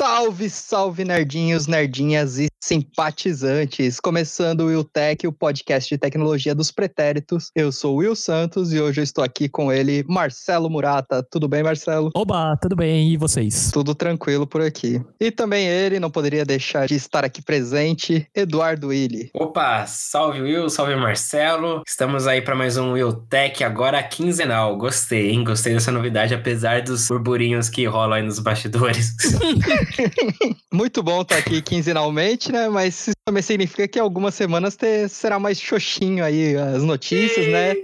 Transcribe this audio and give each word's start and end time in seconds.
Salve, 0.00 0.48
salve, 0.48 1.04
nerdinhos, 1.04 1.66
nerdinhas 1.66 2.38
e 2.38 2.49
simpatizantes! 2.60 3.98
Começando 3.98 4.60
o 4.60 4.66
Will 4.66 4.84
Tech, 4.84 5.26
o 5.26 5.32
podcast 5.32 5.88
de 5.88 5.98
tecnologia 5.98 6.54
dos 6.54 6.70
pretéritos. 6.70 7.50
Eu 7.54 7.72
sou 7.72 7.94
o 7.94 7.98
Will 7.98 8.14
Santos 8.14 8.72
e 8.72 8.80
hoje 8.80 9.00
eu 9.00 9.04
estou 9.04 9.24
aqui 9.24 9.48
com 9.48 9.72
ele, 9.72 10.04
Marcelo 10.08 10.68
Murata. 10.68 11.26
Tudo 11.30 11.48
bem, 11.48 11.62
Marcelo? 11.62 12.10
Oba, 12.14 12.56
tudo 12.60 12.76
bem? 12.76 13.12
E 13.12 13.16
vocês? 13.16 13.70
Tudo 13.72 13.94
tranquilo 13.94 14.46
por 14.46 14.60
aqui. 14.60 15.02
E 15.18 15.30
também 15.30 15.66
ele, 15.66 15.98
não 15.98 16.10
poderia 16.10 16.44
deixar 16.44 16.86
de 16.86 16.94
estar 16.94 17.24
aqui 17.24 17.42
presente, 17.42 18.28
Eduardo 18.34 18.88
Willi. 18.88 19.30
Opa, 19.34 19.86
salve 19.86 20.42
Will, 20.42 20.68
salve 20.68 20.94
Marcelo. 20.96 21.82
Estamos 21.86 22.26
aí 22.26 22.42
para 22.42 22.54
mais 22.54 22.76
um 22.76 22.92
Will 22.92 23.12
Tech, 23.12 23.64
agora 23.64 24.02
quinzenal. 24.02 24.76
Gostei, 24.76 25.30
hein? 25.30 25.44
Gostei 25.44 25.72
dessa 25.72 25.90
novidade, 25.90 26.34
apesar 26.34 26.82
dos 26.82 27.08
burburinhos 27.08 27.68
que 27.68 27.86
rolam 27.86 28.18
aí 28.18 28.22
nos 28.22 28.38
bastidores. 28.38 29.16
Muito 30.72 31.02
bom 31.02 31.22
estar 31.22 31.38
aqui 31.38 31.62
quinzenalmente, 31.62 32.49
né? 32.50 32.68
Mas 32.68 33.08
isso 33.08 33.16
também 33.24 33.42
significa 33.42 33.86
que 33.86 33.98
algumas 33.98 34.34
semanas 34.34 34.76
ter, 34.76 35.08
será 35.08 35.38
mais 35.38 35.60
xoxinho 35.60 36.24
aí 36.24 36.56
as 36.56 36.82
notícias, 36.82 37.46
né? 37.48 37.74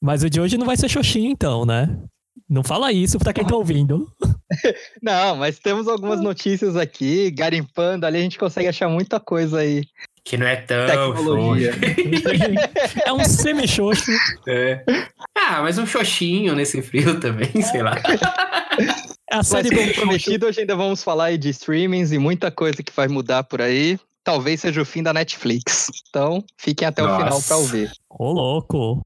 Mas 0.00 0.22
o 0.22 0.30
de 0.30 0.40
hoje 0.40 0.56
não 0.56 0.66
vai 0.66 0.76
ser 0.76 0.88
xoxinho, 0.88 1.30
então, 1.30 1.64
né? 1.64 1.88
Não 2.48 2.62
fala 2.62 2.92
isso 2.92 3.18
pra 3.18 3.32
quem 3.32 3.44
tá 3.44 3.54
ouvindo. 3.54 4.10
não, 5.02 5.36
mas 5.36 5.58
temos 5.58 5.86
algumas 5.86 6.20
notícias 6.20 6.76
aqui, 6.76 7.30
garimpando 7.30 8.06
ali, 8.06 8.18
a 8.18 8.22
gente 8.22 8.38
consegue 8.38 8.68
achar 8.68 8.88
muita 8.88 9.20
coisa 9.20 9.58
aí. 9.58 9.84
Que 10.24 10.36
não 10.36 10.46
é 10.46 10.56
tão 10.56 10.86
Tecnologia. 10.86 11.72
é 13.04 13.12
um 13.12 13.24
semi-xoxo. 13.24 14.10
É. 14.46 14.84
Ah, 15.36 15.62
mas 15.62 15.78
um 15.78 15.86
xoxinho 15.86 16.54
nesse 16.54 16.80
frio 16.82 17.18
também, 17.18 17.50
sei 17.62 17.82
lá. 17.82 17.96
A 19.30 19.42
série 19.42 19.68
Mas, 19.70 19.78
como 19.78 19.94
prometido, 19.94 20.46
hoje 20.46 20.60
ainda 20.60 20.74
vamos 20.74 21.02
falar 21.02 21.26
aí 21.26 21.38
de 21.38 21.50
streamings 21.50 22.12
e 22.12 22.18
muita 22.18 22.50
coisa 22.50 22.82
que 22.82 22.92
vai 22.92 23.08
mudar 23.08 23.44
por 23.44 23.60
aí. 23.60 23.98
Talvez 24.24 24.60
seja 24.60 24.80
o 24.80 24.84
fim 24.84 25.02
da 25.02 25.12
Netflix. 25.12 25.88
Então, 26.08 26.42
fiquem 26.56 26.88
até 26.88 27.02
Nossa. 27.02 27.14
o 27.14 27.24
final 27.24 27.42
para 27.42 27.56
ouvir. 27.58 27.92
Ô, 28.08 28.32
louco! 28.32 29.02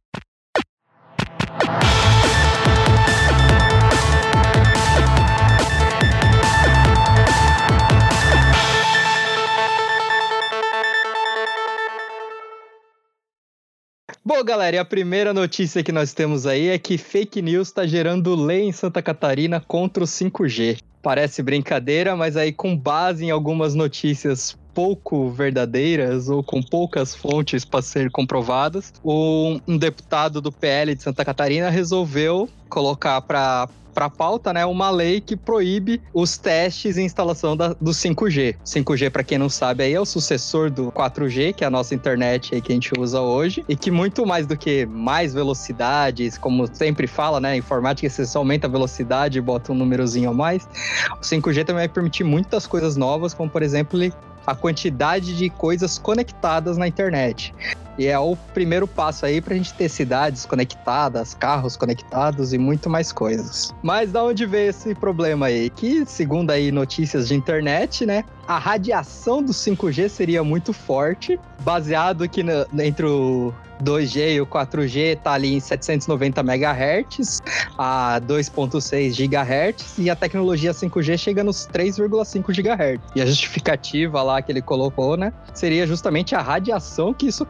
Bom, 14.25 14.45
galera, 14.45 14.77
e 14.77 14.79
a 14.79 14.85
primeira 14.85 15.35
notícia 15.35 15.83
que 15.83 15.91
nós 15.91 16.15
temos 16.15 16.47
aí 16.47 16.69
é 16.69 16.79
que 16.79 16.97
fake 16.97 17.43
news 17.43 17.67
está 17.67 17.85
gerando 17.85 18.37
lei 18.37 18.63
em 18.63 18.71
Santa 18.71 19.03
Catarina 19.03 19.61
contra 19.61 20.05
o 20.05 20.07
5G. 20.07 20.79
Parece 21.03 21.43
brincadeira, 21.43 22.15
mas 22.15 22.37
aí 22.37 22.53
com 22.53 22.77
base 22.77 23.25
em 23.25 23.33
algumas 23.33 23.75
notícias 23.75 24.57
pouco 24.75 25.31
verdadeiras 25.31 26.29
ou 26.29 26.43
com 26.43 26.63
poucas 26.63 27.15
fontes 27.15 27.65
para 27.65 27.83
ser 27.83 28.11
comprovadas, 28.11 28.93
um, 29.05 29.61
deputado 29.79 30.41
do 30.41 30.53
PL 30.53 30.95
de 30.95 31.03
Santa 31.03 31.25
Catarina 31.25 31.71
resolveu 31.71 32.49
colocar 32.69 33.21
para 33.23 33.69
para 33.93 34.09
pauta, 34.09 34.53
né, 34.53 34.65
uma 34.65 34.91
lei 34.91 35.21
que 35.21 35.37
proíbe 35.37 36.01
os 36.13 36.39
testes 36.39 36.97
e 36.97 37.03
instalação 37.03 37.57
da, 37.57 37.69
do 37.75 37.91
5G. 37.91 38.57
5G, 38.65 39.11
para 39.11 39.23
quem 39.23 39.39
não 39.39 39.49
sabe, 39.49 39.85
aí 39.85 39.93
é 39.93 40.01
o 40.01 40.05
sucessor 40.05 40.71
do 40.71 40.91
4G, 40.93 41.53
que 41.53 41.63
é 41.63 41.67
a 41.67 41.71
nossa 41.71 41.95
internet 41.95 42.55
aí 42.55 42.61
que 42.61 42.73
a 42.73 42.75
gente 42.75 42.91
usa 42.99 43.21
hoje, 43.21 43.65
e 43.69 43.77
que 43.77 43.91
muito 43.91 44.27
mais 44.27 44.47
do 44.47 44.57
que 44.57 44.87
mais 44.87 45.35
velocidades, 45.35 46.39
como 46.39 46.67
sempre 46.75 47.07
fala, 47.07 47.41
né, 47.41 47.57
informática 47.57 48.09
você 48.09 48.37
aumenta 48.37 48.67
a 48.67 48.71
velocidade 48.71 49.39
e 49.39 49.41
bota 49.41 49.73
um 49.73 49.75
númerozinho 49.75 50.31
a 50.31 50.33
mais. 50.33 50.67
O 51.13 51.21
5G 51.21 51.65
também 51.65 51.83
vai 51.83 51.89
permitir 51.89 52.25
muitas 52.25 52.67
coisas 52.67 52.97
novas, 52.97 53.35
como 53.35 53.51
por 53.51 53.63
exemplo 53.63 54.01
a 54.47 54.55
quantidade 54.55 55.37
de 55.37 55.49
coisas 55.51 55.99
conectadas 55.99 56.77
na 56.77 56.89
internet. 56.89 57.55
E 57.99 58.07
é 58.07 58.19
o 58.19 58.37
primeiro 58.55 58.87
passo 58.87 59.27
aí 59.27 59.41
para 59.41 59.55
a 59.55 59.57
gente 59.57 59.75
ter 59.75 59.89
cidades 59.89 60.47
conectadas, 60.47 61.35
carros 61.35 61.77
conectados 61.77 62.53
e 62.53 62.59
muito 62.59 62.89
mais 62.89 63.13
coisas. 63.13 63.75
Mas 63.83 64.13
da 64.13 64.25
onde 64.25 64.47
veio 64.47 64.71
esse 64.71 64.95
problema 64.95 65.47
aí? 65.47 65.69
Que, 65.71 66.05
segundo 66.07 66.51
aí 66.51 66.73
notícias 66.73 67.29
de 67.29 67.35
internet, 67.35 68.07
né? 68.07 68.25
A 68.47 68.59
radiação 68.59 69.43
do 69.43 69.53
5G 69.53 70.09
seria 70.09 70.43
muito 70.43 70.73
forte, 70.73 71.39
baseado 71.61 72.29
que 72.29 72.45
entre 72.79 73.07
o 73.07 73.53
2G 73.83 74.35
e 74.35 74.41
o 74.41 74.47
4G 74.47 75.19
tá 75.19 75.33
ali 75.33 75.55
em 75.55 75.61
790 75.61 76.41
MHz 76.41 77.41
a 77.77 78.21
2.6 78.21 79.11
GHz 79.17 79.99
e 79.99 80.09
a 80.09 80.15
tecnologia 80.15 80.73
5G 80.73 81.19
chega 81.19 81.43
nos 81.43 81.67
3,5 81.67 82.47
GHz. 82.53 83.01
E 83.15 83.21
a 83.21 83.27
justificativa 83.27 84.23
lá 84.23 84.41
que 84.41 84.53
ele 84.53 84.63
colocou, 84.63 85.17
né, 85.17 85.33
seria 85.53 85.87
justamente 85.87 86.35
a 86.35 86.41
radiação 86.41 87.13
que 87.13 87.27
isso 87.27 87.45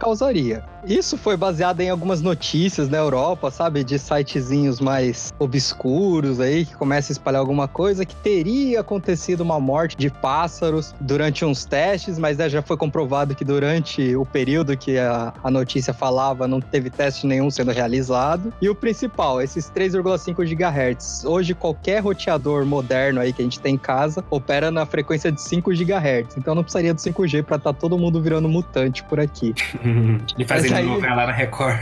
Isso 0.84 1.16
foi 1.16 1.37
baseado 1.37 1.81
em 1.81 1.91
algumas 1.91 2.20
notícias 2.20 2.88
na 2.88 2.98
Europa, 2.98 3.50
sabe, 3.50 3.84
de 3.84 3.98
sitezinhos 3.98 4.81
mais 4.81 5.32
obscuros 5.38 6.41
aí 6.41 6.65
que 6.65 6.75
começa 6.75 7.12
a 7.12 7.15
espalhar 7.15 7.41
alguma 7.41 7.69
coisa 7.69 8.04
que 8.04 8.16
teria 8.16 8.81
acontecido 8.81 9.43
uma 9.43 9.60
morte 9.60 9.97
de 9.97 10.10
pássaros 10.10 10.93
durante 11.00 11.44
uns 11.44 11.65
testes, 11.65 12.19
mas 12.19 12.37
né, 12.37 12.48
já 12.48 12.62
foi 12.62 12.76
comprovado 12.76 13.34
que 13.34 13.44
durante 13.44 14.16
o 14.16 14.26
período 14.26 14.76
que 14.76 14.98
a, 14.98 15.32
a 15.43 15.50
notícia 15.50 15.94
falava 15.94 16.12
falava, 16.22 16.47
não 16.47 16.60
teve 16.60 16.91
teste 16.91 17.26
nenhum 17.26 17.50
sendo 17.50 17.70
realizado. 17.70 18.53
E 18.60 18.69
o 18.69 18.75
principal, 18.75 19.41
esses 19.41 19.70
3,5 19.70 20.44
GHz. 20.44 21.25
Hoje, 21.25 21.54
qualquer 21.54 22.00
roteador 22.00 22.64
moderno 22.64 23.20
aí 23.20 23.32
que 23.32 23.43
a 23.43 23.44
gente 23.44 23.60
tem 23.60 23.75
em 23.75 23.78
casa 23.78 24.25
opera 24.31 24.70
na 24.70 24.87
frequência 24.87 25.32
de 25.32 25.41
5 25.41 25.70
GHz. 25.70 26.37
Então 26.37 26.54
não 26.54 26.62
precisaria 26.62 26.93
do 26.93 27.00
5G 27.00 27.43
para 27.43 27.56
estar 27.56 27.72
tá 27.72 27.78
todo 27.78 27.99
mundo 27.99 28.20
virando 28.20 28.49
mutante 28.49 29.03
por 29.04 29.19
aqui. 29.19 29.54
e 30.38 30.44
fazendo 30.44 30.77
aí... 30.77 30.84
novela 30.84 31.27
na 31.27 31.33
Record. 31.33 31.78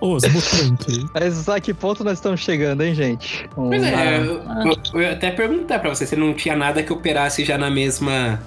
Os 0.00 0.22
mutantes. 0.24 1.04
Mas 1.14 1.48
a 1.48 1.60
que 1.60 1.74
ponto 1.74 2.04
nós 2.04 2.14
estamos 2.14 2.40
chegando, 2.40 2.82
hein, 2.82 2.94
gente? 2.94 3.48
Um... 3.56 3.68
Pois 3.68 3.82
é, 3.82 4.18
eu, 4.18 4.42
eu, 4.42 4.76
eu 4.94 5.00
ia 5.02 5.12
até 5.12 5.30
perguntar 5.30 5.78
pra 5.78 5.90
você 5.90 6.06
se 6.06 6.16
não 6.16 6.34
tinha 6.34 6.56
nada 6.56 6.82
que 6.82 6.92
operasse 6.92 7.44
já 7.44 7.58
na 7.58 7.70
mesma 7.70 8.40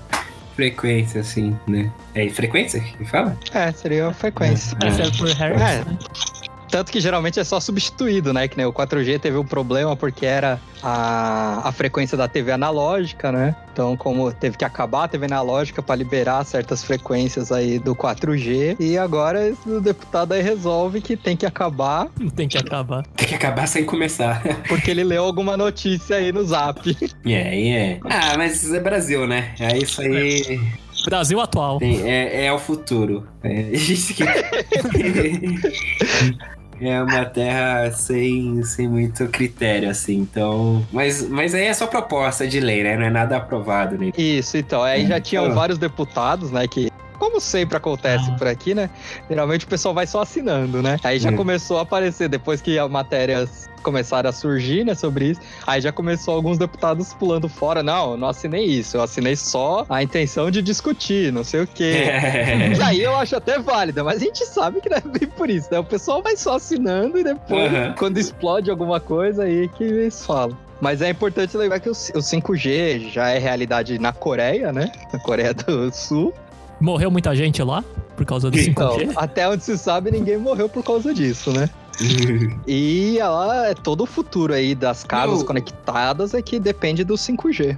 frequência, 0.55 1.21
assim, 1.21 1.57
né? 1.65 1.91
É 2.13 2.27
frequência 2.29 2.81
que 2.81 3.05
fala? 3.05 3.37
É, 3.53 3.71
seria 3.71 4.11
frequência. 4.11 4.77
É, 4.83 4.87
é. 4.87 5.11
por 5.17 5.29
Hertz, 5.29 5.61
é. 5.61 6.38
Tanto 6.69 6.91
que 6.91 6.99
geralmente 6.99 7.39
é 7.39 7.43
só 7.43 7.59
substituído, 7.59 8.33
né? 8.33 8.47
Que 8.47 8.57
né, 8.57 8.67
o 8.67 8.73
4G 8.73 9.19
teve 9.19 9.37
um 9.37 9.45
problema 9.45 9.95
porque 9.95 10.25
era 10.25 10.59
a, 10.83 11.67
a 11.67 11.71
frequência 11.71 12.17
da 12.17 12.27
TV 12.27 12.51
analógica, 12.51 13.31
né? 13.31 13.55
Então, 13.73 13.97
como 13.97 14.31
teve 14.31 14.57
que 14.57 14.65
acabar 14.65 15.05
a 15.05 15.07
TV 15.07 15.25
analógica 15.25 15.81
para 15.81 15.95
liberar 15.95 16.43
certas 16.43 16.83
frequências 16.83 17.51
aí 17.51 17.79
do 17.79 17.95
4G, 17.95 18.75
e 18.79 18.97
agora 18.97 19.53
o 19.65 19.79
deputado 19.79 20.33
aí 20.33 20.41
resolve 20.41 21.01
que 21.01 21.15
tem 21.15 21.35
que 21.35 21.45
acabar. 21.45 22.07
Tem 22.35 22.47
que 22.47 22.57
acabar. 22.57 23.03
Tem 23.17 23.27
que 23.27 23.35
acabar 23.35 23.67
sem 23.67 23.83
começar. 23.83 24.41
Porque 24.67 24.91
ele 24.91 25.03
leu 25.03 25.23
alguma 25.23 25.57
notícia 25.57 26.17
aí 26.17 26.31
no 26.31 26.43
zap. 26.43 26.89
É, 26.89 26.93
yeah, 27.27 27.49
é. 27.49 27.55
Yeah. 27.55 27.99
Ah, 28.05 28.37
mas 28.37 28.71
é 28.71 28.79
Brasil, 28.79 29.27
né? 29.27 29.53
É 29.59 29.77
isso 29.77 30.01
aí. 30.01 30.59
Brasil 31.05 31.39
atual. 31.39 31.79
Sim, 31.79 32.07
é, 32.07 32.45
é 32.45 32.53
o 32.53 32.59
futuro. 32.59 33.27
É 33.43 33.61
isso 33.71 34.13
que. 34.13 34.23
é 36.81 37.01
uma 37.01 37.25
terra 37.25 37.91
sem, 37.91 38.63
sem 38.63 38.87
muito 38.87 39.27
critério, 39.27 39.89
assim. 39.89 40.17
Então. 40.17 40.85
Mas, 40.91 41.27
mas 41.27 41.53
aí 41.53 41.65
é 41.65 41.73
só 41.73 41.87
proposta 41.87 42.47
de 42.47 42.59
lei, 42.59 42.83
né? 42.83 42.97
Não 42.97 43.05
é 43.05 43.09
nada 43.09 43.37
aprovado, 43.37 43.97
né? 43.97 44.11
Isso, 44.17 44.57
então. 44.57 44.83
Aí 44.83 45.07
já 45.07 45.19
tinham 45.19 45.45
então. 45.45 45.55
vários 45.55 45.77
deputados, 45.77 46.51
né, 46.51 46.67
que 46.67 46.89
como 47.19 47.39
sempre 47.39 47.77
acontece 47.77 48.29
ah. 48.31 48.35
por 48.35 48.47
aqui, 48.47 48.73
né? 48.73 48.89
Geralmente 49.29 49.65
o 49.65 49.67
pessoal 49.67 49.93
vai 49.93 50.07
só 50.07 50.21
assinando, 50.21 50.81
né? 50.81 50.97
Aí 51.03 51.19
já 51.19 51.29
hum. 51.29 51.35
começou 51.35 51.77
a 51.77 51.81
aparecer, 51.81 52.29
depois 52.29 52.61
que 52.61 52.79
as 52.79 52.89
matérias 52.89 53.69
começaram 53.79 54.29
a 54.29 54.33
surgir, 54.33 54.85
né, 54.85 54.93
sobre 54.93 55.29
isso, 55.31 55.41
aí 55.65 55.81
já 55.81 55.91
começou 55.91 56.35
alguns 56.35 56.57
deputados 56.57 57.13
pulando 57.13 57.47
fora. 57.47 57.81
Não, 57.81 58.11
eu 58.11 58.17
não 58.17 58.27
assinei 58.27 58.65
isso, 58.65 58.97
eu 58.97 59.01
assinei 59.01 59.35
só 59.35 59.85
a 59.89 60.03
intenção 60.03 60.51
de 60.51 60.61
discutir, 60.61 61.31
não 61.31 61.43
sei 61.43 61.61
o 61.61 61.67
quê. 61.67 62.05
E 62.79 62.81
aí 62.81 63.01
eu 63.01 63.15
acho 63.15 63.35
até 63.35 63.59
válida, 63.59 64.03
mas 64.03 64.17
a 64.17 64.25
gente 64.25 64.45
sabe 64.45 64.79
que 64.81 64.89
não 64.89 64.97
é 64.97 65.01
bem 65.01 65.27
por 65.27 65.49
isso, 65.49 65.69
né? 65.71 65.79
O 65.79 65.83
pessoal 65.83 66.21
vai 66.21 66.35
só 66.35 66.55
assinando 66.55 67.17
e 67.17 67.23
depois, 67.23 67.71
uhum. 67.71 67.93
quando 67.97 68.17
explode 68.17 68.69
alguma 68.69 68.99
coisa, 68.99 69.43
aí 69.43 69.67
que 69.69 69.83
eles 69.83 70.25
falam. 70.25 70.57
Mas 70.79 71.01
é 71.01 71.09
importante 71.09 71.57
lembrar 71.57 71.79
que 71.79 71.89
o 71.89 71.93
5G 71.93 73.11
já 73.11 73.29
é 73.29 73.37
realidade 73.37 73.99
na 73.99 74.13
Coreia, 74.13 74.71
né? 74.71 74.91
Na 75.11 75.19
Coreia 75.19 75.53
do 75.53 75.91
Sul. 75.91 76.33
Morreu 76.79 77.11
muita 77.11 77.35
gente 77.35 77.61
lá 77.61 77.83
por 78.15 78.25
causa 78.25 78.49
do 78.49 78.57
5G? 78.57 78.67
Então, 78.69 78.97
até 79.15 79.47
onde 79.47 79.63
se 79.63 79.77
sabe, 79.77 80.11
ninguém 80.11 80.37
morreu 80.37 80.67
por 80.69 80.83
causa 80.83 81.13
disso, 81.13 81.51
né? 81.51 81.69
e 82.67 83.17
ela 83.19 83.67
é 83.67 83.73
todo 83.73 84.01
o 84.01 84.05
futuro 84.05 84.53
aí 84.53 84.73
das 84.73 85.03
casas 85.03 85.43
conectadas 85.43 86.33
é 86.33 86.41
que 86.41 86.59
depende 86.59 87.03
do 87.03 87.15
5G. 87.15 87.77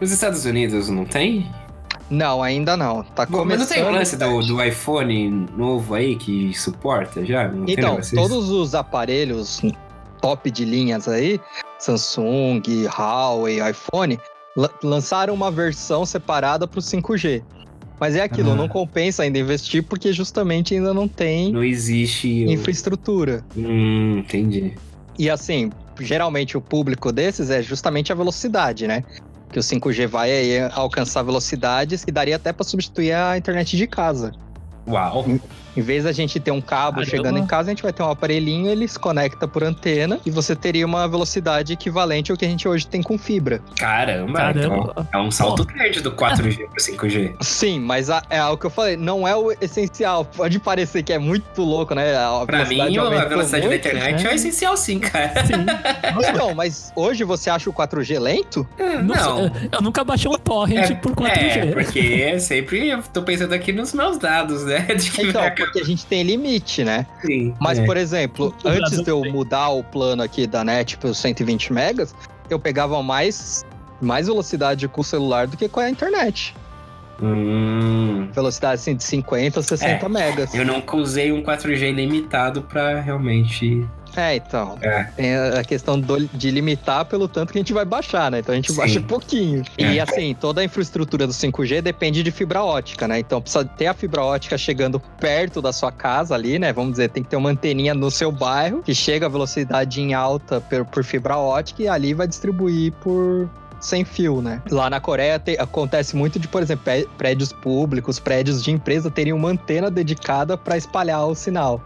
Os 0.00 0.12
Estados 0.12 0.44
Unidos 0.44 0.88
não 0.88 1.04
tem? 1.04 1.50
Não, 2.08 2.42
ainda 2.42 2.76
não. 2.76 3.02
Tá 3.02 3.26
Bom, 3.26 3.38
começando. 3.38 3.58
Mas 3.60 3.68
não 3.68 3.76
tem 3.76 3.84
o 3.84 3.90
lance 3.90 4.16
do, 4.16 4.40
do 4.42 4.62
iPhone 4.62 5.46
novo 5.56 5.94
aí 5.94 6.16
que 6.16 6.54
suporta 6.54 7.24
já? 7.24 7.48
Não 7.48 7.64
então, 7.68 7.98
todos 8.14 8.50
os 8.50 8.74
aparelhos 8.74 9.60
top 10.20 10.50
de 10.50 10.64
linhas 10.64 11.06
aí, 11.08 11.40
Samsung, 11.78 12.62
Huawei, 12.96 13.58
iPhone, 13.68 14.18
la- 14.56 14.70
lançaram 14.82 15.34
uma 15.34 15.50
versão 15.50 16.06
separada 16.06 16.66
para 16.66 16.78
o 16.78 16.82
5G. 16.82 17.42
Mas 18.00 18.14
é 18.14 18.22
aquilo, 18.22 18.52
Ah. 18.52 18.54
não 18.54 18.68
compensa 18.68 19.22
ainda 19.24 19.38
investir 19.38 19.82
porque 19.82 20.12
justamente 20.12 20.74
ainda 20.74 20.94
não 20.94 21.08
tem 21.08 21.52
Não 21.52 21.64
existe. 21.64 22.44
infraestrutura. 22.44 23.44
Hum, 23.56 24.18
entendi. 24.18 24.74
E 25.18 25.28
assim, 25.28 25.70
geralmente 26.00 26.56
o 26.56 26.60
público 26.60 27.10
desses 27.10 27.50
é 27.50 27.60
justamente 27.62 28.12
a 28.12 28.14
velocidade, 28.14 28.86
né? 28.86 29.02
Que 29.50 29.58
o 29.58 29.62
5G 29.62 30.06
vai 30.06 30.30
aí 30.30 30.60
alcançar 30.74 31.22
velocidades 31.22 32.04
que 32.04 32.12
daria 32.12 32.36
até 32.36 32.52
para 32.52 32.64
substituir 32.64 33.12
a 33.12 33.36
internet 33.36 33.76
de 33.76 33.86
casa. 33.86 34.32
Uau. 34.86 35.24
Em 35.78 35.80
vez 35.80 36.02
da 36.04 36.10
gente 36.12 36.40
ter 36.40 36.50
um 36.50 36.60
cabo 36.60 36.96
Caramba. 36.96 37.10
chegando 37.10 37.38
em 37.38 37.46
casa, 37.46 37.68
a 37.68 37.70
gente 37.70 37.82
vai 37.84 37.92
ter 37.92 38.02
um 38.02 38.10
aparelhinho, 38.10 38.68
ele 38.68 38.88
se 38.88 38.98
conecta 38.98 39.46
por 39.46 39.62
antena 39.62 40.18
e 40.26 40.30
você 40.30 40.56
teria 40.56 40.84
uma 40.84 41.06
velocidade 41.06 41.72
equivalente 41.72 42.32
ao 42.32 42.36
que 42.36 42.44
a 42.44 42.48
gente 42.48 42.66
hoje 42.66 42.84
tem 42.86 43.00
com 43.02 43.16
fibra. 43.16 43.60
Caramba. 43.78 44.32
Caramba. 44.38 44.58
Então, 44.58 45.06
é 45.12 45.18
um 45.18 45.30
salto 45.30 45.64
grande 45.64 46.00
do 46.00 46.10
4G 46.10 46.66
pro 46.68 46.82
5G. 46.82 47.34
Sim, 47.40 47.78
mas 47.78 48.10
a- 48.10 48.22
é 48.28 48.42
o 48.44 48.56
que 48.56 48.66
eu 48.66 48.70
falei, 48.70 48.96
não 48.96 49.26
é 49.26 49.36
o 49.36 49.52
essencial. 49.60 50.24
Pode 50.24 50.58
parecer 50.58 51.02
que 51.04 51.12
é 51.12 51.18
muito 51.18 51.62
louco, 51.62 51.94
né? 51.94 52.16
A 52.16 52.44
Pra 52.44 52.64
mim, 52.64 52.80
a 52.98 53.24
velocidade 53.26 53.62
da 53.62 53.68
muito. 53.68 53.86
internet 53.86 54.20
é 54.26 54.28
né? 54.30 54.34
essencial 54.34 54.76
sim, 54.76 54.98
cara. 54.98 55.32
Sim. 55.46 55.54
Então, 56.28 56.54
mas 56.54 56.92
hoje 56.96 57.22
você 57.24 57.50
acha 57.50 57.70
o 57.70 57.72
4G 57.72 58.18
lento? 58.18 58.66
Não, 58.78 59.04
Não. 59.04 59.52
Eu 59.70 59.80
nunca 59.80 60.02
baixei 60.04 60.30
um 60.30 60.34
torrent 60.34 60.96
por 61.00 61.12
4G. 61.12 61.28
É, 61.30 61.66
porque 61.72 62.40
sempre 62.40 62.88
eu 62.88 63.02
tô 63.02 63.22
pensando 63.22 63.52
aqui 63.52 63.72
nos 63.72 63.92
meus 63.92 64.18
dados, 64.18 64.64
né? 64.64 64.80
De 64.96 65.10
que 65.10 65.22
Então, 65.22 65.40
vai 65.42 65.50
porque 65.68 65.80
a 65.80 65.84
gente 65.84 66.06
tem 66.06 66.22
limite, 66.22 66.84
né? 66.84 67.06
Sim, 67.24 67.54
Mas, 67.60 67.78
é. 67.78 67.84
por 67.84 67.96
exemplo, 67.96 68.54
O 68.64 68.68
antes 68.68 69.02
de 69.02 69.10
eu 69.10 69.22
tem. 69.22 69.32
mudar 69.32 69.68
o 69.68 69.82
plano 69.84 70.22
aqui 70.22 70.46
da 70.46 70.64
net 70.64 70.96
para 70.98 71.12
120 71.12 71.72
megas, 71.72 72.14
eu 72.50 72.58
pegava 72.58 73.02
mais, 73.02 73.64
mais 74.00 74.26
velocidade 74.26 74.88
com 74.88 75.00
o 75.00 75.04
celular 75.04 75.46
do 75.46 75.56
que 75.56 75.68
com 75.68 75.80
a 75.80 75.90
internet. 75.90 76.54
Hum, 77.20 78.28
Velocidade 78.32 78.74
assim 78.74 78.94
de 78.94 79.02
50, 79.04 79.60
60 79.62 80.06
É, 80.06 80.08
megas. 80.08 80.54
eu 80.54 80.64
nunca 80.64 80.96
usei 80.96 81.32
um 81.32 81.42
4G 81.42 81.90
limitado 81.92 82.62
pra 82.62 83.00
realmente. 83.00 83.86
É, 84.16 84.34
então. 84.36 84.78
É. 84.80 85.04
Tem 85.16 85.36
a 85.36 85.62
questão 85.62 86.00
do- 86.00 86.26
de 86.32 86.50
limitar 86.50 87.04
pelo 87.04 87.28
tanto 87.28 87.52
que 87.52 87.58
a 87.58 87.60
gente 87.60 87.72
vai 87.72 87.84
baixar, 87.84 88.30
né? 88.30 88.38
Então 88.40 88.52
a 88.52 88.56
gente 88.56 88.72
Sim. 88.72 88.78
baixa 88.78 89.00
pouquinho. 89.00 89.62
E 89.76 89.98
É. 89.98 90.00
assim, 90.00 90.34
toda 90.34 90.60
a 90.60 90.64
infraestrutura 90.64 91.26
do 91.26 91.32
5G 91.32 91.80
depende 91.82 92.22
de 92.22 92.30
fibra 92.30 92.62
ótica, 92.64 93.06
né? 93.06 93.18
Então 93.20 93.40
precisa 93.40 93.64
ter 93.64 93.86
a 93.86 93.94
fibra 93.94 94.22
ótica 94.24 94.56
chegando 94.56 94.98
perto 95.20 95.60
da 95.60 95.72
sua 95.72 95.92
casa 95.92 96.34
ali, 96.34 96.58
né? 96.58 96.72
Vamos 96.72 96.92
dizer, 96.92 97.10
tem 97.10 97.22
que 97.22 97.28
ter 97.28 97.36
uma 97.36 97.50
anteninha 97.50 97.94
no 97.94 98.10
seu 98.10 98.32
bairro 98.32 98.82
que 98.82 98.94
chega 98.94 99.26
a 99.26 99.28
velocidade 99.28 100.00
em 100.00 100.14
alta 100.14 100.60
por, 100.60 100.84
por 100.86 101.04
fibra 101.04 101.36
ótica 101.36 101.82
e 101.82 101.88
ali 101.88 102.14
vai 102.14 102.26
distribuir 102.26 102.92
por 103.02 103.48
sem 103.80 104.04
fio, 104.04 104.40
né? 104.42 104.60
Lá 104.70 104.88
na 104.90 105.00
Coreia 105.00 105.38
te- 105.38 105.56
acontece 105.58 106.16
muito 106.16 106.38
de, 106.38 106.48
por 106.48 106.62
exemplo, 106.62 106.84
prédios 107.16 107.52
públicos, 107.52 108.18
prédios 108.18 108.62
de 108.62 108.70
empresa 108.70 109.10
terem 109.10 109.32
uma 109.32 109.50
antena 109.50 109.90
dedicada 109.90 110.56
para 110.56 110.76
espalhar 110.76 111.26
o 111.26 111.34
sinal. 111.34 111.80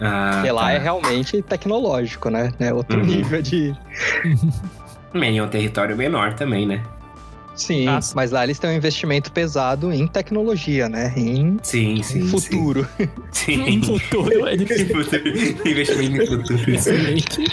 Ah, 0.00 0.30
Porque 0.34 0.50
lá 0.50 0.62
tá. 0.62 0.72
é 0.72 0.78
realmente 0.78 1.40
tecnológico, 1.42 2.28
né? 2.28 2.52
É 2.58 2.72
outro 2.72 2.98
Uhum. 2.98 3.06
nível 3.06 3.40
de. 3.42 3.74
Bem, 5.12 5.38
é 5.38 5.42
um 5.42 5.48
território 5.48 5.96
menor 5.96 6.34
também, 6.34 6.66
né? 6.66 6.82
Sim, 7.54 7.86
Ah, 7.86 8.00
sim. 8.00 8.14
mas 8.16 8.32
lá 8.32 8.42
eles 8.42 8.58
têm 8.58 8.70
um 8.70 8.72
investimento 8.72 9.30
pesado 9.30 9.92
em 9.92 10.08
tecnologia, 10.08 10.88
né? 10.88 11.12
Em 11.16 11.56
Sim, 11.62 12.02
sim. 12.02 12.26
futuro. 12.26 12.84
Sim. 13.30 13.62
Em 13.62 13.80
futuro, 13.80 14.28
ele 14.50 14.66
Sim. 14.66 14.86
Futuro. 14.88 15.20
Investimento 15.64 16.22
em 16.22 16.26
futuro. 16.26 16.70
excelente. 16.74 17.44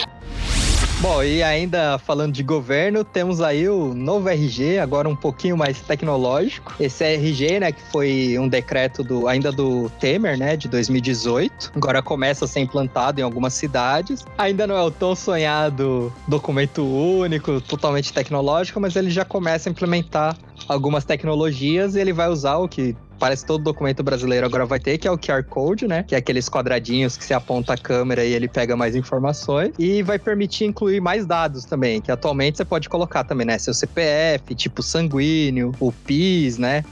Bom, 1.01 1.23
e 1.23 1.41
ainda 1.41 1.97
falando 1.97 2.31
de 2.31 2.43
governo, 2.43 3.03
temos 3.03 3.41
aí 3.41 3.67
o 3.67 3.91
novo 3.91 4.29
RG, 4.29 4.77
agora 4.77 5.09
um 5.09 5.15
pouquinho 5.15 5.57
mais 5.57 5.81
tecnológico. 5.81 6.75
Esse 6.79 7.03
RG, 7.03 7.59
né, 7.59 7.71
que 7.71 7.81
foi 7.91 8.37
um 8.37 8.47
decreto 8.47 9.03
do 9.03 9.27
ainda 9.27 9.51
do 9.51 9.89
Temer, 9.99 10.37
né, 10.37 10.55
de 10.55 10.67
2018. 10.67 11.71
Agora 11.75 12.03
começa 12.03 12.45
a 12.45 12.47
ser 12.47 12.59
implantado 12.59 13.19
em 13.19 13.23
algumas 13.23 13.55
cidades. 13.55 14.23
Ainda 14.37 14.67
não 14.67 14.77
é 14.77 14.83
o 14.83 14.91
tão 14.91 15.15
sonhado 15.15 16.13
documento 16.27 16.85
único, 16.85 17.59
totalmente 17.61 18.13
tecnológico, 18.13 18.79
mas 18.79 18.95
ele 18.95 19.09
já 19.09 19.25
começa 19.25 19.69
a 19.69 19.71
implementar 19.71 20.37
algumas 20.67 21.03
tecnologias 21.03 21.95
e 21.95 21.99
ele 21.99 22.13
vai 22.13 22.29
usar 22.29 22.57
o 22.57 22.67
que 22.67 22.95
parece 23.21 23.45
todo 23.45 23.63
documento 23.63 24.01
brasileiro 24.01 24.47
agora 24.47 24.65
vai 24.65 24.79
ter, 24.79 24.97
que 24.97 25.07
é 25.07 25.11
o 25.11 25.15
QR 25.15 25.43
Code, 25.43 25.87
né? 25.87 26.01
Que 26.01 26.15
é 26.15 26.17
aqueles 26.17 26.49
quadradinhos 26.49 27.15
que 27.15 27.23
você 27.23 27.35
aponta 27.35 27.75
a 27.75 27.77
câmera 27.77 28.25
e 28.25 28.33
ele 28.33 28.47
pega 28.47 28.75
mais 28.75 28.95
informações. 28.95 29.73
E 29.77 30.01
vai 30.01 30.17
permitir 30.17 30.65
incluir 30.65 30.99
mais 30.99 31.27
dados 31.27 31.63
também, 31.63 32.01
que 32.01 32.11
atualmente 32.11 32.57
você 32.57 32.65
pode 32.65 32.89
colocar 32.89 33.23
também, 33.23 33.45
né? 33.45 33.59
Seu 33.59 33.75
CPF, 33.75 34.55
tipo 34.55 34.81
sanguíneo, 34.81 35.71
o 35.79 35.91
PIS, 35.91 36.57
né? 36.57 36.83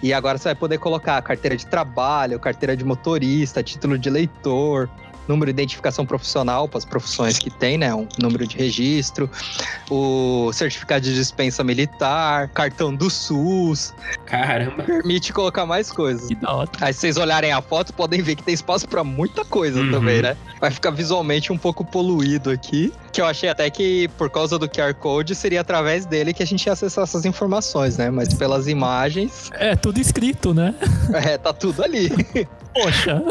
E 0.00 0.12
agora 0.12 0.38
você 0.38 0.50
vai 0.50 0.54
poder 0.54 0.78
colocar 0.78 1.20
carteira 1.20 1.56
de 1.56 1.66
trabalho, 1.66 2.38
carteira 2.38 2.76
de 2.76 2.84
motorista, 2.84 3.60
título 3.60 3.98
de 3.98 4.08
eleitor, 4.08 4.88
número 5.28 5.52
de 5.52 5.60
identificação 5.62 6.04
profissional 6.06 6.68
para 6.68 6.78
as 6.78 6.84
profissões 6.84 7.38
que 7.38 7.50
tem, 7.50 7.76
né? 7.78 7.94
Um 7.94 8.06
número 8.20 8.46
de 8.46 8.56
registro, 8.56 9.28
o 9.90 10.50
certificado 10.52 11.04
de 11.04 11.14
dispensa 11.14 11.62
militar, 11.64 12.48
cartão 12.48 12.94
do 12.94 13.10
SUS, 13.10 13.92
Caramba. 14.26 14.82
permite 14.82 15.32
colocar 15.32 15.66
mais 15.66 15.90
coisas. 15.90 16.28
Que 16.28 16.34
da 16.36 16.52
hora. 16.52 16.70
Aí 16.80 16.92
se 16.92 17.00
vocês 17.00 17.16
olharem 17.16 17.52
a 17.52 17.60
foto, 17.62 17.92
podem 17.92 18.22
ver 18.22 18.36
que 18.36 18.42
tem 18.42 18.54
espaço 18.54 18.86
pra 18.88 19.02
muita 19.04 19.44
coisa 19.44 19.80
Uhum. 19.80 19.90
também, 19.90 20.22
né? 20.22 20.36
Vai 20.60 20.70
ficar 20.70 20.90
visualmente 20.90 21.52
um 21.52 21.58
pouco 21.58 21.84
poluído 21.84 22.50
aqui. 22.50 22.92
Que 23.12 23.20
eu 23.20 23.26
achei 23.26 23.48
até 23.48 23.68
que, 23.70 24.08
por 24.18 24.30
causa 24.30 24.58
do 24.58 24.68
QR 24.68 24.94
Code, 24.94 25.34
seria 25.34 25.60
através 25.60 26.06
dele 26.06 26.32
que 26.32 26.42
a 26.42 26.46
gente 26.46 26.66
ia 26.66 26.72
acessar 26.72 27.04
essas 27.04 27.24
informações, 27.24 27.96
né? 27.96 28.10
Mas 28.10 28.32
pelas 28.34 28.66
imagens, 28.68 29.50
É 29.54 29.74
tudo 29.76 29.98
escrito, 30.00 30.52
né? 30.54 30.74
é, 31.12 31.36
tá 31.38 31.52
tudo 31.52 31.82
ali. 31.82 32.10
Poxa. 32.74 33.22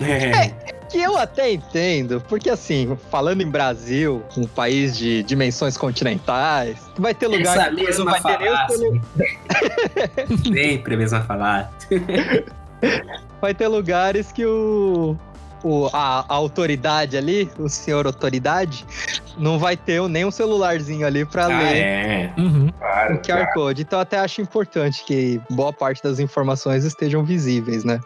É. 0.00 0.50
Que 0.96 1.02
eu 1.02 1.18
até 1.18 1.52
entendo, 1.52 2.22
porque 2.26 2.48
assim, 2.48 2.96
falando 3.10 3.42
em 3.42 3.50
Brasil, 3.50 4.22
um 4.34 4.46
país 4.46 4.96
de 4.96 5.22
dimensões 5.24 5.76
continentais, 5.76 6.78
vai 6.96 7.14
ter 7.14 7.26
lugar 7.26 7.54
Essa 7.58 7.64
que 7.68 7.76
não 7.76 7.84
mesma 7.84 8.10
vai 8.12 8.22
ter 8.22 8.38
nem 8.38 8.48
o 8.48 8.54
falácia. 8.56 8.78
celu- 8.78 9.00
Sempre 10.56 10.94
a 10.94 10.96
mesma 10.96 11.20
falar. 11.24 11.70
vai 13.42 13.52
ter 13.52 13.68
lugares 13.68 14.32
que 14.32 14.46
o, 14.46 15.18
o 15.62 15.88
a, 15.92 16.20
a 16.28 16.34
autoridade 16.34 17.16
ali, 17.16 17.50
o 17.58 17.68
senhor 17.68 18.06
autoridade, 18.06 18.84
não 19.38 19.58
vai 19.58 19.76
ter 19.76 20.00
nem 20.08 20.24
um 20.24 20.30
celularzinho 20.30 21.06
ali 21.06 21.24
pra 21.24 21.44
Ah, 21.44 21.48
ler 21.62 21.76
é. 21.76 22.32
Uhum. 22.38 22.68
Claro. 22.78 23.14
o 23.16 23.18
QR 23.18 23.52
Code. 23.54 23.82
Então 23.82 23.98
até 24.00 24.18
acho 24.18 24.40
importante 24.40 25.04
que 25.04 25.40
boa 25.50 25.72
parte 25.72 26.02
das 26.02 26.18
informações 26.18 26.84
estejam 26.84 27.24
visíveis, 27.24 27.84
né? 27.84 28.00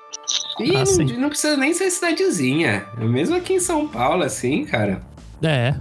E 0.58 0.74
Ah, 0.76 0.80
não, 0.80 0.86
sim. 0.86 1.16
não 1.16 1.28
precisa 1.28 1.56
nem 1.56 1.72
ser 1.74 1.90
cidadezinha. 1.90 2.86
Mesmo 2.98 3.36
aqui 3.36 3.54
em 3.54 3.60
São 3.60 3.86
Paulo, 3.88 4.22
assim, 4.22 4.64
cara. 4.64 5.00
É. 5.42 5.74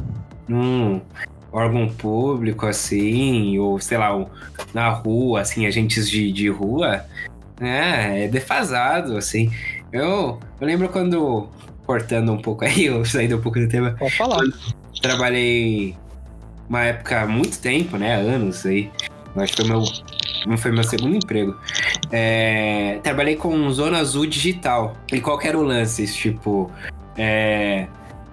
Num 0.47 1.01
órgão 1.51 1.87
público, 1.89 2.65
assim, 2.65 3.57
ou 3.59 3.79
sei 3.79 3.97
lá, 3.97 4.25
na 4.73 4.89
rua, 4.89 5.41
assim, 5.41 5.65
agentes 5.65 6.09
de, 6.09 6.31
de 6.31 6.47
rua, 6.49 7.03
é, 7.59 8.25
é 8.25 8.27
defasado, 8.27 9.17
assim. 9.17 9.51
Eu, 9.91 10.39
eu 10.61 10.67
lembro 10.67 10.87
quando, 10.89 11.49
cortando 11.89 12.31
um 12.31 12.37
pouco 12.37 12.63
aí, 12.63 12.85
eu 12.85 13.03
saí 13.03 13.33
um 13.33 13.41
pouco 13.41 13.59
do 13.59 13.67
tema, 13.67 13.95
Pode 13.97 14.15
falar. 14.15 14.43
trabalhei 15.01 15.95
uma 16.69 16.83
época 16.83 17.21
há 17.21 17.25
muito 17.25 17.59
tempo, 17.59 17.97
né? 17.97 18.13
Anos 18.13 18.63
aí. 18.63 18.91
Acho 19.35 19.53
que 19.55 19.63
foi 19.63 19.71
meu, 19.71 19.83
não 20.45 20.55
foi 20.55 20.71
meu 20.71 20.83
segundo 20.83 21.15
emprego. 21.15 21.57
É, 22.11 22.99
trabalhei 23.01 23.35
com 23.35 23.67
Zona 23.71 23.97
Azul 23.97 24.27
Digital. 24.27 24.95
E 25.11 25.19
qual 25.19 25.39
que 25.39 25.47
era 25.47 25.57
o 25.57 25.63
lance? 25.63 26.05
Tipo, 26.13 26.69
é, 27.17 27.87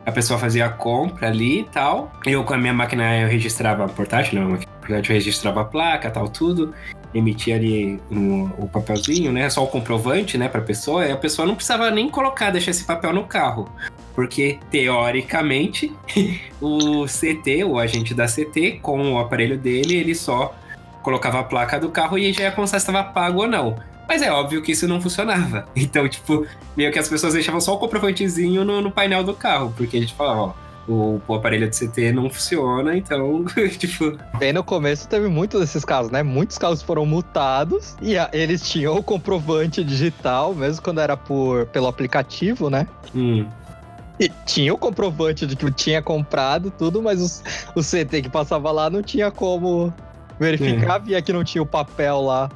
a 0.05 0.13
pessoa 0.13 0.39
fazia 0.39 0.67
a 0.67 0.69
compra 0.69 1.29
ali 1.29 1.61
e 1.61 1.65
tal. 1.65 2.13
Eu 2.27 2.45
com 2.45 2.53
a 2.53 2.59
minha 2.59 2.75
máquina 2.75 3.21
eu 3.21 3.29
registrava 3.29 3.87
a 3.87 3.89
portátil, 3.89 4.39
não, 4.39 4.59
eu 4.89 5.03
registrava 5.03 5.61
a 5.63 5.65
placa, 5.65 6.11
tal, 6.11 6.29
tudo. 6.29 6.75
Emitia 7.15 7.57
ali 7.57 8.01
um- 8.11 8.51
o 8.59 8.69
papelzinho, 8.69 9.33
né? 9.33 9.49
Só 9.49 9.65
o 9.65 9.67
comprovante, 9.67 10.37
né, 10.37 10.49
pra 10.49 10.61
pessoa. 10.61 11.07
E 11.07 11.13
a 11.13 11.17
pessoa 11.17 11.47
não 11.47 11.55
precisava 11.55 11.91
nem 11.91 12.09
colocar, 12.11 12.51
deixar 12.51 12.71
esse 12.73 12.85
papel 12.85 13.13
no 13.13 13.25
carro. 13.25 13.69
Porque, 14.15 14.59
teoricamente, 14.71 15.93
o 16.61 17.07
CT, 17.07 17.65
o 17.65 17.79
agente 17.79 18.15
da 18.15 18.27
CT, 18.27 18.81
com 18.83 19.13
o 19.13 19.19
aparelho 19.19 19.57
dele, 19.59 19.97
ele 19.97 20.15
só 20.15 20.55
colocava 21.03 21.41
a 21.41 21.45
placa 21.45 21.79
do 21.79 21.89
carro 21.91 22.19
e 22.19 22.33
já 22.33 22.45
ia 22.45 22.51
constar 22.53 22.81
se 22.81 22.87
estava 22.89 23.05
pago 23.13 23.43
ou 23.43 23.47
não. 23.49 23.77
Mas 24.09 24.23
é 24.23 24.31
óbvio 24.31 24.63
que 24.63 24.73
isso 24.73 24.87
não 24.89 25.01
funcionava. 25.01 25.67
Então, 25.77 26.09
tipo, 26.09 26.47
meio 26.77 26.93
que 26.93 26.99
as 26.99 27.09
pessoas 27.09 27.35
deixavam 27.35 27.61
só 27.61 27.75
o 27.75 27.79
comprovantezinho 27.79 28.65
no, 28.65 28.81
no 28.81 28.91
painel 28.91 29.23
do 29.25 29.35
carro, 29.35 29.73
porque 29.77 29.97
a 29.97 30.01
gente 30.01 30.15
falava, 30.15 30.41
ó, 30.41 30.53
o, 30.89 31.21
o 31.27 31.35
aparelho 31.35 31.69
de 31.69 31.77
CT 31.77 32.13
não 32.13 32.31
funciona, 32.31 32.97
então, 32.97 33.45
tipo, 33.79 34.17
Bem 34.39 34.53
no 34.53 34.63
começo 34.63 35.09
teve 35.09 35.29
muitos 35.29 35.61
desses 35.61 35.85
casos, 35.85 36.11
né? 36.13 36.23
Muitos 36.23 36.59
carros 36.59 36.83
foram 36.83 37.05
multados 37.07 37.97
e 38.01 38.17
a- 38.17 38.31
eles 38.33 38.63
tinham 38.69 38.97
o 38.97 39.03
comprovante 39.03 39.83
digital, 39.83 40.55
mesmo 40.55 40.83
quando 40.83 41.01
era 41.01 41.17
por, 41.17 41.67
pelo 41.67 41.87
aplicativo, 41.89 42.71
né? 42.71 42.87
hum, 43.15 43.47
E 44.21 44.31
tinha 44.47 44.73
o 44.73 44.79
comprovante 44.79 45.47
de 45.47 45.57
que 45.57 45.71
tinha 45.73 46.01
comprado 46.01 46.71
tudo, 46.71 47.03
mas 47.03 47.21
os- 47.21 47.43
o 47.75 47.83
CT 47.83 48.23
que 48.23 48.29
passava 48.31 48.71
lá 48.71 48.89
não 48.89 49.03
tinha 49.03 49.31
como 49.31 49.93
verificar, 50.39 50.99
via 50.99 51.21
que 51.21 51.33
não 51.33 51.43
tinha 51.45 51.63
o 51.63 51.67
papel 51.67 52.21
lá. 52.23 52.49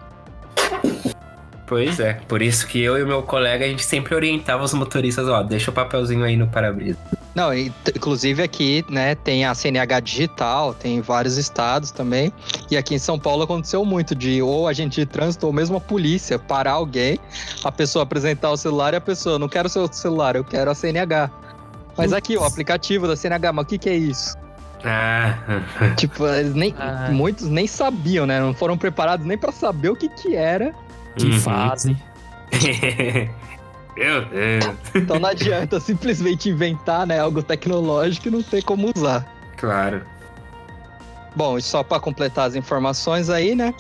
Pois 1.67 2.01
é, 2.01 2.15
por 2.27 2.43
isso 2.43 2.67
que 2.67 2.81
eu 2.81 2.99
e 2.99 3.03
o 3.03 3.07
meu 3.07 3.23
colega, 3.23 3.65
a 3.65 3.69
gente 3.69 3.85
sempre 3.85 4.13
orientava 4.15 4.65
os 4.65 4.75
motoristas, 4.75 5.29
ó, 5.29 5.43
deixa 5.43 5.71
o 5.71 5.75
papelzinho 5.75 6.25
aí 6.25 6.37
no 6.37 6.49
para-brisa. 6.49 6.99
Não, 7.35 7.55
inclusive 7.55 8.43
aqui, 8.43 8.85
né, 8.89 9.15
tem 9.15 9.45
a 9.45 9.55
CNH 9.55 10.01
digital, 10.01 10.75
tem 10.75 10.97
em 10.97 11.01
vários 11.01 11.37
estados 11.37 11.91
também. 11.93 12.33
E 12.71 12.77
aqui 12.77 12.95
em 12.97 12.99
São 12.99 13.19
Paulo 13.19 13.45
aconteceu 13.45 13.85
muito 13.85 14.15
de 14.17 14.43
ou 14.43 14.67
agente 14.67 15.01
de 15.01 15.07
trânsito 15.07 15.47
ou 15.47 15.53
mesmo 15.53 15.77
a 15.77 15.81
polícia 15.81 16.39
parar 16.41 16.73
alguém, 16.73 17.19
a 17.63 17.71
pessoa 17.71 18.03
apresentar 18.03 18.51
o 18.51 18.57
celular 18.57 18.95
e 18.95 18.97
a 18.97 19.01
pessoa, 19.01 19.39
não 19.39 19.49
quero 19.49 19.69
o 19.69 19.71
seu 19.71 19.91
celular, 19.93 20.35
eu 20.35 20.43
quero 20.45 20.71
a 20.71 20.75
CNH. 20.75 21.31
Mas 21.97 22.13
aqui, 22.13 22.37
o 22.37 22.45
aplicativo 22.45 23.07
da 23.07 23.15
CNH, 23.15 23.53
mas 23.53 23.65
o 23.65 23.69
que, 23.69 23.79
que 23.79 23.89
é 23.91 23.95
isso? 23.97 24.37
Ah, 24.85 25.35
Tipo, 25.97 26.27
eles 26.27 26.55
nem, 26.55 26.75
Ah. 26.79 27.11
muitos 27.13 27.47
nem 27.49 27.67
sabiam, 27.67 28.27
né? 28.27 28.41
Não 28.41 28.55
foram 28.55 28.77
preparados 28.77 29.25
nem 29.27 29.37
pra 29.39 29.53
saber 29.53 29.91
o 29.91 29.97
que 29.97 30.09
que 30.09 30.35
era. 30.35 30.75
Que 31.17 31.27
Uhum. 31.27 31.41
fase. 31.41 31.97
Meu 33.97 34.25
Deus. 34.25 34.77
Então 34.95 35.19
não 35.19 35.29
adianta 35.29 35.81
simplesmente 35.81 36.49
inventar, 36.49 37.07
né, 37.07 37.19
algo 37.21 37.43
tecnológico 37.43 38.29
e 38.29 38.31
não 38.31 38.43
ter 38.43 38.63
como 38.63 38.91
usar. 38.95 39.27
Claro. 39.57 40.03
Bom, 41.35 41.59
e 41.59 41.63
só 41.63 41.83
para 41.83 42.01
completar 42.01 42.49
as 42.49 42.55
informações 42.55 43.31
aí, 43.31 43.55
né? 43.55 43.75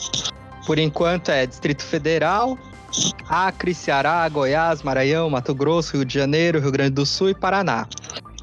Por 0.66 0.78
enquanto 0.78 1.30
é 1.30 1.46
Distrito 1.46 1.82
Federal, 1.82 2.58
Acre, 3.28 3.74
Ceará, 3.74 4.28
Goiás, 4.28 4.82
Maranhão, 4.82 5.30
Mato 5.30 5.54
Grosso, 5.54 5.96
Rio 5.96 6.04
de 6.04 6.14
Janeiro, 6.14 6.60
Rio 6.60 6.70
Grande 6.70 6.90
do 6.90 7.06
Sul 7.06 7.30
e 7.30 7.34
Paraná. 7.34 7.86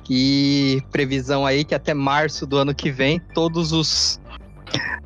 E 0.10 0.82
previsão 0.92 1.46
aí 1.46 1.64
que 1.64 1.76
até 1.76 1.94
março 1.94 2.46
do 2.46 2.58
ano 2.58 2.74
que 2.74 2.90
vem 2.90 3.20
todos 3.34 3.72
os, 3.72 4.20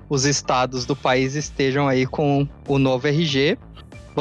os 0.07 0.25
estados 0.25 0.85
do 0.85 0.95
país 0.95 1.35
estejam 1.35 1.87
aí 1.87 2.05
com 2.05 2.47
o 2.67 2.77
novo 2.77 3.07
RG. 3.07 3.57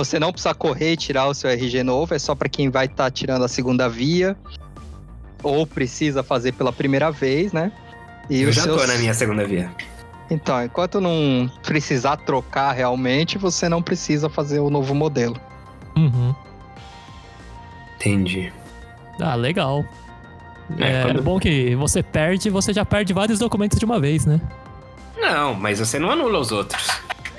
Você 0.01 0.19
não 0.19 0.33
precisa 0.33 0.55
correr 0.55 0.93
e 0.93 0.97
tirar 0.97 1.27
o 1.27 1.35
seu 1.35 1.51
RG 1.51 1.83
novo, 1.83 2.15
é 2.15 2.19
só 2.19 2.35
para 2.35 2.49
quem 2.49 2.71
vai 2.71 2.87
estar 2.87 3.11
tirando 3.11 3.45
a 3.45 3.49
segunda 3.49 3.87
via 3.87 4.35
ou 5.43 5.67
precisa 5.67 6.23
fazer 6.23 6.53
pela 6.53 6.73
primeira 6.73 7.11
vez, 7.13 7.53
né? 7.53 7.71
E 8.31 8.41
eu 8.41 8.51
já 8.51 8.63
tô 8.67 8.79
seus- 8.79 8.89
na 8.89 8.95
minha 8.99 9.13
segunda 9.13 9.47
via. 9.47 9.71
então, 10.31 10.65
enquanto 10.65 11.03
não 11.03 11.51
precisar 11.63 12.17
trocar 12.17 12.73
realmente, 12.73 13.37
você 13.37 13.69
não 13.69 13.83
precisa 13.83 14.31
fazer 14.31 14.61
o 14.61 14.71
novo 14.71 14.95
modelo. 14.95 15.37
Uhum. 15.95 16.35
Entendi. 17.97 18.51
Ah, 19.21 19.35
legal. 19.35 19.85
É, 20.79 21.01
É, 21.01 21.03
quando- 21.03 21.23
bom 21.23 21.39
que 21.39 21.75
você 21.77 22.03
perde, 22.03 22.49
você 22.49 22.73
já 22.73 22.87
perde 22.87 23.13
vários 23.13 23.39
documentos 23.39 23.79
de 23.79 23.85
uma 23.85 24.01
vez, 24.01 24.25
né? 24.25 24.41
Não, 25.19 25.53
mas 25.53 25.79
você 25.79 25.99
não 25.99 26.11
anula 26.11 26.39
os 26.39 26.51
outros. 26.53 26.89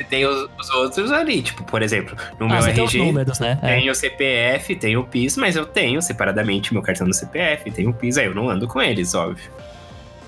Você 0.01 0.03
tem 0.03 0.25
os, 0.25 0.49
os 0.59 0.69
outros 0.71 1.11
ali, 1.11 1.43
tipo, 1.43 1.63
por 1.63 1.83
exemplo, 1.83 2.17
no 2.39 2.47
ah, 2.47 2.49
meu 2.49 2.61
você 2.61 2.73
tem 2.73 2.83
os 2.83 2.93
RG 2.93 3.05
números, 3.05 3.39
né? 3.39 3.59
É. 3.61 3.75
tem 3.75 3.89
o 3.89 3.95
CPF, 3.95 4.75
tem 4.75 4.97
o 4.97 5.03
PIS, 5.03 5.37
mas 5.37 5.55
eu 5.55 5.65
tenho 5.65 6.01
separadamente 6.01 6.73
meu 6.73 6.81
cartão 6.81 7.07
do 7.07 7.13
CPF, 7.13 7.69
tem 7.69 7.87
o 7.87 7.93
PIS, 7.93 8.17
aí 8.17 8.25
eu 8.25 8.33
não 8.33 8.49
ando 8.49 8.67
com 8.67 8.81
eles, 8.81 9.13
óbvio. 9.13 9.51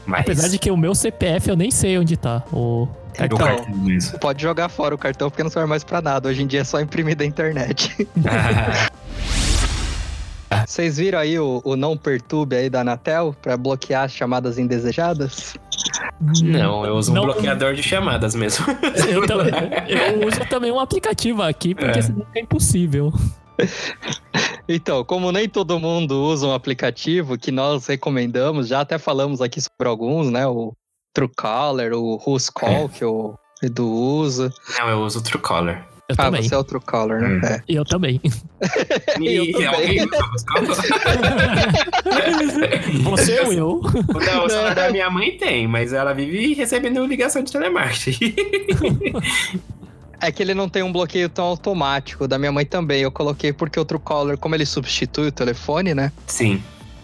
Mas 0.05 0.21
Apesar 0.21 0.47
de 0.49 0.59
que 0.59 0.69
o 0.69 0.77
meu 0.77 0.93
CPF 0.93 1.49
eu 1.49 1.55
nem 1.55 1.71
sei 1.71 1.97
onde 1.97 2.15
tá. 2.17 2.43
O 2.51 2.83
o 2.83 3.17
cartão. 3.17 3.37
cartão 3.37 3.75
mesmo. 3.77 4.19
Pode 4.19 4.41
jogar 4.41 4.69
fora 4.69 4.93
o 4.93 4.97
cartão 4.97 5.29
porque 5.29 5.43
não 5.43 5.49
serve 5.49 5.69
mais 5.69 5.83
pra 5.83 6.01
nada. 6.01 6.29
Hoje 6.29 6.43
em 6.43 6.47
dia 6.47 6.61
é 6.61 6.63
só 6.63 6.79
imprimir 6.81 7.15
da 7.15 7.25
internet. 7.25 8.07
Vocês 10.67 10.97
viram 10.97 11.19
aí 11.19 11.39
o, 11.39 11.61
o 11.63 11.75
não 11.75 11.97
perturbe 11.97 12.55
aí 12.55 12.69
da 12.69 12.81
Anatel 12.81 13.35
pra 13.41 13.57
bloquear 13.57 14.03
as 14.03 14.13
chamadas 14.13 14.57
indesejadas? 14.57 15.55
Não, 16.43 16.85
eu 16.85 16.95
uso 16.95 17.11
um 17.11 17.15
Não- 17.15 17.25
bloqueador 17.25 17.73
de 17.73 17.83
chamadas 17.83 18.33
mesmo. 18.35 18.65
Eu, 19.09 19.25
também, 19.27 19.51
eu 19.87 20.27
uso 20.27 20.39
também 20.49 20.71
um 20.71 20.79
aplicativo 20.79 21.41
aqui, 21.41 21.75
porque 21.75 21.99
É. 21.99 22.01
senão 22.01 22.25
é 22.35 22.39
impossível. 22.41 23.11
Então, 24.67 25.03
como 25.03 25.31
nem 25.31 25.47
todo 25.47 25.79
mundo 25.79 26.23
usa 26.23 26.47
um 26.47 26.53
aplicativo 26.53 27.37
que 27.37 27.51
nós 27.51 27.85
recomendamos, 27.87 28.67
já 28.67 28.81
até 28.81 28.97
falamos 28.97 29.41
aqui 29.41 29.61
sobre 29.61 29.87
alguns, 29.87 30.29
né? 30.29 30.47
O 30.47 30.73
Truecaller, 31.13 31.93
o 31.93 32.19
Who's 32.25 32.49
Call, 32.49 32.89
que 32.89 33.03
o 33.05 33.35
Edu 33.61 33.87
usa. 33.89 34.51
Não, 34.79 34.89
eu 34.89 34.99
uso 35.01 35.19
o 35.19 35.21
Truecaller. 35.23 35.83
Eu 36.09 36.15
ah, 36.17 36.25
também. 36.25 36.43
você 36.43 36.53
é 36.53 36.57
o 36.57 36.63
Truecaller, 36.65 37.21
né? 37.21 37.27
Hum. 37.29 37.41
É. 37.45 37.63
Eu 37.67 37.85
também. 37.85 38.19
Eu 39.21 39.45
E 39.45 39.51
também. 39.53 39.67
alguém 39.67 40.01
usa 40.01 40.17
o 40.17 40.43
Truecaller? 40.43 40.77
Você 43.03 43.39
ou 43.39 43.53
eu? 43.53 43.81
Não, 44.25 44.45
o 44.45 44.49
celular 44.49 44.75
da 44.75 44.89
minha 44.91 45.09
mãe 45.09 45.37
tem, 45.37 45.65
mas 45.65 45.93
ela 45.93 46.13
vive 46.13 46.53
recebendo 46.53 47.05
ligação 47.05 47.41
de 47.43 47.51
telemarketing. 47.51 48.35
É 50.25 50.31
que 50.31 50.41
ele 50.41 50.53
não 50.53 50.69
tem 50.69 50.81
um 50.81 50.91
bloqueio 50.93 51.27
tão 51.27 51.43
automático. 51.43 52.29
Da 52.29 52.39
minha 52.39 52.49
mãe 52.49 52.65
também. 52.65 53.01
Eu 53.01 53.11
coloquei 53.11 53.51
porque 53.51 53.77
o 53.77 53.83
Truecaller, 53.83 54.37
como 54.37 54.55
ele 54.55 54.65
substitui 54.65 55.27
o 55.27 55.31
telefone, 55.33 55.93
né? 55.93 56.13
Sim. 56.27 56.63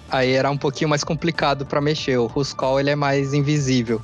Aí 0.09 0.31
era 0.31 0.49
um 0.49 0.55
pouquinho 0.57 0.89
mais 0.89 1.03
complicado 1.03 1.65
pra 1.65 1.81
mexer. 1.81 2.17
O 2.17 2.31
Who's 2.33 2.53
Call, 2.53 2.79
ele 2.79 2.91
é 2.91 2.95
mais 2.95 3.33
invisível. 3.33 4.01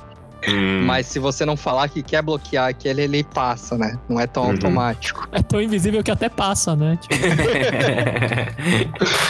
Hum. 0.48 0.82
Mas 0.84 1.06
se 1.06 1.18
você 1.18 1.44
não 1.44 1.56
falar 1.56 1.88
que 1.88 2.02
quer 2.02 2.22
bloquear 2.22 2.68
aquele, 2.68 3.02
ele 3.02 3.24
passa, 3.24 3.76
né? 3.76 3.98
Não 4.08 4.20
é 4.20 4.26
tão 4.26 4.44
Uhum. 4.44 4.50
automático. 4.52 5.26
É 5.32 5.42
tão 5.42 5.60
invisível 5.60 6.02
que 6.04 6.10
até 6.10 6.28
passa, 6.28 6.76
né? 6.76 6.98
Tipo, 7.00 7.14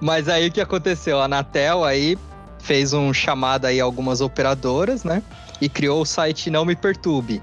Mas 0.00 0.28
aí 0.28 0.48
o 0.48 0.52
que 0.52 0.60
aconteceu? 0.60 1.20
A 1.20 1.24
Anatel 1.24 1.84
aí 1.84 2.18
fez 2.58 2.92
um 2.92 3.12
chamado 3.12 3.66
aí 3.66 3.80
a 3.80 3.84
algumas 3.84 4.20
operadoras, 4.20 5.04
né? 5.04 5.22
E 5.60 5.68
criou 5.68 6.02
o 6.02 6.06
site 6.06 6.50
Não 6.50 6.64
Me 6.64 6.74
Perturbe. 6.76 7.42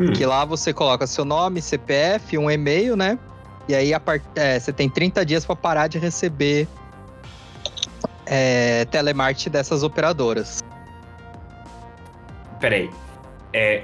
Hum. 0.00 0.12
Que 0.12 0.24
lá 0.26 0.44
você 0.44 0.72
coloca 0.72 1.06
seu 1.06 1.24
nome, 1.24 1.60
CPF, 1.62 2.36
um 2.38 2.50
e-mail, 2.50 2.96
né? 2.96 3.18
E 3.68 3.74
aí 3.74 3.92
a 3.92 4.00
part... 4.00 4.24
é, 4.34 4.58
você 4.58 4.72
tem 4.72 4.88
30 4.88 5.24
dias 5.26 5.44
para 5.44 5.56
parar 5.56 5.88
de 5.88 5.98
receber 5.98 6.66
é, 8.24 8.84
telemarketing 8.86 9.50
dessas 9.50 9.82
operadoras. 9.82 10.62
Peraí. 12.60 12.90
É 13.52 13.82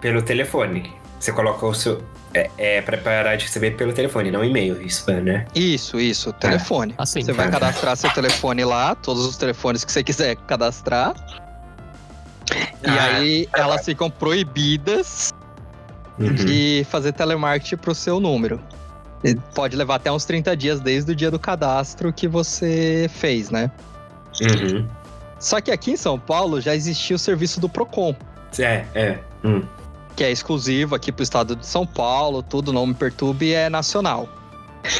pelo 0.00 0.22
telefone. 0.22 0.92
Você 1.18 1.32
coloca 1.32 1.66
o 1.66 1.74
seu. 1.74 2.02
É, 2.34 2.50
é 2.58 2.82
pra 2.82 2.98
parar 2.98 3.36
de 3.36 3.44
receber 3.46 3.72
pelo 3.72 3.92
telefone, 3.94 4.30
não 4.30 4.44
e-mail, 4.44 4.80
isso, 4.82 5.10
né? 5.10 5.46
Isso, 5.54 5.98
isso, 5.98 6.32
telefone. 6.34 6.94
assim. 6.98 7.22
Você 7.22 7.32
vai 7.32 7.50
cadastrar 7.50 7.96
seu 7.96 8.10
telefone 8.10 8.62
lá, 8.64 8.94
todos 8.94 9.24
os 9.24 9.36
telefones 9.38 9.84
que 9.84 9.90
você 9.92 10.02
quiser 10.04 10.36
cadastrar. 10.36 11.14
E 12.84 12.88
Ah, 12.88 13.16
aí 13.16 13.48
elas 13.56 13.84
ficam 13.84 14.10
proibidas 14.10 15.32
Uhum. 16.18 16.32
de 16.34 16.86
fazer 16.90 17.12
telemarketing 17.12 17.76
pro 17.76 17.94
seu 17.94 18.20
número. 18.20 18.60
E 19.24 19.34
pode 19.54 19.74
levar 19.76 19.96
até 19.96 20.12
uns 20.12 20.24
30 20.26 20.54
dias 20.56 20.78
desde 20.80 21.12
o 21.12 21.16
dia 21.16 21.30
do 21.30 21.38
cadastro 21.38 22.12
que 22.12 22.28
você 22.28 23.08
fez, 23.12 23.50
né? 23.50 23.70
Uhum. 24.42 24.86
Só 25.38 25.60
que 25.60 25.70
aqui 25.70 25.92
em 25.92 25.96
São 25.96 26.18
Paulo 26.18 26.60
já 26.60 26.74
existia 26.74 27.14
o 27.16 27.18
serviço 27.18 27.60
do 27.60 27.68
Procon, 27.68 28.14
É, 28.58 28.84
é. 28.94 29.18
Hum. 29.44 29.62
que 30.16 30.24
é 30.24 30.30
exclusivo 30.30 30.94
aqui 30.94 31.12
pro 31.12 31.22
estado 31.22 31.54
de 31.54 31.66
São 31.66 31.86
Paulo, 31.86 32.42
tudo, 32.42 32.72
não 32.72 32.86
me 32.86 32.94
perturbe, 32.94 33.52
é 33.52 33.68
nacional. 33.68 34.28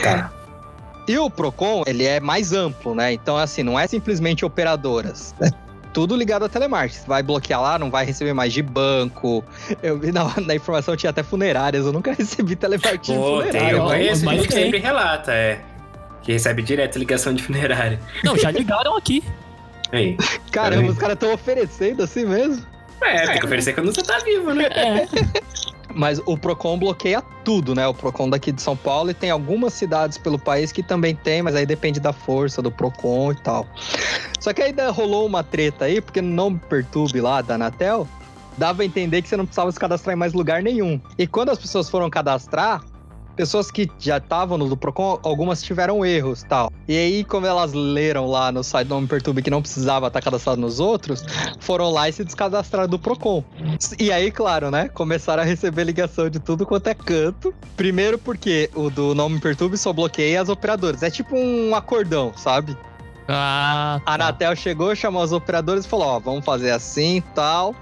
Tá. 0.03 0.31
E 1.09 1.17
o 1.19 1.31
Procon, 1.31 1.85
ele 1.87 2.05
é 2.05 2.19
mais 2.21 2.53
amplo, 2.53 2.95
né? 2.95 3.13
Então, 3.13 3.37
assim, 3.37 3.63
não 3.63 3.79
é 3.79 3.87
simplesmente 3.87 4.45
operadoras. 4.45 5.35
É 5.41 5.51
tudo 5.93 6.15
ligado 6.15 6.45
a 6.45 6.49
telemarketing. 6.49 7.01
Você 7.01 7.07
vai 7.07 7.23
bloquear 7.23 7.63
lá, 7.63 7.79
não 7.79 7.91
vai 7.91 8.05
receber 8.05 8.35
mais 8.35 8.53
de 8.53 8.61
banco. 8.61 9.43
Eu 9.83 9.99
vi 9.99 10.13
na, 10.13 10.31
na 10.41 10.55
informação 10.55 10.95
tinha 10.95 11.09
até 11.09 11.23
funerárias. 11.23 11.87
Eu 11.87 11.93
nunca 11.93 12.13
recebi 12.19 12.55
telemarketing 12.55 13.13
de 13.13 13.19
Pô, 13.19 13.39
tem, 13.43 13.47
funerária. 13.53 13.77
eu 13.77 13.83
ó, 13.83 13.87
conheço 13.87 14.25
mas 14.25 14.37
gente 14.37 14.49
que 14.49 14.55
tem. 14.55 14.65
sempre 14.65 14.79
relata, 14.81 15.33
é. 15.33 15.61
Que 16.23 16.33
recebe 16.33 16.61
direto 16.63 16.99
ligação 16.99 17.33
de 17.33 17.43
funerária. 17.43 17.99
Não, 18.23 18.37
já 18.37 18.51
ligaram 18.51 18.95
aqui. 18.97 19.23
Aí. 19.93 20.17
Caramba, 20.51 20.91
os 20.91 20.99
caras 20.99 21.15
estão 21.15 21.33
oferecendo 21.33 22.03
assim 22.03 22.25
mesmo. 22.25 22.65
É, 23.03 23.27
tem 23.27 23.39
que 23.39 23.47
oferecer 23.47 23.75
quando 23.75 23.95
você 23.95 24.03
tá 24.03 24.19
vivo, 24.19 24.53
né? 24.55 24.65
É. 24.65 25.07
Mas 25.95 26.21
o 26.27 26.37
Procon 26.37 26.79
bloqueia 26.79 27.23
tudo, 27.45 27.75
né? 27.75 27.87
O 27.87 27.95
Procon 27.95 28.29
daqui 28.29 28.53
de 28.53 28.61
São 28.61 28.77
Paulo 28.77 29.11
e 29.11 29.15
tem 29.15 29.31
algumas 29.31 29.73
cidades 29.73 30.19
pelo 30.19 30.39
país 30.39 30.71
que 30.71 30.83
também 30.83 31.15
tem, 31.15 31.41
mas 31.41 31.55
aí 31.55 31.65
depende 31.65 32.01
da 32.01 32.13
força 32.13 32.61
do 32.61 32.71
Procon 32.71 33.33
e 33.33 33.37
tal. 33.37 33.67
Só 34.41 34.53
que 34.53 34.61
aí 34.63 34.75
rolou 34.93 35.27
uma 35.27 35.43
treta 35.43 35.87
aí, 35.87 36.01
porque 36.01 36.21
Não 36.21 36.57
Perturbe 36.57 37.21
lá 37.21 37.41
da 37.41 37.55
Anatel, 37.55 38.07
dava 38.59 38.83
a 38.83 38.85
entender 38.85 39.23
que 39.23 39.29
você 39.29 39.37
não 39.37 39.47
precisava 39.47 39.73
se 39.73 39.79
cadastrar 39.79 40.15
em 40.15 40.19
mais 40.19 40.35
lugar 40.35 40.63
nenhum. 40.63 41.01
E 41.17 41.27
quando 41.27 41.51
as 41.51 41.59
pessoas 41.59 41.89
foram 41.89 42.11
cadastrar, 42.11 42.83
pessoas 43.37 43.71
que 43.71 43.91
já 43.99 44.17
estavam 44.17 44.57
no 44.57 44.69
do 44.69 44.77
Procon, 44.77 45.21
algumas 45.23 45.63
tiveram 45.63 46.05
erros 46.05 46.43
tal. 46.49 46.73
E 46.89 46.97
aí, 46.97 47.25
como 47.25 47.47
elas 47.47 47.73
leram 47.73 48.27
lá 48.27 48.51
no 48.51 48.65
site 48.65 48.89
do 48.89 48.95
Não 48.95 49.03
Me 49.03 49.07
Perturbe 49.07 49.43
que 49.43 49.51
não 49.51 49.61
precisava 49.61 50.07
estar 50.07 50.21
cadastrado 50.21 50.61
nos 50.61 50.81
outros, 50.81 51.25
foram 51.61 51.91
lá 51.91 52.09
e 52.09 52.13
se 52.13 52.25
descadastraram 52.25 52.89
do 52.89 52.99
Procon. 52.99 53.45
E 53.99 54.11
aí, 54.11 54.31
claro, 54.31 54.71
né? 54.71 54.89
Começaram 54.89 55.43
a 55.43 55.47
receber 55.47 55.85
ligação 55.85 56.31
de 56.31 56.39
tudo 56.41 56.65
quanto 56.65 56.89
é 56.89 56.95
canto. 56.95 57.55
Primeiro 57.77 58.19
porque 58.19 58.71
o 58.75 58.89
do 58.91 59.15
Não 59.15 59.29
Me 59.29 59.39
Perturbe 59.39 59.77
só 59.77 59.93
bloqueia 59.93 60.41
as 60.41 60.49
operadoras. 60.49 61.03
É 61.03 61.11
tipo 61.11 61.37
um 61.37 61.75
acordão, 61.75 62.33
sabe? 62.37 62.77
Ah, 63.29 63.97
A 63.97 64.01
tá. 64.01 64.15
Anatel 64.15 64.55
chegou, 64.57 64.95
chamou 64.95 65.23
os 65.23 65.33
operadores 65.33 65.85
e 65.85 65.89
falou: 65.89 66.07
Ó, 66.07 66.21
vamos 66.21 66.45
fazer 66.45 66.71
assim 66.71 67.23
tal. 67.35 67.75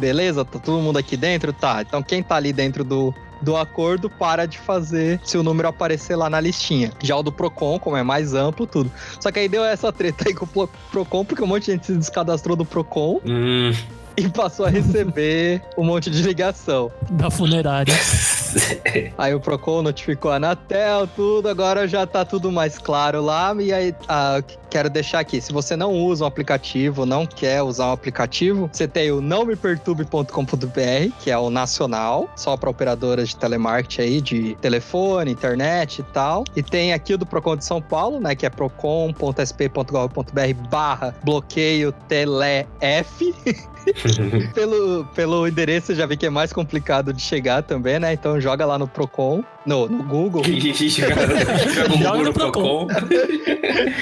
Beleza? 0.00 0.44
Tá 0.46 0.58
todo 0.58 0.80
mundo 0.80 0.98
aqui 0.98 1.14
dentro? 1.16 1.52
Tá. 1.52 1.82
Então 1.82 2.02
quem 2.02 2.22
tá 2.22 2.36
ali 2.36 2.52
dentro 2.54 2.82
do, 2.82 3.14
do 3.42 3.54
acordo 3.54 4.08
para 4.08 4.46
de 4.46 4.58
fazer 4.58 5.20
se 5.22 5.36
o 5.36 5.42
número 5.42 5.68
aparecer 5.68 6.16
lá 6.16 6.30
na 6.30 6.40
listinha. 6.40 6.90
Já 7.02 7.16
o 7.16 7.22
do 7.22 7.30
Procon, 7.30 7.78
como 7.78 7.96
é 7.98 8.02
mais 8.02 8.32
amplo, 8.34 8.66
tudo. 8.66 8.90
Só 9.20 9.30
que 9.30 9.38
aí 9.40 9.48
deu 9.48 9.62
essa 9.62 9.92
treta 9.92 10.24
aí 10.28 10.34
com 10.34 10.46
o 10.46 10.48
Pro- 10.48 10.70
Procon, 10.90 11.22
porque 11.24 11.42
um 11.42 11.46
monte 11.46 11.66
de 11.66 11.72
gente 11.72 11.86
se 11.86 11.94
descadastrou 11.96 12.56
do 12.56 12.64
Procon 12.64 13.20
Hum. 13.26 13.72
e 14.16 14.26
passou 14.30 14.64
a 14.64 14.70
receber 14.70 15.62
um 15.76 15.84
monte 15.84 16.08
de 16.10 16.22
ligação. 16.22 16.90
da 17.10 17.30
funerária. 17.30 17.94
Aí 19.16 19.32
o 19.34 19.38
Procon 19.38 19.82
notificou 19.82 20.32
a 20.32 20.36
Anatel, 20.36 21.06
tudo, 21.14 21.48
agora 21.48 21.86
já 21.86 22.04
tá 22.06 22.24
tudo 22.24 22.50
mais 22.50 22.78
claro 22.78 23.22
lá. 23.22 23.54
E 23.60 23.72
aí, 23.72 23.94
ah, 24.08 24.42
quero 24.70 24.88
deixar 24.88 25.20
aqui: 25.20 25.40
se 25.40 25.52
você 25.52 25.76
não 25.76 25.92
usa 25.92 26.24
um 26.24 26.26
aplicativo, 26.26 27.04
não 27.04 27.26
quer 27.26 27.62
usar 27.62 27.88
um 27.88 27.92
aplicativo, 27.92 28.70
você 28.72 28.86
tem 28.88 29.10
o 29.10 29.20
nãomeperturbe.com.br, 29.20 31.12
que 31.20 31.30
é 31.30 31.36
o 31.38 31.50
nacional, 31.50 32.30
só 32.36 32.56
para 32.56 32.70
operadoras 32.70 33.30
de 33.30 33.36
telemarketing 33.36 34.02
aí, 34.02 34.20
de 34.20 34.54
telefone, 34.60 35.30
internet 35.32 35.98
e 35.98 36.02
tal. 36.04 36.44
E 36.56 36.62
tem 36.62 36.92
aqui 36.92 37.14
o 37.14 37.18
do 37.18 37.26
Procon 37.26 37.56
de 37.56 37.64
São 37.64 37.82
Paulo, 37.82 38.20
né, 38.20 38.34
que 38.34 38.46
é 38.46 38.50
procon.sp.gov.br 38.50 40.68
barra 40.70 41.14
bloqueio 41.24 41.92
telef. 42.08 43.34
pelo, 44.54 45.04
pelo 45.14 45.48
endereço, 45.48 45.92
eu 45.92 45.96
já 45.96 46.04
vi 46.06 46.16
que 46.16 46.26
é 46.26 46.30
mais 46.30 46.52
complicado 46.52 47.12
de 47.14 47.22
chegar 47.22 47.62
também, 47.62 47.98
né? 47.98 48.12
Então 48.12 48.38
joga 48.40 48.64
lá 48.66 48.78
no 48.78 48.86
Procon, 48.86 49.42
no, 49.64 49.88
no 49.88 50.02
Google. 50.04 50.42
Joga 50.60 50.60
Joga 52.02 52.18
no 52.18 52.24
no 52.24 52.32
Procon. 52.32 52.86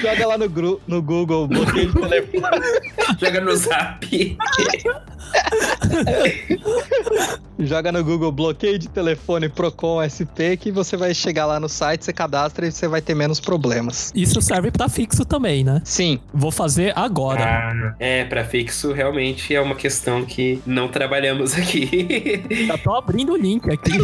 joga 0.01 0.27
lá 0.27 0.37
no, 0.37 0.49
gru- 0.49 0.58
no 0.87 1.01
Google, 1.01 1.47
bloqueio 1.47 1.91
de 1.91 2.01
telefone. 2.01 2.57
Joga 3.19 3.41
no 3.41 3.55
Zap. 3.55 4.03
joga 7.59 7.91
no 7.91 8.03
Google 8.03 8.31
bloqueio 8.31 8.79
de 8.79 8.87
telefone 8.87 9.49
Procon 9.49 10.01
SP 10.07 10.55
que 10.57 10.71
você 10.71 10.95
vai 10.95 11.13
chegar 11.13 11.45
lá 11.45 11.59
no 11.59 11.67
site, 11.67 12.05
você 12.05 12.13
cadastra 12.13 12.67
e 12.67 12.71
você 12.71 12.87
vai 12.87 13.01
ter 13.01 13.15
menos 13.15 13.39
problemas. 13.39 14.11
Isso 14.15 14.41
serve 14.41 14.71
pra 14.71 14.87
fixo 14.87 15.25
também, 15.25 15.63
né? 15.63 15.81
Sim, 15.83 16.19
Vou 16.33 16.51
fazer 16.51 16.93
agora. 16.95 17.43
Ah, 17.43 17.95
é, 17.99 18.23
pra 18.23 18.45
fixo 18.45 18.93
realmente 18.93 19.53
é 19.53 19.61
uma 19.61 19.75
questão 19.75 20.23
que 20.25 20.61
não 20.65 20.87
trabalhamos 20.87 21.53
aqui. 21.55 22.43
Já 22.67 22.77
tô 22.77 22.95
abrindo 22.95 23.33
o 23.33 23.37
link 23.37 23.69
aqui. 23.69 23.91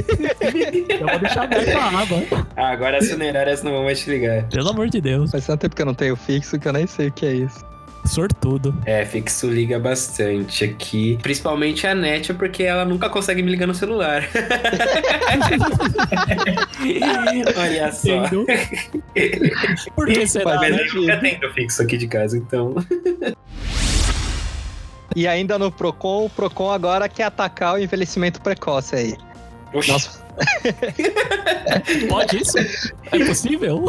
Eu 0.90 1.08
vou 1.08 1.20
deixar 1.20 1.44
aberto 1.44 1.78
a 1.78 2.02
aba. 2.02 2.46
Ah, 2.56 2.76
Agora 2.76 2.98
as 2.98 3.10
funerárias 3.10 3.64
não 3.64 3.72
vão 3.72 3.84
mais 3.86 4.00
te 4.02 4.10
ligar. 4.10 4.44
Pelo 4.50 4.70
amor 4.70 4.90
de 4.90 5.00
Deus. 5.00 5.32
faz 5.32 5.46
tanto 5.46 5.62
tempo 5.62 5.76
que 5.76 5.82
eu 5.82 5.86
não 5.86 5.94
tenho 5.94 6.16
fixo 6.16 6.60
que 6.60 6.68
eu 6.68 6.74
nem 6.74 6.86
sei 6.88 7.08
o 7.08 7.12
que 7.12 7.26
é 7.26 7.34
isso. 7.34 7.64
Sortudo. 8.06 8.76
É, 8.86 9.04
fixo 9.06 9.50
liga 9.50 9.80
bastante 9.80 10.64
aqui. 10.64 11.18
Principalmente 11.22 11.88
a 11.88 11.96
net, 11.96 12.34
porque 12.34 12.64
ela 12.64 12.86
nunca 12.86 13.10
consegue 13.10 13.42
me 13.42 13.50
ligar 13.52 13.68
no 13.68 13.74
celular. 13.74 14.24
Olha 17.58 17.92
só. 17.92 18.26
Entendo. 18.26 18.46
Por 19.96 20.08
que 20.08 20.28
será, 20.28 20.58
Mas 20.58 20.76
né? 20.76 20.86
eu 20.86 20.94
nunca 21.02 21.18
tendo 21.18 21.54
fixo 21.54 21.82
aqui 21.82 21.98
de 21.98 22.08
casa, 22.08 22.38
então. 22.38 22.76
E 25.16 25.28
ainda 25.28 25.58
no 25.58 25.72
Procon, 25.72 26.26
o 26.26 26.30
Procon 26.30 26.72
agora 26.72 27.10
quer 27.10 27.24
atacar 27.24 27.76
o 27.76 27.80
envelhecimento 27.80 28.42
precoce 28.42 28.96
aí. 28.96 29.18
Oxi. 29.74 29.92
Nós, 29.92 30.22
Pode 32.10 32.38
isso? 32.42 32.58
É 33.12 33.26
possível? 33.26 33.86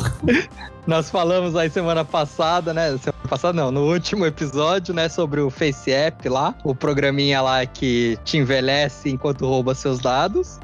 nós 0.86 1.10
falamos 1.10 1.56
aí 1.56 1.68
semana 1.68 2.04
passada, 2.04 2.72
né? 2.72 2.96
Passada 3.26 3.52
não, 3.52 3.70
no 3.70 3.82
último 3.90 4.24
episódio, 4.26 4.94
né? 4.94 5.08
Sobre 5.08 5.40
o 5.40 5.50
Face 5.50 5.90
App 5.90 6.28
lá, 6.28 6.54
o 6.64 6.74
programinha 6.74 7.40
lá 7.40 7.64
que 7.66 8.18
te 8.24 8.36
envelhece 8.38 9.10
enquanto 9.10 9.46
rouba 9.46 9.74
seus 9.74 9.98
dados. 9.98 10.58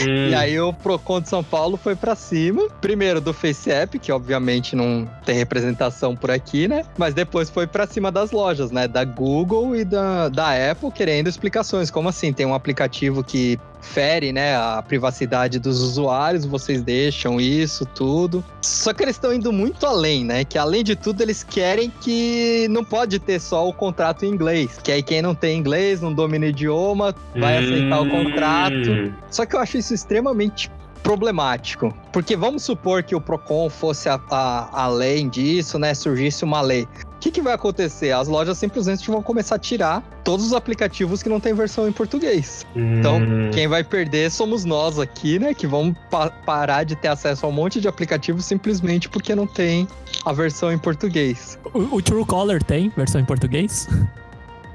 Hum, 0.00 0.28
E 0.30 0.34
aí 0.34 0.58
o 0.60 0.72
Procon 0.72 1.20
de 1.20 1.28
São 1.28 1.42
Paulo 1.44 1.76
foi 1.76 1.94
pra 1.94 2.14
cima. 2.14 2.68
Primeiro 2.80 3.20
do 3.20 3.32
Face 3.32 3.70
App, 3.70 3.98
que 3.98 4.10
obviamente 4.12 4.74
não 4.74 5.08
tem 5.24 5.36
representação 5.36 6.16
por 6.16 6.30
aqui, 6.30 6.66
né? 6.68 6.84
Mas 6.96 7.14
depois 7.14 7.50
foi 7.50 7.66
pra 7.66 7.86
cima 7.86 8.10
das 8.10 8.30
lojas, 8.30 8.70
né? 8.70 8.88
Da 8.88 9.04
Google 9.04 9.76
e 9.76 9.84
da, 9.84 10.28
da 10.28 10.70
Apple 10.70 10.90
querendo 10.90 11.28
explicações. 11.28 11.90
Como 11.90 12.08
assim? 12.08 12.32
Tem 12.32 12.46
um 12.46 12.54
aplicativo 12.54 13.22
que 13.22 13.58
fere, 13.82 14.32
né, 14.32 14.54
a 14.54 14.80
privacidade 14.80 15.58
dos 15.58 15.80
usuários, 15.82 16.44
vocês 16.44 16.80
deixam 16.82 17.40
isso, 17.40 17.84
tudo. 17.84 18.44
Só 18.60 18.92
que 18.94 19.02
eles 19.02 19.16
estão 19.16 19.32
indo 19.34 19.52
muito 19.52 19.84
além, 19.84 20.24
né? 20.24 20.44
Que 20.44 20.56
além 20.56 20.84
de 20.84 20.94
tudo, 20.94 21.20
eles 21.20 21.42
querem 21.42 21.90
que 22.00 22.68
não 22.70 22.84
pode 22.84 23.18
ter 23.18 23.40
só 23.40 23.68
o 23.68 23.72
contrato 23.72 24.24
em 24.24 24.28
inglês. 24.28 24.78
Que 24.84 24.92
aí 24.92 25.02
quem 25.02 25.20
não 25.20 25.34
tem 25.34 25.58
inglês, 25.58 26.00
não 26.00 26.14
domina 26.14 26.46
o 26.46 26.48
idioma, 26.50 27.12
vai 27.34 27.58
aceitar 27.58 28.00
o 28.00 28.08
contrato. 28.08 28.88
hum. 28.88 29.12
Só 29.28 29.44
que 29.44 29.56
eu 29.56 29.60
acho 29.60 29.76
isso 29.82 29.92
extremamente 29.94 30.70
problemático. 31.02 31.92
Porque 32.12 32.36
vamos 32.36 32.62
supor 32.62 33.02
que 33.02 33.14
o 33.14 33.20
PROCON 33.20 33.68
fosse 33.68 34.08
a- 34.08 34.20
a- 34.30 34.68
além 34.84 35.28
disso, 35.28 35.76
né? 35.78 35.92
Surgisse 35.94 36.44
uma 36.44 36.60
lei. 36.60 36.84
O 36.84 37.18
que, 37.22 37.30
que 37.30 37.42
vai 37.42 37.52
acontecer? 37.54 38.12
As 38.12 38.28
lojas 38.28 38.56
simplesmente 38.58 39.08
vão 39.10 39.20
começar 39.22 39.56
a 39.56 39.58
tirar 39.58 40.02
todos 40.24 40.46
os 40.46 40.52
aplicativos 40.52 41.22
que 41.22 41.28
não 41.28 41.38
tem 41.40 41.54
versão 41.54 41.88
em 41.88 41.92
português. 41.92 42.64
Então, 42.74 43.18
Hum. 43.18 43.50
Quem 43.52 43.66
vai 43.68 43.82
perder 43.84 44.30
somos 44.30 44.64
nós 44.64 44.98
aqui, 44.98 45.38
né? 45.40 45.52
Que 45.54 45.66
vamos 45.66 45.96
pa- 46.10 46.30
parar 46.30 46.84
de 46.84 46.94
ter 46.96 47.08
acesso 47.08 47.46
a 47.46 47.48
um 47.48 47.52
monte 47.52 47.80
de 47.80 47.88
aplicativos 47.88 48.44
simplesmente 48.44 49.08
porque 49.08 49.34
não 49.34 49.46
tem 49.46 49.86
a 50.24 50.32
versão 50.32 50.72
em 50.72 50.78
português. 50.78 51.58
O, 51.74 51.96
o 51.96 52.02
Truecaller 52.02 52.62
tem 52.62 52.90
versão 52.96 53.20
em 53.20 53.24
português? 53.24 53.88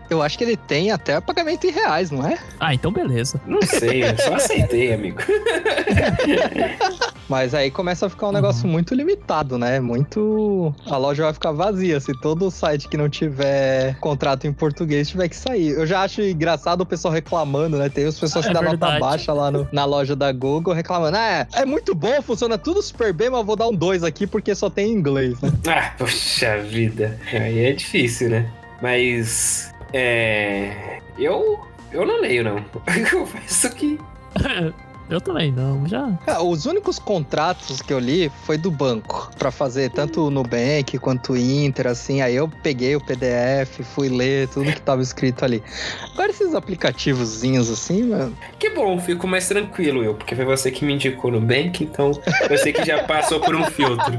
Eu 0.10 0.22
acho 0.22 0.38
que 0.38 0.44
ele 0.44 0.56
tem 0.58 0.92
até 0.92 1.20
pagamento 1.20 1.68
em 1.68 1.72
reais, 1.72 2.12
não 2.12 2.26
é? 2.26 2.38
Ah, 2.60 2.74
então 2.74 2.92
beleza. 2.92 3.40
Não 3.46 3.62
sei, 3.62 4.04
eu 4.04 4.18
só 4.18 4.36
aceitei, 4.36 4.94
amigo. 4.94 5.20
Mas 7.30 7.54
aí 7.54 7.70
começa 7.70 8.06
a 8.06 8.10
ficar 8.10 8.30
um 8.30 8.32
negócio 8.32 8.66
muito 8.68 8.96
limitado, 8.96 9.58
né? 9.58 9.82
Muito. 9.82 10.74
A 10.90 10.96
loja 10.96 11.24
vai 11.24 11.34
ficar 11.34 11.52
vazia 11.52 12.00
se 12.00 12.14
todo 12.22 12.50
site 12.50 12.88
que 12.88 12.96
não 12.96 13.10
tiver 13.10 13.96
contrato 14.00 14.48
em 14.48 14.54
português 14.54 15.10
tiver 15.10 15.28
que 15.28 15.36
sair. 15.36 15.72
Eu 15.72 15.86
já 15.86 16.04
acho 16.04 16.22
engraçado 16.22 16.82
o 16.82 16.86
pessoal 16.86 17.14
reclamando, 17.14 17.78
né? 17.78 17.90
Tem 17.90 18.06
as 18.06 18.18
pessoas 18.18 18.46
que 18.46 18.52
É 18.52 18.54
dão 18.54 18.64
nota 18.64 18.98
baixa 19.00 19.34
lá 19.34 19.52
no- 19.52 19.68
na 19.74 19.84
loja 19.84 20.16
da 20.16 20.32
Google 20.32 20.74
reclamando. 20.74 21.18
Ah, 21.18 21.46
é, 21.54 21.62
é 21.62 21.66
muito 21.66 21.94
bom, 21.94 22.22
funciona 22.22 22.58
tudo 22.58 22.82
super 22.82 23.12
bem, 23.12 23.30
mas 23.30 23.40
eu 23.42 23.46
vou 23.46 23.58
dar 23.58 23.68
um 23.68 23.76
2 23.76 24.06
aqui 24.06 24.26
porque 24.26 24.56
só 24.56 24.70
tem 24.70 24.88
em 24.92 24.94
inglês, 24.94 25.40
né? 25.42 25.52
Ah, 25.68 25.92
poxa 25.98 26.60
vida. 26.60 27.20
Aí 27.34 27.60
é 27.66 27.74
difícil, 27.74 28.30
né? 28.30 28.50
Mas. 28.82 29.74
É. 29.94 31.00
Eu. 31.18 31.60
Eu 31.92 32.06
não 32.06 32.20
leio, 32.22 32.44
não. 32.44 32.58
Eu 32.96 33.20
confesso 33.20 33.70
que. 33.72 34.00
Eu 35.10 35.22
também 35.22 35.54
não, 35.54 35.88
já. 35.88 36.20
Ah, 36.28 36.44
os 36.44 36.66
únicos 36.66 37.00
contratos 37.00 37.82
que 37.82 37.94
eu 37.94 37.98
li 37.98 38.30
foi 38.44 38.58
do 38.58 38.70
banco, 38.70 39.32
Pra 39.40 39.52
fazer 39.52 39.90
tanto 39.90 40.28
o 40.28 40.30
Nubank 40.30 40.98
quanto 41.00 41.32
o 41.32 41.38
Inter, 41.38 41.88
assim. 41.88 42.20
Aí 42.22 42.36
eu 42.36 42.50
peguei 42.62 42.94
o 42.94 43.00
PDF, 43.00 43.80
fui 43.96 44.10
ler 44.10 44.50
tudo 44.50 44.70
que 44.70 44.82
tava 44.82 45.02
escrito 45.02 45.46
ali. 45.46 45.64
Agora 46.12 46.30
esses 46.30 46.54
aplicativozinhos 46.54 47.70
assim, 47.72 48.04
mano. 48.04 48.38
Que 48.60 48.70
bom, 48.72 49.00
fico 49.00 49.26
mais 49.26 49.48
tranquilo 49.48 50.04
eu, 50.04 50.14
porque 50.14 50.36
foi 50.36 50.44
você 50.44 50.72
que 50.72 50.84
me 50.84 50.96
indicou 50.96 51.32
no 51.32 51.40
Bank, 51.40 51.86
então 51.86 52.12
você 52.50 52.74
que 52.74 52.84
já 52.84 53.04
passou 53.04 53.40
por 53.40 53.56
um 53.56 53.64
filtro. 53.64 54.12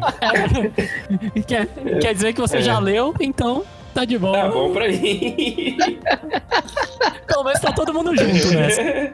quer, 1.47 1.67
quer 2.01 2.15
dizer 2.15 2.33
que 2.33 2.41
você 2.41 2.57
É. 2.59 2.63
já 2.63 2.79
leu, 2.79 3.15
então 3.21 3.63
tá 3.99 4.05
de 4.05 4.19
boa. 4.19 4.33
Tá 4.33 4.49
bom 4.49 4.73
pra 4.73 4.89
mim. 4.89 5.77
Pelo 7.27 7.45
menos 7.45 7.61
tá 7.61 7.73
todo 7.73 7.93
mundo 7.93 8.17
junto 8.17 8.55
nessa. 8.55 9.13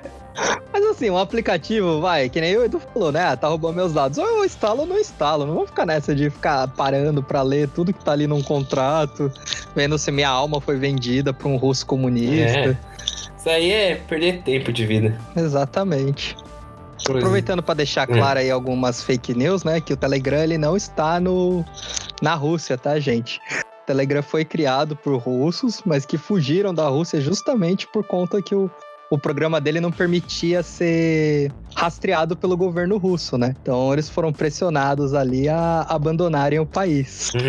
Mas 0.73 0.85
assim, 0.87 1.11
um 1.11 1.17
aplicativo, 1.17 2.01
vai, 2.01 2.29
que 2.29 2.41
nem 2.41 2.57
o 2.57 2.65
Edu 2.65 2.81
falou, 2.81 3.13
né? 3.13 3.25
Ah, 3.25 3.37
tá 3.37 3.49
roubando 3.49 3.77
meus 3.77 3.93
dados. 3.93 4.19
Ou 4.19 4.27
eu 4.27 4.45
instalo 4.45 4.81
ou 4.81 4.87
não 4.87 4.99
instalo. 4.99 5.47
Não 5.47 5.55
vou 5.55 5.67
ficar 5.67 5.87
nessa 5.87 6.15
de 6.15 6.29
ficar 6.29 6.69
parando 6.69 7.23
pra 7.23 7.43
ler 7.43 7.69
tudo 7.69 7.93
que 7.93 8.05
tá 8.05 8.13
ali 8.13 8.27
num 8.27 8.43
contrato, 8.43 9.33
vendo 9.75 9.97
se 9.97 10.11
minha 10.11 10.29
alma 10.29 10.61
foi 10.61 10.77
vendida 10.77 11.33
pra 11.33 11.49
um 11.49 11.57
russo 11.57 11.87
comunista. 11.87 12.79
Isso 13.39 13.49
aí 13.49 13.71
é 13.71 13.95
perder 13.95 14.43
tempo 14.43 14.73
de 14.73 14.85
vida. 14.85 15.19
Exatamente. 15.37 16.37
Por 17.05 17.19
Aproveitando 17.19 17.63
para 17.63 17.75
deixar 17.75 18.07
claro 18.07 18.39
aí 18.39 18.51
algumas 18.51 19.03
fake 19.03 19.35
news, 19.35 19.63
né? 19.63 19.81
Que 19.81 19.93
o 19.93 19.97
Telegram 19.97 20.39
ele 20.39 20.57
não 20.59 20.77
está 20.77 21.21
no 21.21 21.65
na 22.23 22.35
Rússia, 22.35 22.79
tá, 22.79 22.99
gente? 22.99 23.41
Telegram 23.87 24.23
foi 24.23 24.45
criado 24.45 24.97
por 24.97 25.17
russos, 25.19 25.83
mas 25.85 26.05
que 26.07 26.19
fugiram 26.19 26.75
da 26.75 26.89
Rússia 26.89 27.21
justamente 27.21 27.87
por 27.87 28.05
conta 28.05 28.41
que 28.43 28.55
o, 28.55 28.71
o 29.11 29.19
programa 29.19 29.61
dele 29.61 29.81
não 29.81 29.93
permitia 29.93 30.63
ser 30.63 31.53
rastreado 31.75 32.37
pelo 32.37 32.57
governo 32.57 32.97
russo, 32.97 33.37
né? 33.37 33.55
Então 33.61 33.93
eles 33.93 34.09
foram 34.09 34.33
pressionados 34.33 35.15
ali 35.15 35.49
a 35.49 35.83
abandonarem 35.83 36.59
o 36.59 36.67
país. 36.67 37.33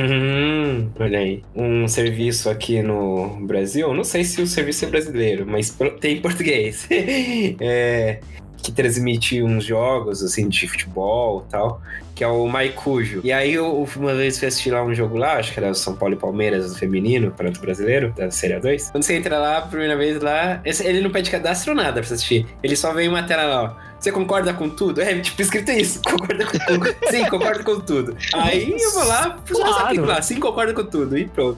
Hum, 0.65 0.89
olha 0.99 1.19
aí. 1.19 1.43
Um 1.55 1.87
serviço 1.87 2.49
aqui 2.49 2.81
no 2.81 3.37
Brasil, 3.45 3.93
não 3.93 4.03
sei 4.03 4.23
se 4.23 4.41
o 4.41 4.47
serviço 4.47 4.83
é 4.83 4.89
brasileiro, 4.89 5.45
mas 5.47 5.77
tem 6.01 6.17
em 6.17 6.21
português. 6.21 6.87
é, 6.91 8.19
que 8.65 8.71
transmite 8.71 9.43
uns 9.43 9.63
jogos, 9.63 10.23
assim, 10.23 10.49
de 10.49 10.67
futebol 10.67 11.45
e 11.47 11.51
tal, 11.51 11.81
que 12.15 12.23
é 12.23 12.27
o 12.27 12.47
Maicujo. 12.47 13.19
E 13.23 13.31
aí 13.31 13.53
eu 13.53 13.85
uma 13.97 14.15
vez 14.15 14.39
fui 14.39 14.47
assistir 14.47 14.71
lá 14.71 14.81
um 14.83 14.95
jogo 14.95 15.17
lá, 15.17 15.33
acho 15.33 15.53
que 15.53 15.59
era 15.59 15.69
o 15.69 15.75
São 15.75 15.95
Paulo 15.95 16.15
e 16.15 16.17
Palmeiras 16.17 16.77
feminino, 16.79 17.31
para 17.31 17.49
o 17.49 17.59
brasileiro, 17.59 18.13
da 18.15 18.31
Série 18.31 18.53
A2. 18.53 18.91
Quando 18.91 19.03
você 19.03 19.15
entra 19.15 19.37
lá, 19.37 19.57
a 19.57 19.61
primeira 19.61 19.97
vez 19.97 20.21
lá, 20.21 20.61
ele 20.63 21.01
não 21.01 21.11
pede 21.11 21.29
cadastro 21.29 21.75
nada 21.75 21.93
pra 21.93 22.03
você 22.03 22.13
assistir. 22.13 22.47
Ele 22.63 22.75
só 22.75 22.93
vem 22.93 23.09
uma 23.09 23.23
tela 23.23 23.43
lá, 23.43 23.63
ó. 23.63 23.95
Você 24.05 24.11
concorda 24.11 24.53
com 24.53 24.69
tudo? 24.69 25.01
É, 25.01 25.19
tipo, 25.19 25.41
escrito 25.41 25.71
isso. 25.71 25.99
Concorda 26.05 26.45
com 26.45 26.59
tudo. 26.59 26.95
Sim, 27.09 27.25
concordo 27.25 27.63
com 27.63 27.79
tudo. 27.79 28.17
Aí 28.35 28.71
eu 28.71 28.91
vou 28.91 29.03
lá, 29.03 29.39
claro. 29.47 30.05
lá, 30.05 30.21
sim, 30.21 30.39
concorda 30.39 30.73
com 30.73 30.85
tudo. 30.85 31.17
E 31.17 31.27
pronto. 31.27 31.57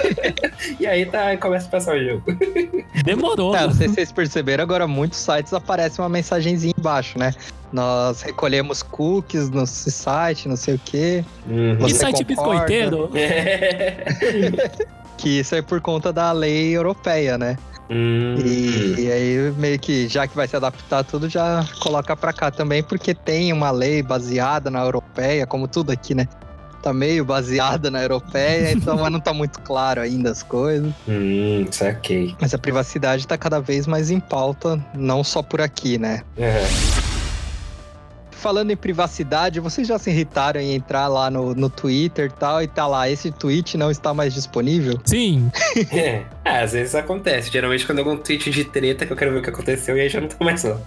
e 0.78 0.86
aí 0.86 1.06
tá, 1.06 1.34
começa 1.38 1.66
a 1.68 1.70
passar 1.70 1.96
o 1.96 2.04
jogo. 2.04 2.24
Demorou. 3.04 3.56
É, 3.56 3.66
não 3.66 3.72
sei 3.72 3.88
se 3.88 3.94
vocês 3.94 4.12
perceberam, 4.12 4.62
agora 4.62 4.86
muitos 4.86 5.18
sites 5.18 5.54
aparecem 5.54 6.02
uma 6.02 6.10
mensagenzinha 6.10 6.74
embaixo, 6.76 7.18
né? 7.18 7.32
Nós 7.72 8.20
recolhemos 8.20 8.82
cookies 8.82 9.48
no 9.72 9.90
site, 9.92 10.48
não 10.48 10.56
sei 10.56 10.74
o 10.74 10.80
quê. 10.84 11.24
Uhum. 11.48 11.78
Que 11.78 11.94
site 11.94 12.24
biscoiteiro? 12.24 13.10
Que 15.18 15.38
isso 15.38 15.54
é 15.54 15.62
por 15.62 15.80
conta 15.80 16.12
da 16.12 16.32
lei 16.32 16.76
europeia, 16.76 17.38
né? 17.38 17.56
Hum. 17.88 18.34
E, 18.44 19.02
e, 19.02 19.12
aí, 19.12 19.52
meio 19.56 19.78
que, 19.78 20.08
já 20.08 20.26
que 20.26 20.34
vai 20.34 20.48
se 20.48 20.56
adaptar 20.56 21.04
tudo, 21.04 21.28
já 21.28 21.64
coloca 21.78 22.16
pra 22.16 22.32
cá 22.32 22.50
também, 22.50 22.82
porque 22.82 23.14
tem 23.14 23.52
uma 23.52 23.70
lei 23.70 24.02
baseada 24.02 24.68
na 24.68 24.80
europeia, 24.80 25.46
como 25.46 25.68
tudo 25.68 25.92
aqui, 25.92 26.12
né? 26.12 26.26
Tá 26.82 26.92
meio 26.92 27.24
baseada 27.24 27.88
na 27.88 28.02
europeia, 28.02 28.72
então 28.74 29.08
não 29.08 29.20
tá 29.20 29.32
muito 29.32 29.60
claro 29.60 30.00
ainda 30.00 30.32
as 30.32 30.42
coisas. 30.42 30.92
Hum, 31.06 31.66
saquei. 31.70 32.34
Mas 32.40 32.52
a 32.52 32.58
privacidade 32.58 33.24
tá 33.24 33.38
cada 33.38 33.60
vez 33.60 33.86
mais 33.86 34.10
em 34.10 34.18
pauta, 34.18 34.84
não 34.92 35.22
só 35.22 35.42
por 35.42 35.60
aqui, 35.60 35.98
né? 35.98 36.22
É 36.36 37.11
falando 38.42 38.72
em 38.72 38.76
privacidade, 38.76 39.60
vocês 39.60 39.86
já 39.86 39.98
se 39.98 40.10
irritaram 40.10 40.60
em 40.60 40.74
entrar 40.74 41.06
lá 41.06 41.30
no, 41.30 41.54
no 41.54 41.70
Twitter 41.70 42.26
e 42.26 42.38
tal, 42.38 42.60
e 42.60 42.66
tá 42.66 42.88
lá, 42.88 43.08
esse 43.08 43.30
tweet 43.30 43.78
não 43.78 43.88
está 43.88 44.12
mais 44.12 44.34
disponível? 44.34 44.98
Sim. 45.04 45.50
é. 45.92 46.24
É, 46.44 46.62
às 46.62 46.72
vezes 46.72 46.94
acontece. 46.94 47.50
Geralmente 47.50 47.86
quando 47.86 48.00
algum 48.00 48.16
tweet 48.16 48.50
de 48.50 48.64
treta 48.64 49.06
que 49.06 49.12
eu 49.12 49.16
quero 49.16 49.32
ver 49.32 49.38
o 49.38 49.42
que 49.42 49.50
aconteceu 49.50 49.96
e 49.96 50.00
aí 50.00 50.08
já 50.08 50.20
não 50.20 50.28
tô 50.28 50.44
mais 50.44 50.64
lá. 50.64 50.78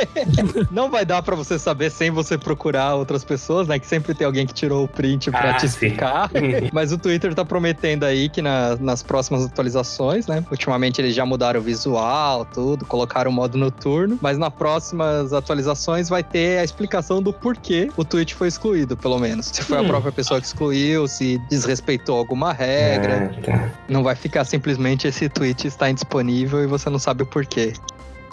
não 0.70 0.90
vai 0.90 1.04
dar 1.04 1.22
para 1.22 1.34
você 1.34 1.58
saber 1.58 1.90
sem 1.90 2.10
você 2.10 2.38
procurar 2.38 2.94
outras 2.94 3.24
pessoas, 3.24 3.68
né? 3.68 3.78
Que 3.78 3.86
sempre 3.86 4.14
tem 4.14 4.26
alguém 4.26 4.46
que 4.46 4.54
tirou 4.54 4.84
o 4.84 4.88
print 4.88 5.30
pra 5.30 5.50
ah, 5.50 5.54
te 5.54 5.66
explicar. 5.66 6.30
Mas 6.72 6.92
o 6.92 6.98
Twitter 6.98 7.34
tá 7.34 7.44
prometendo 7.44 8.04
aí 8.04 8.28
que 8.28 8.40
na, 8.40 8.76
nas 8.76 9.02
próximas 9.02 9.44
atualizações, 9.44 10.26
né? 10.26 10.44
Ultimamente 10.50 11.00
eles 11.00 11.14
já 11.14 11.26
mudaram 11.26 11.60
o 11.60 11.62
visual, 11.62 12.44
tudo, 12.44 12.84
colocaram 12.86 13.30
o 13.30 13.34
modo 13.34 13.58
noturno. 13.58 14.18
Mas 14.20 14.38
nas 14.38 14.52
próximas 14.52 15.32
atualizações 15.32 16.08
vai 16.08 16.22
ter 16.22 16.58
a 16.58 16.64
explicação 16.64 16.84
explicação 16.94 17.22
do 17.22 17.32
porquê 17.32 17.90
o 17.96 18.04
tweet 18.04 18.34
foi 18.34 18.48
excluído, 18.48 18.96
pelo 18.96 19.18
menos. 19.18 19.46
Se 19.46 19.62
foi 19.62 19.78
hum. 19.78 19.84
a 19.84 19.84
própria 19.84 20.12
pessoa 20.12 20.40
que 20.40 20.46
excluiu, 20.46 21.08
se 21.08 21.38
desrespeitou 21.50 22.18
alguma 22.18 22.52
regra. 22.52 23.32
É, 23.36 23.40
tá. 23.40 23.70
Não 23.88 24.02
vai 24.02 24.14
ficar 24.14 24.44
simplesmente 24.44 24.83
esse 24.92 25.28
tweet 25.28 25.66
está 25.66 25.90
indisponível 25.90 26.62
e 26.62 26.66
você 26.66 26.90
não 26.90 26.98
sabe 26.98 27.22
o 27.22 27.26
porquê. 27.26 27.72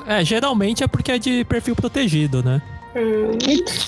É, 0.05 0.23
geralmente 0.23 0.83
é 0.83 0.87
porque 0.87 1.11
é 1.11 1.17
de 1.17 1.43
perfil 1.45 1.75
protegido, 1.75 2.43
né? 2.43 2.61
Hum, 2.95 3.37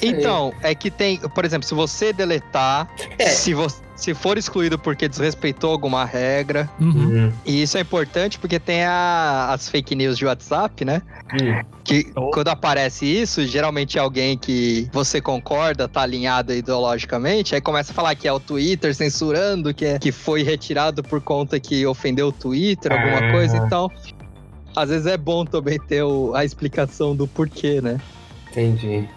então, 0.01 0.53
é 0.61 0.73
que 0.73 0.89
tem, 0.89 1.17
por 1.17 1.43
exemplo, 1.43 1.67
se 1.67 1.73
você 1.73 2.13
deletar, 2.13 2.87
é. 3.19 3.25
se, 3.27 3.53
você, 3.53 3.81
se 3.95 4.13
for 4.13 4.37
excluído 4.37 4.79
porque 4.79 5.09
desrespeitou 5.09 5.71
alguma 5.71 6.05
regra, 6.05 6.69
uhum. 6.79 6.89
uhum. 6.89 7.33
e 7.45 7.61
isso 7.61 7.77
é 7.77 7.81
importante 7.81 8.39
porque 8.39 8.59
tem 8.59 8.83
a, 8.83 9.49
as 9.51 9.67
fake 9.67 9.93
news 9.93 10.17
de 10.17 10.25
WhatsApp, 10.25 10.85
né? 10.85 11.01
Uhum. 11.33 11.61
Que 11.83 12.11
oh. 12.15 12.31
quando 12.31 12.47
aparece 12.47 13.05
isso, 13.05 13.45
geralmente 13.45 13.97
é 13.97 14.01
alguém 14.01 14.37
que 14.37 14.87
você 14.93 15.19
concorda, 15.19 15.87
tá 15.87 16.01
alinhado 16.01 16.53
ideologicamente, 16.53 17.55
aí 17.55 17.61
começa 17.61 17.91
a 17.91 17.95
falar 17.95 18.15
que 18.15 18.27
é 18.27 18.31
o 18.31 18.39
Twitter 18.39 18.95
censurando, 18.95 19.73
que, 19.73 19.85
é, 19.85 19.99
que 19.99 20.13
foi 20.13 20.43
retirado 20.43 21.03
por 21.03 21.19
conta 21.19 21.59
que 21.59 21.85
ofendeu 21.85 22.27
o 22.27 22.31
Twitter, 22.31 22.91
alguma 22.91 23.29
ah. 23.29 23.31
coisa, 23.31 23.57
então. 23.57 23.91
Às 24.75 24.89
vezes 24.89 25.05
é 25.05 25.17
bom 25.17 25.45
também 25.45 25.77
ter 25.77 26.01
o, 26.01 26.33
a 26.33 26.43
explicação 26.43 27.15
do 27.15 27.27
porquê, 27.27 27.79
né? 27.79 27.99
Entendi. 28.53 29.07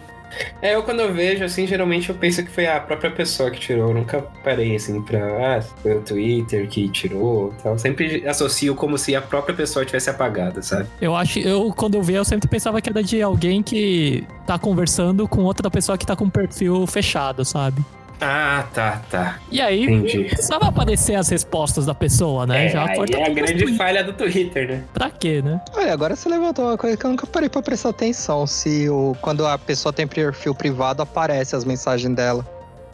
É, 0.61 0.75
eu 0.75 0.83
quando 0.83 1.01
eu 1.01 1.13
vejo, 1.13 1.45
assim, 1.45 1.67
geralmente 1.67 2.09
eu 2.09 2.15
penso 2.15 2.45
que 2.45 2.51
foi 2.51 2.67
a 2.67 2.81
própria 2.81 3.11
pessoa 3.11 3.51
que 3.51 3.61
tirou. 3.61 3.89
Eu 3.89 3.95
nunca 3.95 4.23
parei, 4.43 4.75
assim, 4.77 5.01
pra. 5.03 5.57
Ah, 5.59 5.63
foi 5.63 5.97
o 5.97 6.01
Twitter 6.01 6.69
que 6.69 6.89
tirou 6.89 7.55
tal. 7.63 7.79
Sempre 7.79 8.27
associo 8.27 8.75
como 8.75 8.99
se 8.99 9.15
a 9.15 9.23
própria 9.23 9.55
pessoa 9.55 9.85
tivesse 9.85 10.11
apagado, 10.11 10.63
sabe? 10.63 10.89
Eu 11.01 11.15
acho. 11.15 11.39
Eu, 11.39 11.73
quando 11.75 11.95
eu 11.95 12.03
vi, 12.03 12.15
eu 12.15 12.25
sempre 12.25 12.49
pensava 12.49 12.81
que 12.81 12.91
era 12.91 13.03
de 13.03 13.23
alguém 13.23 13.63
que 13.63 14.27
tá 14.47 14.59
conversando 14.59 15.29
com 15.29 15.43
outra 15.43 15.71
pessoa 15.71 15.97
que 15.97 16.07
tá 16.07 16.17
com 16.17 16.29
perfil 16.29 16.87
fechado, 16.87 17.45
sabe? 17.45 17.83
Ah, 18.21 18.65
tá, 18.73 19.03
tá. 19.11 19.39
E 19.51 19.61
aí, 19.61 19.85
Entendi. 19.85 20.25
precisava 20.25 20.67
aparecer 20.69 21.15
as 21.17 21.29
respostas 21.29 21.85
da 21.85 21.95
pessoa, 21.95 22.47
né? 22.47 22.67
É, 22.67 22.69
Já 22.71 22.85
aí 22.87 22.99
é 23.15 23.27
a 23.27 23.29
grande 23.29 23.77
falha 23.77 24.03
do 24.03 24.13
Twitter, 24.13 24.69
né? 24.69 24.85
Pra 24.95 25.11
quê, 25.11 25.43
né? 25.43 25.61
Olha, 25.75 25.93
agora 25.93 26.17
você 26.17 26.29
levantou 26.29 26.65
uma 26.67 26.79
coisa 26.79 26.97
que 26.97 27.05
eu 27.05 27.11
nunca 27.11 27.27
parei 27.27 27.49
pra 27.49 27.61
prestar 27.61 27.91
atenção. 27.91 28.47
Se 28.47 28.89
o, 28.89 29.15
quando 29.21 29.47
a 29.47 29.59
pessoa 29.59 29.93
tem 29.93 30.07
perfil 30.07 30.55
privado, 30.55 31.03
aparece 31.03 31.55
as 31.55 31.65
mensagens 31.65 32.15
dela. 32.15 32.47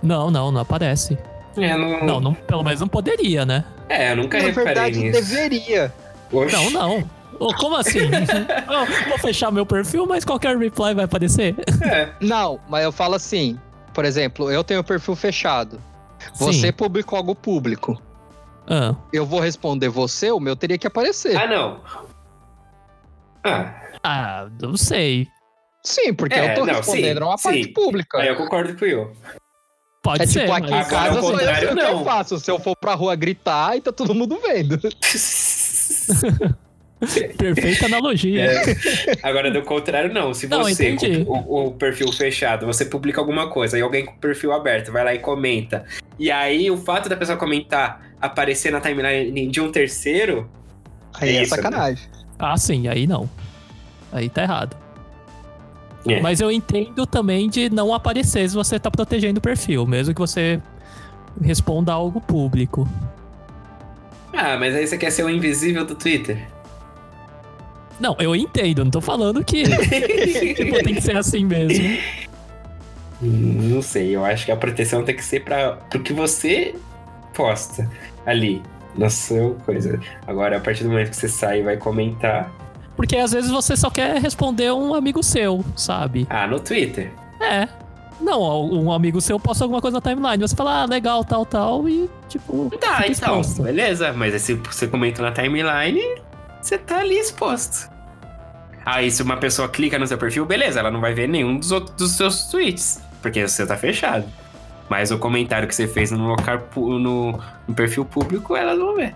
Não, 0.02 0.30
não, 0.30 0.50
não 0.50 0.60
aparece. 0.60 1.16
É, 1.56 1.76
não... 1.76 2.04
não, 2.04 2.20
não 2.20 2.34
pelo 2.34 2.64
menos 2.64 2.80
não 2.80 2.88
poderia, 2.88 3.44
né? 3.46 3.64
É, 3.88 4.12
eu 4.12 4.16
nunca 4.16 4.38
Na 4.38 4.44
reparei 4.44 4.64
verdade, 4.64 4.98
nisso. 4.98 5.20
deveria. 5.20 5.92
Oxi. 6.32 6.56
Não, 6.56 6.70
não. 6.70 7.10
Oh, 7.38 7.52
como 7.54 7.76
assim? 7.76 8.00
vou 9.08 9.18
fechar 9.18 9.50
meu 9.50 9.66
perfil, 9.66 10.06
mas 10.06 10.24
qualquer 10.24 10.56
reply 10.56 10.94
vai 10.94 11.04
aparecer? 11.04 11.54
É. 11.82 12.08
Não, 12.20 12.58
mas 12.68 12.84
eu 12.84 12.92
falo 12.92 13.14
assim: 13.14 13.58
por 13.92 14.04
exemplo, 14.04 14.50
eu 14.50 14.64
tenho 14.64 14.80
o 14.80 14.84
perfil 14.84 15.14
fechado. 15.16 15.80
Você 16.34 16.66
Sim. 16.66 16.72
publicou 16.72 17.16
algo 17.16 17.34
público. 17.34 18.00
Ah. 18.66 18.94
Eu 19.12 19.26
vou 19.26 19.40
responder 19.40 19.88
você, 19.88 20.30
o 20.30 20.40
meu 20.40 20.54
teria 20.54 20.78
que 20.78 20.86
aparecer. 20.86 21.36
Ah, 21.36 21.46
não. 21.46 21.80
Ah. 23.44 23.74
Ah, 24.02 24.48
não 24.60 24.76
sei. 24.76 25.28
Sim, 25.82 26.14
porque 26.14 26.38
é, 26.38 26.52
eu 26.52 26.54
tô 26.54 26.66
não, 26.66 26.74
respondendo 26.74 27.18
sim, 27.18 27.24
uma 27.24 27.38
parte 27.38 27.64
sim. 27.64 27.72
pública. 27.72 28.18
Aí 28.18 28.28
eu 28.28 28.36
concordo 28.36 28.76
com 28.76 28.84
o 28.84 29.12
Pode 30.02 30.22
é 30.22 30.26
ser. 30.26 30.40
Tipo, 30.40 30.52
aqui 30.52 30.74
em 30.74 30.84
casa 30.84 31.20
sou 31.20 31.40
eu, 31.40 31.68
eu 31.68 31.74
não. 31.74 32.04
faço. 32.04 32.38
Se 32.38 32.50
eu 32.50 32.58
for 32.58 32.76
pra 32.76 32.94
rua 32.94 33.14
gritar, 33.14 33.76
e 33.76 33.80
tá 33.80 33.92
todo 33.92 34.14
mundo 34.14 34.38
vendo. 34.40 34.78
Perfeita 37.36 37.86
analogia. 37.86 38.44
É. 38.44 38.62
Agora, 39.22 39.50
do 39.50 39.62
contrário, 39.62 40.12
não. 40.12 40.32
Se 40.32 40.46
não, 40.46 40.62
você, 40.62 40.96
com 40.96 41.32
o, 41.32 41.66
o, 41.66 41.72
perfil 41.72 42.12
fechado, 42.12 42.66
você 42.66 42.84
publica 42.84 43.20
alguma 43.20 43.48
coisa 43.48 43.78
e 43.78 43.82
alguém 43.82 44.04
com 44.04 44.12
o 44.12 44.18
perfil 44.18 44.52
aberto 44.52 44.92
vai 44.92 45.04
lá 45.04 45.14
e 45.14 45.18
comenta. 45.18 45.84
E 46.18 46.30
aí, 46.30 46.70
o 46.70 46.76
fato 46.76 47.08
da 47.08 47.16
pessoa 47.16 47.36
comentar 47.36 48.12
aparecer 48.20 48.70
na 48.70 48.80
timeline 48.80 49.48
de 49.48 49.60
um 49.60 49.70
terceiro. 49.70 50.48
Aí 51.14 51.30
é, 51.30 51.38
é 51.38 51.42
isso, 51.42 51.54
sacanagem. 51.54 52.06
Né? 52.12 52.24
Ah, 52.38 52.56
sim, 52.56 52.86
aí 52.86 53.06
não. 53.06 53.28
Aí 54.12 54.28
tá 54.28 54.42
errado. 54.42 54.76
É. 56.06 56.20
Mas 56.20 56.40
eu 56.40 56.50
entendo 56.50 57.06
também 57.06 57.48
de 57.48 57.68
não 57.70 57.92
aparecer 57.92 58.48
se 58.48 58.54
você 58.54 58.78
tá 58.78 58.90
protegendo 58.90 59.38
o 59.38 59.42
perfil, 59.42 59.86
mesmo 59.86 60.14
que 60.14 60.20
você 60.20 60.60
responda 61.40 61.92
algo 61.92 62.20
público. 62.20 62.88
Ah, 64.32 64.56
mas 64.58 64.74
aí 64.74 64.86
você 64.86 64.96
quer 64.96 65.10
ser 65.10 65.24
o 65.24 65.30
invisível 65.30 65.84
do 65.84 65.94
Twitter? 65.94 66.46
Não, 68.02 68.16
eu 68.18 68.34
entendo, 68.34 68.82
não 68.82 68.90
tô 68.90 69.00
falando 69.00 69.44
que 69.44 69.62
tipo, 70.56 70.82
tem 70.82 70.96
que 70.96 71.00
ser 71.00 71.16
assim 71.16 71.44
mesmo. 71.44 71.96
Não 73.20 73.80
sei, 73.80 74.16
eu 74.16 74.24
acho 74.24 74.44
que 74.44 74.50
a 74.50 74.56
proteção 74.56 75.04
tem 75.04 75.14
que 75.14 75.24
ser 75.24 75.44
para 75.44 75.78
o 75.94 76.00
que 76.00 76.12
você 76.12 76.74
posta 77.32 77.88
ali 78.26 78.60
na 78.96 79.08
sua 79.08 79.54
coisa. 79.64 80.00
Agora, 80.26 80.56
a 80.56 80.60
partir 80.60 80.82
do 80.82 80.90
momento 80.90 81.10
que 81.10 81.16
você 81.16 81.28
sai 81.28 81.60
e 81.60 81.62
vai 81.62 81.76
comentar. 81.76 82.50
Porque 82.96 83.16
às 83.16 83.30
vezes 83.30 83.52
você 83.52 83.76
só 83.76 83.88
quer 83.88 84.20
responder 84.20 84.72
um 84.72 84.94
amigo 84.94 85.22
seu, 85.22 85.64
sabe? 85.76 86.26
Ah, 86.28 86.48
no 86.48 86.58
Twitter. 86.58 87.12
É. 87.40 87.68
Não, 88.20 88.68
um 88.68 88.90
amigo 88.90 89.20
seu 89.20 89.38
posta 89.38 89.62
alguma 89.62 89.80
coisa 89.80 89.98
na 89.98 90.00
timeline, 90.00 90.40
você 90.40 90.56
fala, 90.56 90.82
ah, 90.82 90.86
legal, 90.86 91.24
tal, 91.24 91.46
tal, 91.46 91.88
e 91.88 92.10
tipo. 92.28 92.68
Tá, 92.80 93.06
então, 93.06 93.40
exposto. 93.40 93.62
beleza. 93.62 94.12
Mas 94.12 94.42
se 94.42 94.54
você 94.54 94.88
comenta 94.88 95.22
na 95.22 95.30
timeline, 95.30 96.02
você 96.60 96.76
tá 96.76 96.98
ali 96.98 97.16
exposto. 97.16 97.91
Aí 98.84 99.10
se 99.10 99.22
uma 99.22 99.36
pessoa 99.36 99.68
clica 99.68 99.98
no 99.98 100.06
seu 100.06 100.18
perfil, 100.18 100.44
beleza, 100.44 100.80
ela 100.80 100.90
não 100.90 101.00
vai 101.00 101.14
ver 101.14 101.28
nenhum 101.28 101.56
dos 101.56 101.70
outros 101.70 101.96
dos 101.96 102.12
seus 102.12 102.44
tweets, 102.44 103.00
porque 103.20 103.46
você 103.46 103.66
tá 103.66 103.76
fechado. 103.76 104.24
Mas 104.88 105.10
o 105.10 105.18
comentário 105.18 105.66
que 105.66 105.74
você 105.74 105.86
fez 105.86 106.10
no 106.10 106.26
local 106.26 106.60
no, 106.76 107.40
no 107.66 107.74
perfil 107.74 108.04
público, 108.04 108.56
ela 108.56 108.74
não 108.74 108.94
vê. 108.94 109.14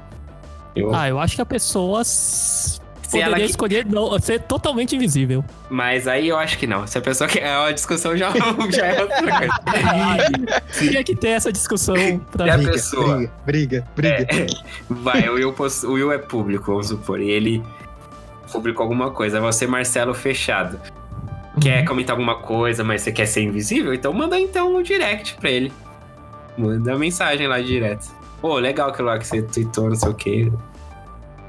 Eu... 0.75 0.95
Ah, 0.95 1.09
eu 1.09 1.19
acho 1.19 1.35
que 1.35 1.43
a 1.43 1.47
pessoa 1.47 2.03
poderia 3.11 3.37
ela... 3.37 3.41
escolher 3.41 3.87
não, 3.87 4.19
ser 4.19 4.41
totalmente 4.41 4.95
invisível. 4.95 5.45
Mas 5.69 6.07
aí 6.07 6.29
eu 6.29 6.39
acho 6.39 6.59
que 6.59 6.67
não. 6.67 6.87
Se 6.87 6.99
a 6.99 7.01
pessoa 7.01 7.29
quer. 7.29 7.47
A 7.67 7.73
discussão 7.73 8.17
já, 8.17 8.31
já 8.71 8.87
é 8.87 9.03
outra 9.03 9.23
coisa. 9.23 10.63
Tinha 10.79 11.03
que 11.03 11.15
ter 11.15 11.29
essa 11.29 11.53
discussão 11.53 11.95
pra 12.31 12.57
briga, 12.57 12.71
a 12.71 12.73
pessoa. 12.73 13.17
Briga, 13.45 13.87
briga, 13.95 14.27
briga. 14.27 14.27
É, 14.35 14.47
vai, 14.89 15.29
o 15.29 15.35
Will, 15.35 15.55
o 15.85 15.93
Will 15.93 16.13
é 16.13 16.19
público, 16.19 16.73
vamos 16.73 16.89
supor. 16.89 17.21
E 17.21 17.31
ele 17.31 17.63
publicou 18.53 18.83
alguma 18.85 19.11
coisa. 19.11 19.41
Você, 19.41 19.67
Marcelo, 19.67 20.15
fechado. 20.15 20.81
quer 21.61 21.85
comentar 21.85 22.15
alguma 22.15 22.37
coisa, 22.37 22.85
mas 22.85 23.03
você 23.03 23.13
quer 23.13 23.27
ser 23.27 23.43
invisível, 23.43 23.93
então 23.95 24.13
manda 24.13 24.39
então 24.39 24.77
um 24.77 24.83
direct 24.83 25.35
pra 25.35 25.51
ele. 25.51 25.73
Manda 26.57 26.93
uma 26.93 26.99
mensagem 26.99 27.47
lá 27.47 27.61
direto. 27.61 28.11
Pô, 28.41 28.59
legal 28.59 28.91
aquilo 28.91 29.09
lá 29.09 29.19
que 29.19 29.27
você 29.27 29.43
tweetou, 29.43 29.89
não 29.89 29.97
sei 29.97 30.09
o 30.09 30.15
quê. 30.15 30.53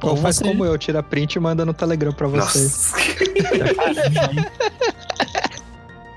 Ou 0.02 0.16
faz 0.18 0.38
você... 0.38 0.44
como 0.44 0.64
eu, 0.66 0.78
tira 0.78 1.02
print 1.02 1.36
e 1.36 1.40
manda 1.40 1.66
no 1.66 1.74
Telegram 1.74 2.12
pra 2.12 2.28
vocês. 2.28 2.94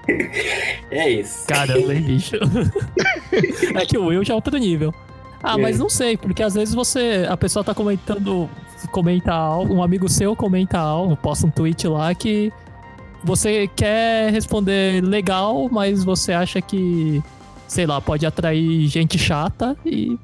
é 0.90 1.08
isso. 1.08 1.46
Caramba, 1.46 1.94
hein, 1.94 2.02
bicho. 2.02 2.36
é 3.74 3.86
que 3.86 3.96
o 3.96 4.06
Will 4.06 4.24
já 4.24 4.34
é 4.34 4.36
outro 4.36 4.56
nível. 4.58 4.94
Ah, 5.42 5.56
mas 5.56 5.78
não 5.78 5.88
sei, 5.88 6.16
porque 6.16 6.42
às 6.42 6.54
vezes 6.54 6.74
você. 6.74 7.26
A 7.28 7.36
pessoa 7.36 7.64
tá 7.64 7.74
comentando. 7.74 8.48
Comenta 8.88 9.32
algo, 9.32 9.74
um 9.74 9.82
amigo 9.82 10.08
seu 10.08 10.34
comenta 10.34 10.78
algo, 10.78 11.16
posta 11.16 11.46
um 11.46 11.50
tweet 11.50 11.86
lá 11.86 12.14
que 12.14 12.52
você 13.22 13.68
quer 13.68 14.32
responder 14.32 15.02
legal, 15.02 15.68
mas 15.70 16.02
você 16.02 16.32
acha 16.32 16.60
que, 16.60 17.22
sei 17.68 17.86
lá, 17.86 18.00
pode 18.00 18.26
atrair 18.26 18.86
gente 18.86 19.18
chata 19.18 19.76
e. 19.84 20.18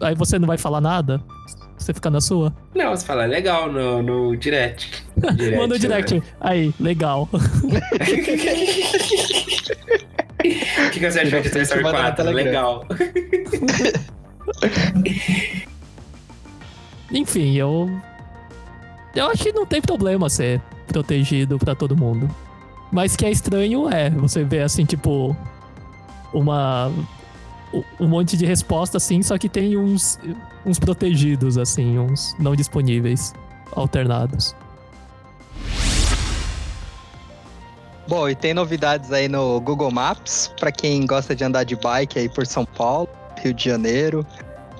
Aí 0.00 0.14
você 0.14 0.38
não 0.38 0.46
vai 0.46 0.58
falar 0.58 0.80
nada? 0.80 1.20
Você 1.76 1.94
fica 1.94 2.10
na 2.10 2.20
sua? 2.20 2.52
Não, 2.74 2.90
você 2.90 3.06
fala 3.06 3.24
legal 3.24 3.72
no, 3.72 4.02
no 4.02 4.36
direct. 4.36 5.04
direct 5.34 5.56
Manda 5.56 5.76
o 5.76 5.78
direct. 5.78 6.14
Né? 6.14 6.22
Aí, 6.40 6.74
legal. 6.78 7.28
O 10.38 10.90
que, 10.90 11.00
que 11.00 11.10
você 11.10 11.20
achou 11.20 11.40
de 11.40 11.50
Toy 11.50 11.62
Story 11.62 11.82
4? 11.82 12.30
Legal. 12.30 12.86
Enfim, 17.10 17.54
eu. 17.54 17.90
Eu 19.14 19.26
acho 19.26 19.42
que 19.42 19.52
não 19.52 19.66
tem 19.66 19.80
problema 19.80 20.28
ser 20.28 20.60
protegido 20.86 21.58
para 21.58 21.74
todo 21.74 21.96
mundo. 21.96 22.28
Mas 22.90 23.16
que 23.16 23.26
é 23.26 23.30
estranho 23.30 23.88
é 23.88 24.10
você 24.10 24.44
ver 24.44 24.62
assim, 24.62 24.84
tipo. 24.84 25.36
Uma. 26.32 26.92
Um 28.00 28.08
monte 28.08 28.36
de 28.36 28.46
resposta 28.46 28.96
assim, 28.96 29.22
só 29.22 29.36
que 29.36 29.46
tem 29.46 29.76
uns, 29.76 30.18
uns 30.64 30.78
protegidos, 30.78 31.58
assim, 31.58 31.98
uns 31.98 32.34
não 32.38 32.56
disponíveis, 32.56 33.34
alternados. 33.72 34.54
Bom, 38.08 38.26
e 38.26 38.34
tem 38.34 38.54
novidades 38.54 39.12
aí 39.12 39.28
no 39.28 39.60
Google 39.60 39.90
Maps 39.90 40.50
para 40.58 40.72
quem 40.72 41.04
gosta 41.04 41.36
de 41.36 41.44
andar 41.44 41.64
de 41.64 41.76
bike 41.76 42.18
aí 42.18 42.26
por 42.26 42.46
São 42.46 42.64
Paulo, 42.64 43.06
Rio 43.42 43.52
de 43.52 43.66
Janeiro 43.66 44.26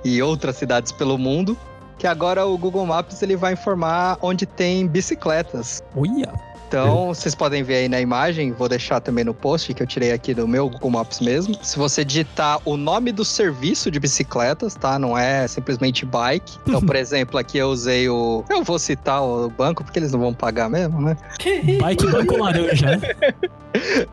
e 0.03 0.23
outras 0.23 0.57
cidades 0.57 0.91
pelo 0.93 1.19
mundo, 1.19 1.55
que 1.99 2.07
agora 2.07 2.47
o 2.47 2.57
Google 2.57 2.87
Maps 2.87 3.21
ele 3.23 3.37
vai 3.37 3.53
informar 3.53 4.17
onde 4.23 4.47
tem 4.47 4.87
bicicletas. 4.87 5.83
Uia! 5.95 6.33
Então, 6.69 7.15
vocês 7.15 7.35
podem 7.35 7.63
ver 7.63 7.77
aí 7.77 7.89
na 7.89 7.99
imagem, 7.99 8.53
vou 8.53 8.69
deixar 8.69 9.01
também 9.01 9.25
no 9.25 9.33
post 9.33 9.73
que 9.73 9.83
eu 9.83 9.87
tirei 9.87 10.13
aqui 10.13 10.35
do 10.35 10.47
meu 10.47 10.69
Google 10.69 10.91
Maps 10.91 11.19
mesmo. 11.19 11.57
Se 11.63 11.79
você 11.79 12.05
digitar 12.05 12.61
o 12.63 12.77
nome 12.77 13.11
do 13.11 13.25
serviço 13.25 13.91
de 13.91 13.99
bicicletas, 13.99 14.75
tá? 14.75 14.99
Não 14.99 15.17
é 15.17 15.49
simplesmente 15.49 16.05
bike. 16.05 16.59
Então, 16.67 16.83
por 16.83 16.95
exemplo, 16.95 17.39
aqui 17.39 17.57
eu 17.57 17.69
usei 17.69 18.07
o. 18.11 18.45
Eu 18.51 18.63
vou 18.63 18.79
citar 18.79 19.23
o 19.23 19.49
banco, 19.49 19.83
porque 19.83 19.99
eles 19.99 20.13
não 20.13 20.21
vão 20.21 20.35
pagar 20.35 20.69
mesmo, 20.69 21.01
né? 21.01 21.17
Bike 21.81 22.07
Banco 22.07 22.37
Laranja. 22.37 23.01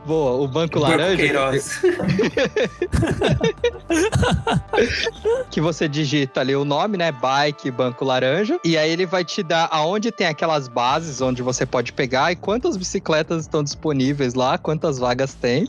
Boa, 0.05 0.43
o 0.43 0.47
Banco 0.47 0.79
Laranja. 0.79 1.33
Banco 1.33 1.55
que 5.49 5.61
você 5.61 5.87
digita 5.87 6.41
ali 6.41 6.55
o 6.55 6.65
nome, 6.65 6.97
né? 6.97 7.11
Bike 7.11 7.71
Banco 7.71 8.05
Laranja. 8.05 8.59
E 8.63 8.77
aí 8.77 8.91
ele 8.91 9.05
vai 9.05 9.23
te 9.23 9.41
dar 9.41 9.67
aonde 9.71 10.11
tem 10.11 10.27
aquelas 10.27 10.67
bases 10.67 11.21
onde 11.21 11.41
você 11.41 11.65
pode 11.65 11.93
pegar 11.93 12.31
e 12.31 12.35
quantas 12.45 12.77
bicicletas 12.77 13.41
estão 13.41 13.63
disponíveis 13.63 14.35
lá, 14.35 14.55
quantas 14.55 14.99
vagas 14.99 15.33
tem. 15.33 15.67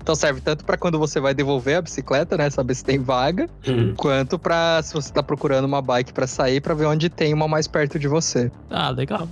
Então 0.00 0.14
serve 0.14 0.40
tanto 0.40 0.64
para 0.64 0.76
quando 0.76 0.96
você 0.96 1.18
vai 1.18 1.34
devolver 1.34 1.78
a 1.78 1.82
bicicleta, 1.82 2.36
né, 2.36 2.48
saber 2.48 2.76
se 2.76 2.84
tem 2.84 3.00
vaga, 3.00 3.50
uhum. 3.66 3.92
quanto 3.96 4.38
para 4.38 4.80
se 4.84 4.94
você 4.94 5.12
tá 5.12 5.20
procurando 5.20 5.64
uma 5.64 5.82
bike 5.82 6.12
para 6.12 6.28
sair 6.28 6.60
para 6.60 6.74
ver 6.74 6.86
onde 6.86 7.08
tem 7.08 7.34
uma 7.34 7.48
mais 7.48 7.66
perto 7.66 7.98
de 7.98 8.06
você. 8.06 8.52
Ah, 8.70 8.90
legal. 8.90 9.28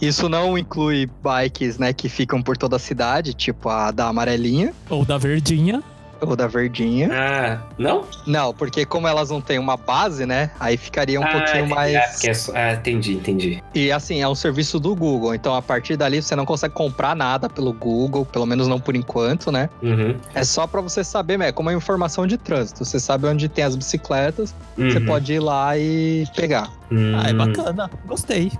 Isso 0.00 0.28
não 0.28 0.56
inclui 0.56 1.08
bikes, 1.22 1.78
né, 1.78 1.92
que 1.92 2.08
ficam 2.08 2.42
por 2.42 2.56
toda 2.56 2.76
a 2.76 2.78
cidade, 2.78 3.34
tipo 3.34 3.68
a 3.68 3.90
da 3.90 4.08
amarelinha 4.08 4.72
ou 4.88 5.04
da 5.04 5.18
verdinha 5.18 5.82
ou 6.30 6.36
da 6.36 6.46
verdinha. 6.46 7.08
Ah, 7.12 7.58
não? 7.78 8.04
Não, 8.26 8.54
porque 8.54 8.84
como 8.84 9.06
elas 9.06 9.30
não 9.30 9.40
têm 9.40 9.58
uma 9.58 9.76
base, 9.76 10.26
né? 10.26 10.50
Aí 10.58 10.76
ficaria 10.76 11.20
um 11.20 11.24
ah, 11.24 11.28
pouquinho 11.28 11.68
mais. 11.68 11.94
Ah, 11.94 12.28
é 12.28 12.34
só... 12.34 12.52
ah, 12.54 12.72
entendi, 12.74 13.14
entendi. 13.14 13.62
E 13.74 13.90
assim, 13.90 14.20
é 14.20 14.28
um 14.28 14.34
serviço 14.34 14.78
do 14.78 14.94
Google. 14.94 15.34
Então 15.34 15.54
a 15.54 15.62
partir 15.62 15.96
dali 15.96 16.22
você 16.22 16.34
não 16.34 16.44
consegue 16.44 16.74
comprar 16.74 17.14
nada 17.14 17.48
pelo 17.48 17.72
Google, 17.72 18.24
pelo 18.24 18.46
menos 18.46 18.66
não 18.68 18.80
por 18.80 18.94
enquanto, 18.96 19.50
né? 19.50 19.68
Uhum. 19.82 20.16
É 20.34 20.44
só 20.44 20.66
para 20.66 20.80
você 20.80 21.02
saber, 21.02 21.40
é 21.40 21.52
como 21.52 21.68
a 21.68 21.74
informação 21.74 22.26
de 22.26 22.36
trânsito. 22.36 22.84
Você 22.84 22.98
sabe 22.98 23.26
onde 23.26 23.48
tem 23.48 23.64
as 23.64 23.76
bicicletas, 23.76 24.54
uhum. 24.76 24.90
você 24.90 25.00
pode 25.00 25.32
ir 25.32 25.40
lá 25.40 25.76
e 25.78 26.24
pegar. 26.36 26.70
Uhum. 26.90 27.18
Ah, 27.18 27.28
é 27.28 27.32
bacana. 27.32 27.90
Gostei. 28.06 28.52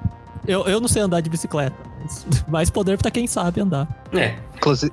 Eu, 0.46 0.64
eu 0.66 0.80
não 0.80 0.88
sei 0.88 1.02
andar 1.02 1.20
de 1.20 1.30
bicicleta, 1.30 1.76
mas 2.02 2.44
mais 2.46 2.70
poder 2.70 2.98
pra 2.98 3.10
quem 3.10 3.26
sabe 3.26 3.60
andar. 3.60 3.88
É. 4.12 4.34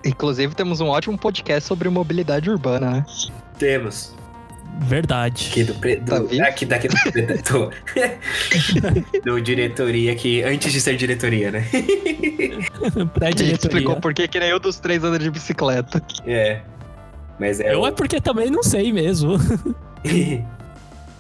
Inclusive, 0.06 0.56
temos 0.56 0.82
um 0.82 0.88
ótimo 0.88 1.18
podcast 1.18 1.68
sobre 1.68 1.90
mobilidade 1.90 2.50
urbana, 2.50 2.92
né? 2.92 3.06
Temos. 3.58 4.16
Verdade. 4.80 5.50
Aqui 5.52 5.64
do, 5.64 5.74
pre, 5.76 5.98
do 5.98 6.28
tá 6.38 6.48
aqui 6.48 6.66
daqui 6.66 6.88
do, 6.88 6.96
do, 6.96 7.72
do 9.24 9.42
diretoria 9.42 10.16
que 10.16 10.42
antes 10.44 10.72
de 10.72 10.82
ser 10.82 10.96
diretoria, 10.96 11.52
né? 11.52 11.62
Pré-diretoria. 13.14 13.54
explicou 13.54 14.00
por 14.00 14.14
que 14.14 14.28
que 14.28 14.40
nem 14.40 14.50
eu 14.50 14.60
dos 14.60 14.80
três 14.80 15.04
anda 15.04 15.20
de 15.20 15.30
bicicleta. 15.30 16.02
É. 16.26 16.62
Mas 17.40 17.60
é 17.60 17.74
Eu 17.74 17.82
o... 17.82 17.88
é 17.88 17.92
porque 17.92 18.20
também 18.22 18.50
não 18.50 18.64
sei 18.64 18.92
mesmo. 18.92 19.36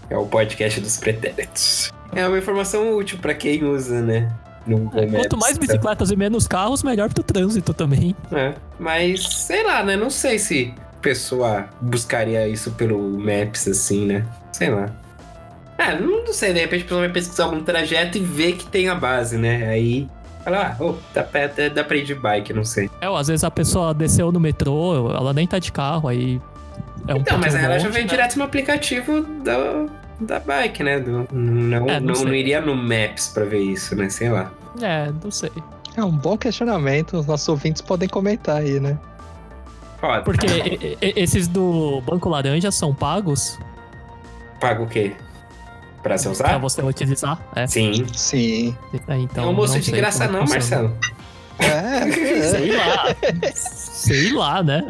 é 0.09 0.17
o 0.17 0.25
podcast 0.25 0.79
dos 0.79 0.97
pretéritos. 0.97 1.91
É 2.13 2.27
uma 2.27 2.37
informação 2.37 2.95
útil 2.95 3.17
para 3.19 3.33
quem 3.33 3.63
usa, 3.63 4.01
né? 4.01 4.31
É, 4.93 5.05
quanto 5.07 5.37
mais 5.37 5.57
bicicletas 5.57 6.11
e 6.11 6.15
menos 6.15 6.47
carros, 6.47 6.83
melhor 6.83 7.11
pro 7.11 7.23
trânsito 7.23 7.73
também. 7.73 8.15
É, 8.31 8.53
mas 8.79 9.23
sei 9.23 9.63
lá, 9.63 9.83
né? 9.83 9.95
Não 9.95 10.09
sei 10.09 10.37
se 10.37 10.73
a 10.77 11.01
pessoa 11.01 11.67
buscaria 11.81 12.47
isso 12.47 12.71
pelo 12.71 12.99
Maps, 13.17 13.67
assim, 13.67 14.05
né? 14.05 14.25
Sei 14.51 14.69
lá. 14.69 14.91
É, 15.77 15.99
não 15.99 16.31
sei, 16.31 16.53
de 16.53 16.59
repente 16.59 16.81
a 16.81 16.83
pessoa 16.83 17.01
vai 17.01 17.09
pesquisar 17.09 17.45
algum 17.45 17.63
trajeto 17.63 18.19
e 18.19 18.21
ver 18.21 18.53
que 18.53 18.65
tem 18.67 18.87
a 18.87 18.93
base, 18.93 19.35
né? 19.35 19.67
Aí 19.67 20.07
Fala, 20.43 20.75
ah, 20.79 20.83
oh, 20.83 20.95
dá, 21.13 21.23
pra, 21.23 21.47
dá 21.47 21.83
pra 21.83 21.97
ir 21.97 22.03
de 22.03 22.15
bike, 22.15 22.51
não 22.51 22.63
sei. 22.63 22.89
É, 22.99 23.05
às 23.05 23.27
vezes 23.27 23.43
a 23.43 23.51
pessoa 23.51 23.93
desceu 23.93 24.31
no 24.31 24.39
metrô, 24.39 25.11
ela 25.11 25.33
nem 25.33 25.45
tá 25.45 25.59
de 25.59 25.71
carro, 25.71 26.07
aí. 26.07 26.41
É 27.07 27.13
um 27.13 27.17
então, 27.17 27.37
mas 27.37 27.53
ela 27.55 27.77
já 27.79 27.89
vem 27.89 28.03
né? 28.03 28.07
direto 28.07 28.37
no 28.37 28.43
aplicativo 28.43 29.21
da, 29.43 29.85
da 30.21 30.39
bike, 30.39 30.83
né? 30.83 30.99
Do, 30.99 31.27
não, 31.31 31.89
é, 31.89 31.99
não, 31.99 32.13
não, 32.13 32.23
não, 32.25 32.33
iria 32.33 32.61
no 32.61 32.75
Maps 32.75 33.29
pra 33.29 33.45
ver 33.45 33.59
isso, 33.59 33.95
né? 33.95 34.09
Sei 34.09 34.29
lá. 34.29 34.51
É, 34.81 35.11
não 35.23 35.31
sei. 35.31 35.51
É 35.97 36.03
um 36.03 36.11
bom 36.11 36.37
questionamento. 36.37 37.17
Os 37.17 37.25
nossos 37.25 37.47
ouvintes 37.49 37.81
podem 37.81 38.07
comentar 38.07 38.57
aí, 38.57 38.79
né? 38.79 38.97
Pode. 39.99 40.23
Porque 40.23 40.97
esses 41.01 41.47
do 41.47 42.01
Banco 42.01 42.29
Laranja 42.29 42.71
são 42.71 42.93
pagos? 42.93 43.59
Pago 44.59 44.83
o 44.83 44.87
quê? 44.87 45.13
Pra 46.01 46.17
você 46.17 46.29
usar? 46.29 46.49
Pra 46.49 46.57
você 46.57 46.81
utilizar? 46.81 47.39
É. 47.55 47.67
Sim. 47.67 48.05
Sim. 48.13 48.75
É, 49.07 49.17
então, 49.17 49.45
não 49.45 49.53
moço 49.53 49.79
de 49.79 49.91
graça 49.91 50.27
não, 50.27 50.45
Marcelo. 50.45 50.95
É, 51.61 52.11
sei 52.41 52.71
lá. 52.75 53.15
sei 53.53 54.31
lá, 54.33 54.63
né? 54.63 54.83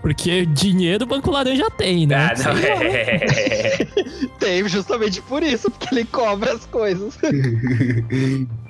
Porque 0.00 0.46
dinheiro 0.46 1.04
o 1.04 1.08
Banco 1.08 1.30
Laranja 1.30 1.70
tem, 1.70 2.06
né? 2.06 2.16
Ah, 2.16 2.34
não, 2.42 2.58
é. 2.58 3.86
tem 4.38 4.68
justamente 4.68 5.22
por 5.22 5.42
isso, 5.42 5.70
porque 5.70 5.94
ele 5.94 6.04
cobra 6.04 6.52
as 6.52 6.66
coisas. 6.66 7.18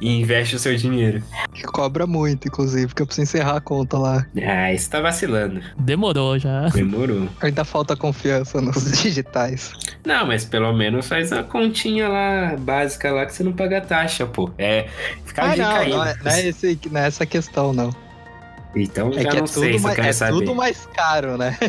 e 0.00 0.20
investe 0.20 0.56
o 0.56 0.58
seu 0.58 0.76
dinheiro. 0.76 1.22
Cobra 1.66 2.06
muito, 2.06 2.48
inclusive, 2.48 2.88
porque 2.88 3.02
eu 3.02 3.06
preciso 3.06 3.24
encerrar 3.24 3.56
a 3.56 3.60
conta 3.60 3.98
lá. 3.98 4.26
Ah, 4.42 4.72
isso 4.72 4.90
tá 4.90 5.00
vacilando. 5.00 5.60
Demorou 5.78 6.38
já. 6.38 6.68
Demorou. 6.68 7.28
Ainda 7.40 7.64
falta 7.64 7.96
confiança 7.96 8.60
nos 8.60 8.90
digitais. 9.02 9.72
Não, 10.04 10.26
mas 10.26 10.44
pelo 10.44 10.72
menos 10.72 11.06
faz 11.08 11.32
a 11.32 11.42
continha 11.42 12.08
lá, 12.08 12.56
básica 12.58 13.10
lá, 13.10 13.26
que 13.26 13.34
você 13.34 13.42
não 13.42 13.52
paga 13.52 13.80
taxa, 13.80 14.26
pô. 14.26 14.50
É, 14.58 14.88
ficar 15.24 15.52
ah, 15.52 15.56
não, 15.56 15.64
não, 15.64 16.04
é, 16.04 16.16
não, 16.22 16.30
é 16.32 16.48
esse, 16.48 16.80
não 16.90 17.00
é 17.00 17.06
essa 17.06 17.26
questão, 17.26 17.72
não. 17.72 17.90
Então 18.74 19.10
é 19.14 19.24
não 19.24 19.44
é 19.44 19.46
se 19.46 19.78
mais, 19.78 19.98
é 19.98 20.12
saber. 20.12 20.32
tudo 20.32 20.54
mais 20.54 20.86
caro, 20.94 21.36
né? 21.36 21.56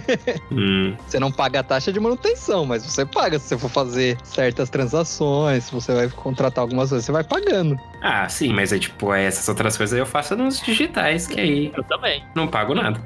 Hum. 0.51 0.95
Você 1.07 1.19
não 1.19 1.31
paga 1.31 1.61
a 1.61 1.63
taxa 1.63 1.91
de 1.93 1.99
manutenção, 1.99 2.65
mas 2.65 2.83
você 2.83 3.05
paga 3.05 3.39
se 3.39 3.47
você 3.47 3.57
for 3.57 3.69
fazer 3.69 4.17
certas 4.23 4.69
transações, 4.69 5.65
se 5.65 5.71
você 5.71 5.93
vai 5.93 6.09
contratar 6.09 6.61
algumas 6.61 6.89
coisas, 6.89 7.05
você 7.05 7.11
vai 7.11 7.23
pagando. 7.23 7.77
Ah, 8.01 8.27
sim, 8.27 8.53
mas 8.53 8.73
é 8.73 8.79
tipo, 8.79 9.13
essas 9.13 9.47
outras 9.47 9.77
coisas 9.77 9.97
eu 9.97 10.05
faço 10.05 10.35
nos 10.35 10.61
digitais, 10.61 11.27
que 11.27 11.39
aí. 11.39 11.71
Eu 11.75 11.83
também. 11.83 12.23
Não 12.35 12.47
pago 12.47 12.73
nada. 12.75 13.01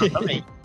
eu 0.00 0.10
também. 0.10 0.44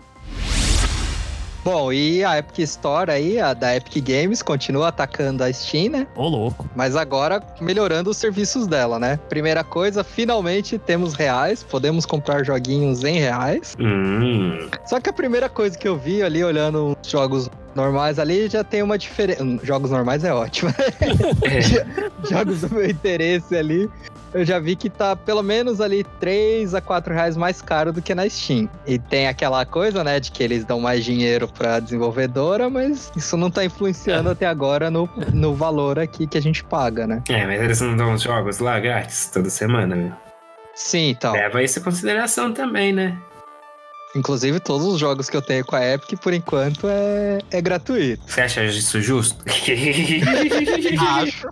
Bom, 1.70 1.92
e 1.92 2.24
a 2.24 2.38
Epic 2.38 2.60
Store 2.60 3.10
aí, 3.10 3.38
a 3.38 3.52
da 3.52 3.76
Epic 3.76 4.02
Games, 4.02 4.40
continua 4.40 4.88
atacando 4.88 5.44
a 5.44 5.52
Steam, 5.52 5.90
né? 5.90 6.06
Ô, 6.16 6.26
louco. 6.26 6.66
Mas 6.74 6.96
agora 6.96 7.42
melhorando 7.60 8.08
os 8.08 8.16
serviços 8.16 8.66
dela, 8.66 8.98
né? 8.98 9.20
Primeira 9.28 9.62
coisa, 9.62 10.02
finalmente 10.02 10.78
temos 10.78 11.12
reais, 11.12 11.62
podemos 11.62 12.06
comprar 12.06 12.42
joguinhos 12.42 13.04
em 13.04 13.18
reais. 13.18 13.76
Hum. 13.78 14.66
Só 14.86 14.98
que 14.98 15.10
a 15.10 15.12
primeira 15.12 15.50
coisa 15.50 15.76
que 15.76 15.86
eu 15.86 15.98
vi 15.98 16.22
ali, 16.22 16.42
olhando 16.42 16.96
os 16.98 17.10
jogos 17.10 17.50
normais 17.74 18.18
ali, 18.18 18.48
já 18.48 18.64
tem 18.64 18.82
uma 18.82 18.96
diferença. 18.96 19.44
Jogos 19.62 19.90
normais 19.90 20.24
é 20.24 20.32
ótimo. 20.32 20.72
É. 21.44 22.08
jogos 22.28 22.62
do 22.62 22.74
meu 22.74 22.88
interesse 22.88 23.54
ali, 23.54 23.88
eu 24.38 24.44
já 24.44 24.58
vi 24.58 24.76
que 24.76 24.88
tá 24.88 25.16
pelo 25.16 25.42
menos 25.42 25.80
ali 25.80 26.04
3 26.20 26.74
a 26.74 26.80
4 26.80 27.12
reais 27.12 27.36
mais 27.36 27.60
caro 27.60 27.92
do 27.92 28.00
que 28.00 28.14
na 28.14 28.28
Steam. 28.28 28.68
E 28.86 28.98
tem 28.98 29.26
aquela 29.26 29.64
coisa, 29.66 30.04
né, 30.04 30.20
de 30.20 30.30
que 30.30 30.42
eles 30.42 30.64
dão 30.64 30.80
mais 30.80 31.04
dinheiro 31.04 31.48
pra 31.48 31.80
desenvolvedora, 31.80 32.70
mas 32.70 33.10
isso 33.16 33.36
não 33.36 33.50
tá 33.50 33.64
influenciando 33.64 34.30
até 34.30 34.46
agora 34.46 34.90
no, 34.90 35.08
no 35.32 35.54
valor 35.54 35.98
aqui 35.98 36.26
que 36.26 36.38
a 36.38 36.42
gente 36.42 36.62
paga, 36.62 37.06
né? 37.06 37.22
É, 37.28 37.46
mas 37.46 37.60
eles 37.60 37.80
não 37.80 37.96
dão 37.96 38.14
os 38.14 38.22
jogos 38.22 38.58
lá 38.58 38.78
grátis 38.78 39.30
toda 39.32 39.50
semana, 39.50 39.94
né? 39.94 40.12
Sim, 40.74 41.10
então. 41.10 41.32
Leva 41.32 41.62
isso 41.62 41.80
em 41.80 41.82
consideração 41.82 42.52
também, 42.52 42.92
né? 42.92 43.18
Inclusive, 44.16 44.58
todos 44.58 44.86
os 44.86 44.98
jogos 44.98 45.28
que 45.28 45.36
eu 45.36 45.42
tenho 45.42 45.64
com 45.64 45.76
a 45.76 45.84
Epic, 45.86 46.18
por 46.20 46.32
enquanto, 46.32 46.86
é, 46.88 47.38
é 47.50 47.60
gratuito. 47.60 48.22
Você 48.26 48.40
acha 48.40 48.64
isso 48.64 49.00
justo? 49.02 49.44
Acho. 51.20 51.48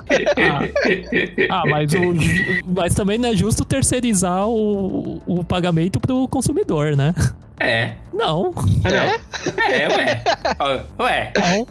Ah, 1.51 1.63
mas, 1.67 1.93
o, 1.93 2.15
mas 2.67 2.95
também 2.95 3.19
não 3.19 3.29
é 3.29 3.37
justo 3.37 3.65
terceirizar 3.65 4.49
o, 4.49 5.23
o 5.27 5.45
pagamento 5.45 6.01
pro 6.01 6.27
consumidor, 6.29 6.97
né? 6.97 7.15
É. 7.61 7.93
Não. 8.13 8.55
Ah, 8.85 8.91
não. 8.91 9.65
É, 9.65 9.89
ué. 9.89 10.23
Ó, 10.59 11.03
Ué, 11.05 11.33
Não. 11.37 11.67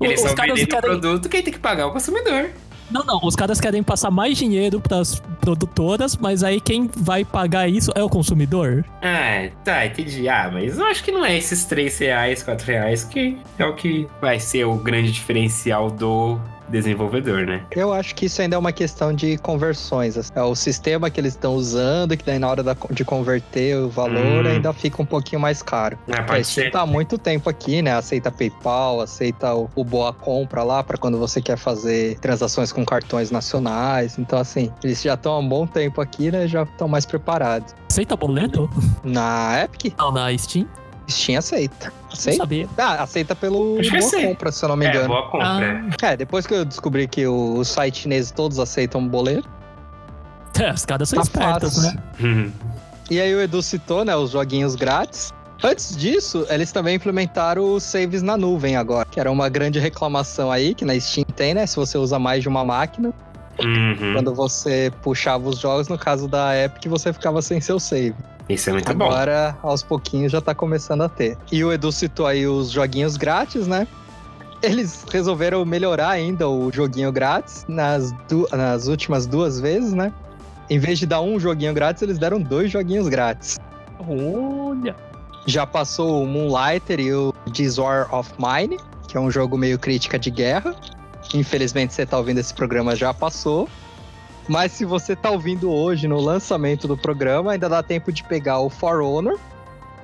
eles 0.00 0.20
Os 0.20 0.26
estão 0.30 0.34
caras 0.34 0.58
vendendo 0.58 0.78
o 0.78 0.80
produto, 0.80 1.28
quem 1.28 1.42
tem 1.42 1.52
que 1.52 1.58
pagar 1.58 1.82
é 1.84 1.86
o 1.86 1.92
consumidor. 1.92 2.50
Não, 2.92 3.04
não. 3.04 3.20
Os 3.22 3.34
caras 3.34 3.60
querem 3.60 3.82
passar 3.82 4.10
mais 4.10 4.36
dinheiro 4.36 4.80
pras 4.80 5.20
produtoras, 5.40 6.16
mas 6.16 6.44
aí 6.44 6.60
quem 6.60 6.88
vai 6.94 7.24
pagar 7.24 7.68
isso 7.68 7.90
é 7.94 8.02
o 8.02 8.08
consumidor. 8.08 8.84
Ah, 9.02 9.48
tá, 9.64 9.86
entendi. 9.86 10.28
Ah, 10.28 10.50
mas 10.52 10.78
eu 10.78 10.84
acho 10.84 11.02
que 11.02 11.10
não 11.10 11.24
é 11.24 11.36
esses 11.36 11.64
3 11.64 11.98
reais, 11.98 12.42
4 12.42 12.66
reais 12.66 13.04
que 13.04 13.38
é 13.58 13.64
o 13.64 13.74
que 13.74 14.06
vai 14.20 14.38
ser 14.38 14.64
o 14.64 14.74
grande 14.76 15.10
diferencial 15.10 15.90
do 15.90 16.38
desenvolvedor, 16.72 17.46
né? 17.46 17.62
Eu 17.70 17.92
acho 17.92 18.14
que 18.14 18.26
isso 18.26 18.40
ainda 18.42 18.56
é 18.56 18.58
uma 18.58 18.72
questão 18.72 19.12
de 19.12 19.36
conversões. 19.38 20.16
assim. 20.18 20.30
É 20.34 20.42
o 20.42 20.54
sistema 20.54 21.10
que 21.10 21.20
eles 21.20 21.34
estão 21.34 21.54
usando, 21.54 22.16
que 22.16 22.24
daí 22.24 22.38
na 22.38 22.48
hora 22.48 22.62
da- 22.62 22.76
de 22.90 23.04
converter 23.04 23.76
o 23.76 23.88
valor 23.88 24.44
Hum. 24.44 24.48
ainda 24.48 24.72
fica 24.72 25.00
um 25.00 25.06
pouquinho 25.06 25.40
mais 25.40 25.62
caro. 25.62 25.98
A 26.10 26.22
pode 26.22 26.44
ser. 26.46 26.70
tá 26.70 26.80
há 26.80 26.86
muito 26.86 27.18
tempo 27.18 27.48
aqui, 27.50 27.82
né? 27.82 27.92
Aceita 27.94 28.30
PayPal, 28.30 29.00
aceita 29.00 29.54
o, 29.54 29.68
o 29.76 29.84
Boa 29.84 30.12
Compra 30.12 30.62
lá 30.62 30.82
para 30.82 30.96
quando 30.96 31.18
você 31.18 31.40
quer 31.40 31.56
fazer 31.58 32.18
transações 32.20 32.72
com 32.72 32.84
cartões 32.84 33.30
nacionais. 33.30 34.18
Então, 34.18 34.38
assim, 34.38 34.72
eles 34.82 35.02
já 35.02 35.14
estão 35.14 35.32
há 35.34 35.38
um 35.38 35.48
bom 35.48 35.66
tempo 35.66 36.00
aqui, 36.00 36.30
né? 36.30 36.46
Já 36.48 36.62
estão 36.62 36.88
mais 36.88 37.04
preparados. 37.04 37.74
Aceita 37.90 38.16
boleto? 38.16 38.70
Na 39.04 39.62
Epic, 39.64 39.94
Não, 39.98 40.10
na 40.10 40.36
Steam? 40.38 40.66
Steam 41.12 41.38
aceita. 41.38 41.92
Aceita? 42.12 42.38
sabia. 42.38 42.68
Ah, 42.78 43.02
aceita 43.02 43.34
pelo 43.36 43.78
Acho 43.80 43.90
que 43.90 43.96
Boa 43.98 44.08
aceita. 44.08 44.28
Compra, 44.28 44.52
se 44.52 44.64
eu 44.64 44.68
não 44.68 44.76
me 44.76 44.86
É, 44.86 44.90
engano. 44.90 45.08
boa 45.08 45.30
compra. 45.30 45.46
Ah, 46.02 46.06
É, 46.06 46.16
depois 46.16 46.46
que 46.46 46.54
eu 46.54 46.64
descobri 46.64 47.06
que 47.06 47.26
os 47.26 47.68
sites 47.68 48.00
chineses 48.02 48.30
todos 48.30 48.58
aceitam 48.58 49.06
boleto. 49.06 49.48
é, 50.60 50.72
os 50.72 50.84
caras 50.84 51.08
são 51.08 51.16
Tá 51.18 51.22
espertos, 51.22 51.74
fácil. 51.76 51.92
né? 51.94 52.02
Hum. 52.20 52.52
E 53.10 53.20
aí 53.20 53.34
o 53.34 53.40
Edu 53.40 53.62
citou, 53.62 54.04
né, 54.04 54.16
os 54.16 54.30
joguinhos 54.30 54.74
grátis. 54.74 55.32
Antes 55.64 55.96
disso, 55.96 56.44
eles 56.48 56.72
também 56.72 56.96
implementaram 56.96 57.74
os 57.74 57.84
saves 57.84 58.20
na 58.20 58.36
nuvem 58.36 58.74
agora, 58.76 59.06
que 59.08 59.20
era 59.20 59.30
uma 59.30 59.48
grande 59.48 59.78
reclamação 59.78 60.50
aí, 60.50 60.74
que 60.74 60.84
na 60.84 60.98
Steam 60.98 61.24
tem, 61.36 61.54
né? 61.54 61.66
Se 61.66 61.76
você 61.76 61.96
usa 61.96 62.18
mais 62.18 62.42
de 62.42 62.48
uma 62.48 62.64
máquina, 62.64 63.12
Uhum. 63.60 64.14
quando 64.14 64.34
você 64.34 64.90
puxava 65.02 65.46
os 65.48 65.58
jogos, 65.58 65.86
no 65.86 65.96
caso 65.98 66.26
da 66.26 66.56
Epic, 66.64 66.86
você 66.86 67.12
ficava 67.12 67.40
sem 67.42 67.60
seu 67.60 67.78
save. 67.78 68.14
Isso 68.48 68.70
é 68.70 68.72
muito 68.72 68.92
bom. 68.94 69.04
Agora, 69.06 69.56
aos 69.62 69.82
pouquinhos, 69.82 70.32
já 70.32 70.40
tá 70.40 70.54
começando 70.54 71.02
a 71.02 71.08
ter. 71.08 71.36
E 71.50 71.64
o 71.64 71.72
Edu 71.72 71.90
citou 71.92 72.26
aí 72.26 72.46
os 72.46 72.70
joguinhos 72.70 73.16
grátis, 73.16 73.66
né? 73.66 73.86
Eles 74.62 75.04
resolveram 75.10 75.64
melhorar 75.64 76.10
ainda 76.10 76.48
o 76.48 76.70
joguinho 76.72 77.10
grátis 77.10 77.64
nas, 77.68 78.12
du- 78.28 78.48
nas 78.52 78.86
últimas 78.86 79.26
duas 79.26 79.58
vezes, 79.58 79.92
né? 79.92 80.12
Em 80.70 80.78
vez 80.78 80.98
de 80.98 81.06
dar 81.06 81.20
um 81.20 81.38
joguinho 81.40 81.74
grátis, 81.74 82.02
eles 82.02 82.18
deram 82.18 82.40
dois 82.40 82.70
joguinhos 82.70 83.08
grátis. 83.08 83.58
Olha. 84.06 84.94
Já 85.46 85.66
passou 85.66 86.22
o 86.22 86.26
Moonlighter 86.26 87.00
e 87.00 87.12
o 87.12 87.34
War 87.78 88.14
of 88.14 88.32
Mine, 88.38 88.78
que 89.08 89.16
é 89.16 89.20
um 89.20 89.30
jogo 89.30 89.58
meio 89.58 89.78
crítica 89.78 90.18
de 90.18 90.30
guerra. 90.30 90.74
Infelizmente, 91.34 91.92
você 91.94 92.06
tá 92.06 92.16
ouvindo 92.18 92.38
esse 92.38 92.54
programa 92.54 92.94
já 92.94 93.12
passou. 93.12 93.68
Mas 94.48 94.72
se 94.72 94.84
você 94.84 95.14
tá 95.14 95.30
ouvindo 95.30 95.70
hoje 95.70 96.08
no 96.08 96.20
lançamento 96.20 96.88
do 96.88 96.96
programa, 96.96 97.52
ainda 97.52 97.68
dá 97.68 97.82
tempo 97.82 98.12
de 98.12 98.24
pegar 98.24 98.60
o 98.60 98.68
For 98.68 99.00
Honor, 99.00 99.38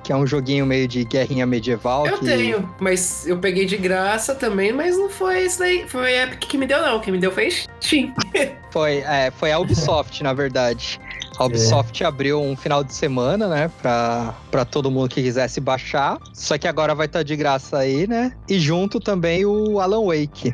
que 0.03 0.13
é 0.13 0.15
um 0.15 0.25
joguinho 0.25 0.65
meio 0.65 0.87
de 0.87 1.03
guerrinha 1.03 1.45
medieval. 1.45 2.07
Eu 2.07 2.17
que... 2.17 2.25
tenho, 2.25 2.69
mas 2.79 3.27
eu 3.27 3.37
peguei 3.37 3.65
de 3.65 3.77
graça 3.77 4.33
também, 4.33 4.71
mas 4.71 4.97
não 4.97 5.09
foi 5.09 5.45
isso 5.45 5.59
daí. 5.59 5.87
Foi 5.87 6.17
a 6.17 6.23
Epic 6.23 6.39
que 6.39 6.57
me 6.57 6.65
deu, 6.65 6.81
não. 6.81 6.99
Quem 6.99 7.13
me 7.13 7.19
deu 7.19 7.31
foi 7.31 7.49
Steam. 7.51 8.13
Foi, 8.71 8.97
é, 8.97 9.31
foi 9.31 9.51
a 9.51 9.57
Ubisoft, 9.57 10.21
na 10.21 10.31
verdade. 10.31 11.01
A 11.39 11.45
Ubisoft 11.45 12.03
abriu 12.03 12.39
um 12.39 12.55
final 12.55 12.83
de 12.83 12.93
semana, 12.93 13.47
né, 13.47 13.71
pra, 13.81 14.35
pra 14.51 14.63
todo 14.63 14.91
mundo 14.91 15.09
que 15.09 15.23
quisesse 15.23 15.59
baixar. 15.59 16.19
Só 16.35 16.55
que 16.55 16.67
agora 16.67 16.93
vai 16.93 17.07
estar 17.07 17.23
de 17.23 17.35
graça 17.35 17.79
aí, 17.79 18.05
né? 18.05 18.31
E 18.47 18.59
junto 18.59 18.99
também 18.99 19.43
o 19.43 19.79
Alan 19.79 20.05
Wake. 20.05 20.53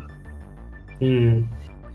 Hum. 1.01 1.43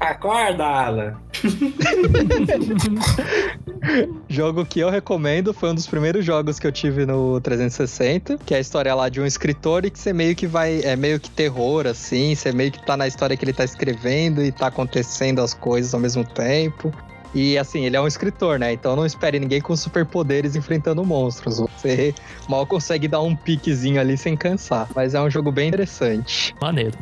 Acorda, 0.01 0.65
Alan. 0.65 1.15
Jogo 4.29 4.65
que 4.65 4.81
eu 4.81 4.89
recomendo, 4.89 5.53
foi 5.53 5.71
um 5.71 5.75
dos 5.75 5.87
primeiros 5.87 6.25
jogos 6.25 6.59
que 6.59 6.67
eu 6.67 6.73
tive 6.73 7.05
no 7.05 7.39
360, 7.41 8.39
que 8.39 8.55
é 8.55 8.57
a 8.57 8.61
história 8.61 8.95
lá 8.95 9.11
de 9.11 9.21
um 9.21 9.27
escritor 9.27 9.85
e 9.85 9.91
que 9.91 9.99
você 9.99 10.13
meio 10.13 10.35
que 10.35 10.47
vai, 10.47 10.81
é 10.83 10.97
meio 10.97 11.21
que 11.21 11.31
terror, 11.31 11.87
assim, 11.87 12.35
você 12.35 12.51
meio 12.51 12.73
que 12.73 12.85
tá 12.85 12.97
na 12.97 13.07
história 13.07 13.37
que 13.37 13.45
ele 13.45 13.53
tá 13.53 13.65
escrevendo 13.65 14.43
e 14.43 14.51
tá 14.51 14.69
acontecendo 14.69 15.41
as 15.41 15.53
coisas 15.53 15.93
ao 15.93 16.01
mesmo 16.01 16.25
tempo. 16.25 16.91
E 17.35 17.59
assim, 17.59 17.85
ele 17.85 17.97
é 17.97 18.01
um 18.01 18.07
escritor, 18.07 18.59
né? 18.59 18.73
Então 18.73 18.97
não 18.97 19.07
espere 19.07 19.39
ninguém 19.39 19.61
com 19.61 19.77
superpoderes 19.77 20.57
enfrentando 20.57 21.05
monstros. 21.05 21.59
Você 21.59 22.15
mal 22.49 22.67
consegue 22.67 23.07
dar 23.07 23.21
um 23.21 23.37
piquezinho 23.37 24.01
ali 24.01 24.17
sem 24.17 24.37
cansar. 24.37 24.89
Mas 24.95 25.15
é 25.15 25.21
um 25.21 25.31
jogo 25.31 25.53
bem 25.53 25.69
interessante. 25.69 26.55
Maneiro. 26.61 26.99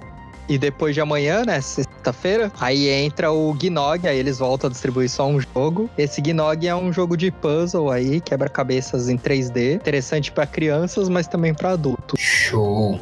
E 0.48 0.56
depois 0.56 0.94
de 0.94 1.00
amanhã, 1.00 1.44
né, 1.44 1.60
sexta-feira, 1.60 2.50
aí 2.58 2.88
entra 2.88 3.30
o 3.30 3.52
Gnog, 3.52 4.08
aí 4.08 4.18
eles 4.18 4.38
voltam 4.38 4.68
a 4.68 4.70
distribuir 4.70 5.10
só 5.10 5.28
um 5.28 5.38
jogo. 5.40 5.90
Esse 5.98 6.22
Gnog 6.22 6.66
é 6.66 6.74
um 6.74 6.92
jogo 6.92 7.16
de 7.16 7.30
puzzle 7.30 7.90
aí, 7.90 8.20
quebra-cabeças 8.20 9.08
em 9.08 9.18
3D, 9.18 9.74
interessante 9.74 10.32
pra 10.32 10.46
crianças, 10.46 11.08
mas 11.08 11.26
também 11.26 11.52
pra 11.52 11.72
adultos. 11.72 12.18
Show. 12.18 12.98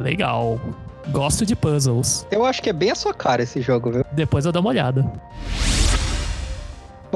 Legal. 0.00 0.60
Gosto 1.08 1.46
de 1.46 1.54
puzzles. 1.54 2.26
Eu 2.32 2.44
acho 2.44 2.60
que 2.60 2.68
é 2.68 2.72
bem 2.72 2.90
a 2.90 2.96
sua 2.96 3.14
cara 3.14 3.44
esse 3.44 3.60
jogo, 3.60 3.92
viu? 3.92 4.04
Depois 4.10 4.44
eu 4.44 4.50
dou 4.50 4.60
uma 4.60 4.70
olhada. 4.70 5.08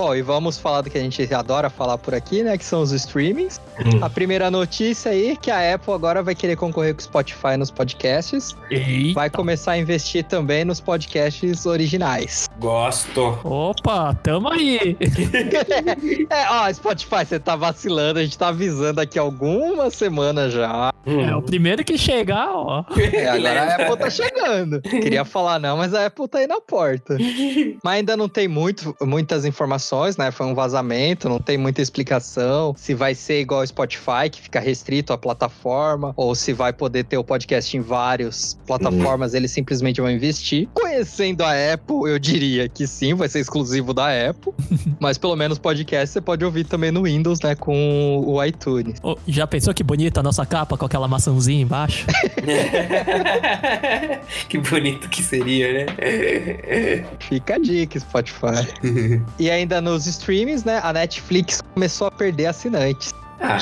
Bom, 0.01 0.15
e 0.15 0.23
vamos 0.23 0.57
falar 0.57 0.81
do 0.81 0.89
que 0.89 0.97
a 0.97 1.01
gente 1.03 1.23
adora 1.35 1.69
falar 1.69 1.99
por 1.99 2.15
aqui, 2.15 2.43
né, 2.43 2.57
que 2.57 2.65
são 2.65 2.81
os 2.81 2.91
streamings. 2.91 3.61
Hum. 3.85 4.03
A 4.03 4.09
primeira 4.09 4.51
notícia 4.51 5.13
aí, 5.13 5.37
que 5.37 5.51
a 5.51 5.75
Apple 5.75 5.93
agora 5.93 6.23
vai 6.23 6.35
querer 6.35 6.57
concorrer 6.57 6.95
com 6.95 7.01
o 7.01 7.03
Spotify 7.03 7.59
nos 7.59 7.71
podcasts. 7.71 8.57
Eita. 8.71 9.13
Vai 9.13 9.29
começar 9.29 9.73
a 9.73 9.79
investir 9.79 10.25
também 10.25 10.65
nos 10.65 10.81
podcasts 10.81 11.67
originais. 11.67 12.49
Gosto. 12.59 13.39
Opa, 13.45 14.15
tamo 14.23 14.49
aí. 14.49 14.97
É, 16.31 16.49
ó, 16.49 16.73
Spotify, 16.73 17.27
você 17.27 17.39
tá 17.39 17.57
vacilando, 17.57 18.21
a 18.21 18.23
gente 18.23 18.39
tá 18.39 18.49
avisando 18.49 19.01
aqui 19.01 19.19
algumas 19.19 19.95
semanas 19.95 20.53
já. 20.53 20.93
É 21.05 21.35
o 21.35 21.43
primeiro 21.43 21.83
que 21.83 21.97
chegar, 21.97 22.51
ó. 22.53 22.85
É, 23.13 23.29
agora 23.29 23.63
a 23.63 23.75
Apple 23.75 23.97
tá 23.97 24.11
chegando. 24.11 24.81
Queria 24.83 25.25
falar 25.25 25.59
não, 25.59 25.77
mas 25.77 25.95
a 25.95 26.07
Apple 26.07 26.29
tá 26.29 26.39
aí 26.39 26.47
na 26.47 26.61
porta. 26.61 27.17
Mas 27.83 27.95
ainda 27.95 28.17
não 28.17 28.29
tem 28.29 28.47
muito, 28.47 28.95
muitas 29.01 29.45
informações, 29.45 29.90
né? 30.17 30.31
Foi 30.31 30.47
um 30.47 30.55
vazamento, 30.55 31.29
não 31.29 31.39
tem 31.39 31.59
muita 31.59 31.83
explicação. 31.83 32.75
Se 32.77 32.95
vai 32.95 33.15
ser 33.15 33.41
igual 33.41 33.61
ao 33.61 33.67
Spotify, 33.67 34.31
que 34.31 34.41
fica 34.41 34.61
restrito 34.61 35.13
à 35.13 35.19
plataforma, 35.19 36.13
ou 36.17 36.35
se 36.35 36.53
vai 36.53 36.73
poder 36.73 37.05
ter 37.05 37.19
o 37.19 37.25
podcast 37.25 37.77
em 37.77 37.81
várias 37.81 38.59
plataformas, 38.67 39.35
eles 39.35 39.51
simplesmente 39.51 40.01
vão 40.01 40.11
investir. 40.11 40.69
Conhecendo 40.75 41.43
a 41.43 41.53
Apple, 41.73 42.09
eu 42.09 42.19
diria 42.19 42.69
que 42.69 42.87
sim, 42.87 43.15
vai 43.15 43.29
ser 43.29 43.41
exclusivo 43.41 43.93
da 43.93 44.09
Apple. 44.31 44.53
mas 45.01 45.19
pelo 45.19 45.35
menos 45.35 45.59
podcast 45.59 46.13
você 46.13 46.21
pode 46.21 46.45
ouvir 46.45 46.65
também 46.65 46.91
no 46.91 47.03
Windows, 47.03 47.41
né? 47.41 47.55
Com 47.55 48.23
o 48.27 48.43
iTunes. 48.45 48.99
Ô, 49.03 49.17
já 49.27 49.47
pensou 49.47 49.75
que 49.75 49.83
bonita 49.83 50.21
a 50.21 50.23
nossa 50.23 50.47
capa 50.47 50.77
com 50.77 50.85
aquela 50.85 51.09
maçãzinha 51.09 51.63
embaixo? 51.63 52.07
que 54.49 54.59
bonito 54.59 55.09
que 55.09 55.23
seria, 55.23 55.73
né? 55.73 55.87
Fica 57.19 57.55
a 57.55 57.59
dica, 57.59 57.99
Spotify. 57.99 58.69
E 59.39 59.51
ainda 59.51 59.80
nos 59.81 60.07
streams, 60.07 60.67
né? 60.67 60.81
A 60.83 60.93
Netflix 60.93 61.61
começou 61.75 62.07
a 62.07 62.11
perder 62.11 62.47
assinantes. 62.47 63.13
ah, 63.41 63.59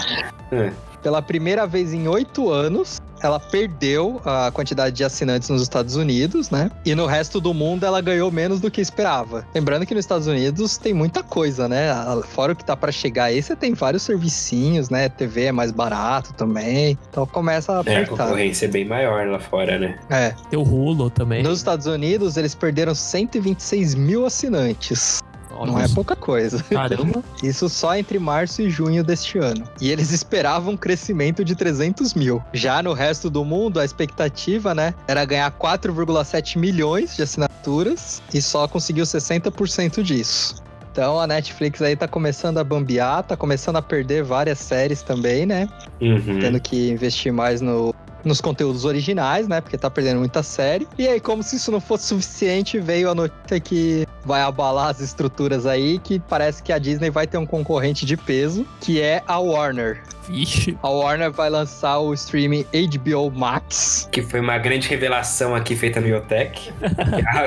é. 0.52 0.72
Pela 1.02 1.22
primeira 1.22 1.66
vez 1.66 1.94
em 1.94 2.08
oito 2.08 2.50
anos, 2.50 3.00
ela 3.22 3.38
perdeu 3.38 4.20
a 4.24 4.50
quantidade 4.50 4.96
de 4.96 5.04
assinantes 5.04 5.48
nos 5.48 5.62
Estados 5.62 5.96
Unidos, 5.96 6.50
né? 6.50 6.70
E 6.84 6.94
no 6.94 7.06
resto 7.06 7.40
do 7.40 7.52
mundo 7.52 7.84
ela 7.84 8.00
ganhou 8.00 8.30
menos 8.30 8.60
do 8.60 8.70
que 8.70 8.80
esperava. 8.80 9.46
Lembrando 9.54 9.86
que 9.86 9.94
nos 9.94 10.04
Estados 10.04 10.26
Unidos 10.26 10.76
tem 10.76 10.92
muita 10.92 11.22
coisa, 11.22 11.68
né? 11.68 11.88
Fora 12.28 12.52
o 12.52 12.56
que 12.56 12.64
tá 12.64 12.76
para 12.76 12.92
chegar 12.92 13.24
aí, 13.24 13.42
você 13.42 13.56
tem 13.56 13.74
vários 13.74 14.02
servicinhos, 14.02 14.90
né? 14.90 15.08
TV 15.08 15.44
é 15.44 15.52
mais 15.52 15.72
barato 15.72 16.32
também. 16.34 16.98
Então 17.10 17.26
começa 17.26 17.72
a 17.72 17.80
apertar. 17.80 18.00
É, 18.00 18.04
a 18.04 18.06
concorrência 18.08 18.66
é 18.66 18.68
bem 18.68 18.84
maior 18.84 19.26
lá 19.28 19.38
fora, 19.38 19.78
né? 19.78 19.98
É. 20.10 20.34
Tem 20.50 20.58
o 20.58 20.62
Hulu 20.62 21.10
também. 21.10 21.42
Nos 21.42 21.58
Estados 21.58 21.86
Unidos, 21.86 22.36
eles 22.36 22.54
perderam 22.54 22.94
126 22.94 23.94
mil 23.94 24.26
assinantes. 24.26 25.20
Não 25.66 25.78
é 25.78 25.88
pouca 25.88 26.16
coisa. 26.16 26.62
Caramba. 26.64 27.22
Isso 27.42 27.68
só 27.68 27.96
entre 27.96 28.18
março 28.18 28.62
e 28.62 28.70
junho 28.70 29.02
deste 29.02 29.38
ano. 29.38 29.64
E 29.80 29.90
eles 29.90 30.10
esperavam 30.10 30.74
um 30.74 30.76
crescimento 30.76 31.44
de 31.44 31.54
300 31.54 32.14
mil. 32.14 32.42
Já 32.52 32.82
no 32.82 32.92
resto 32.92 33.30
do 33.30 33.44
mundo, 33.44 33.80
a 33.80 33.84
expectativa, 33.84 34.74
né, 34.74 34.94
era 35.06 35.24
ganhar 35.24 35.50
4,7 35.52 36.58
milhões 36.58 37.16
de 37.16 37.22
assinaturas 37.22 38.22
e 38.32 38.40
só 38.40 38.66
conseguiu 38.68 39.04
60% 39.04 40.02
disso. 40.02 40.56
Então 40.90 41.20
a 41.20 41.28
Netflix 41.28 41.80
aí 41.80 41.94
tá 41.94 42.08
começando 42.08 42.58
a 42.58 42.64
bambear, 42.64 43.22
tá 43.22 43.36
começando 43.36 43.76
a 43.76 43.82
perder 43.82 44.24
várias 44.24 44.58
séries 44.58 45.00
também, 45.00 45.46
né? 45.46 45.68
Uhum. 46.00 46.40
Tendo 46.40 46.58
que 46.58 46.90
investir 46.90 47.32
mais 47.32 47.60
no, 47.60 47.94
nos 48.24 48.40
conteúdos 48.40 48.84
originais, 48.84 49.48
né? 49.48 49.60
Porque 49.60 49.78
tá 49.78 49.90
perdendo 49.90 50.18
muita 50.18 50.42
série. 50.42 50.86
E 50.98 51.08
aí, 51.08 51.20
como 51.20 51.42
se 51.42 51.56
isso 51.56 51.70
não 51.70 51.80
fosse 51.80 52.06
suficiente, 52.06 52.78
veio 52.78 53.10
a 53.10 53.14
notícia 53.14 53.60
que 53.60 54.06
vai 54.24 54.42
abalar 54.42 54.88
as 54.88 55.00
estruturas 55.00 55.66
aí, 55.66 55.98
que 55.98 56.18
parece 56.18 56.62
que 56.62 56.72
a 56.72 56.78
Disney 56.78 57.10
vai 57.10 57.26
ter 57.26 57.38
um 57.38 57.46
concorrente 57.46 58.04
de 58.04 58.16
peso, 58.16 58.66
que 58.80 59.00
é 59.00 59.22
a 59.26 59.38
Warner. 59.38 60.02
Vixe. 60.28 60.76
A 60.82 60.90
Warner 60.90 61.30
vai 61.30 61.48
lançar 61.48 61.98
o 61.98 62.12
streaming 62.12 62.64
HBO 62.72 63.30
Max. 63.30 64.08
Que 64.12 64.20
foi 64.20 64.40
uma 64.40 64.58
grande 64.58 64.86
revelação 64.88 65.54
aqui 65.54 65.74
feita 65.74 66.00
no 66.00 66.06
Biotech. 66.06 66.72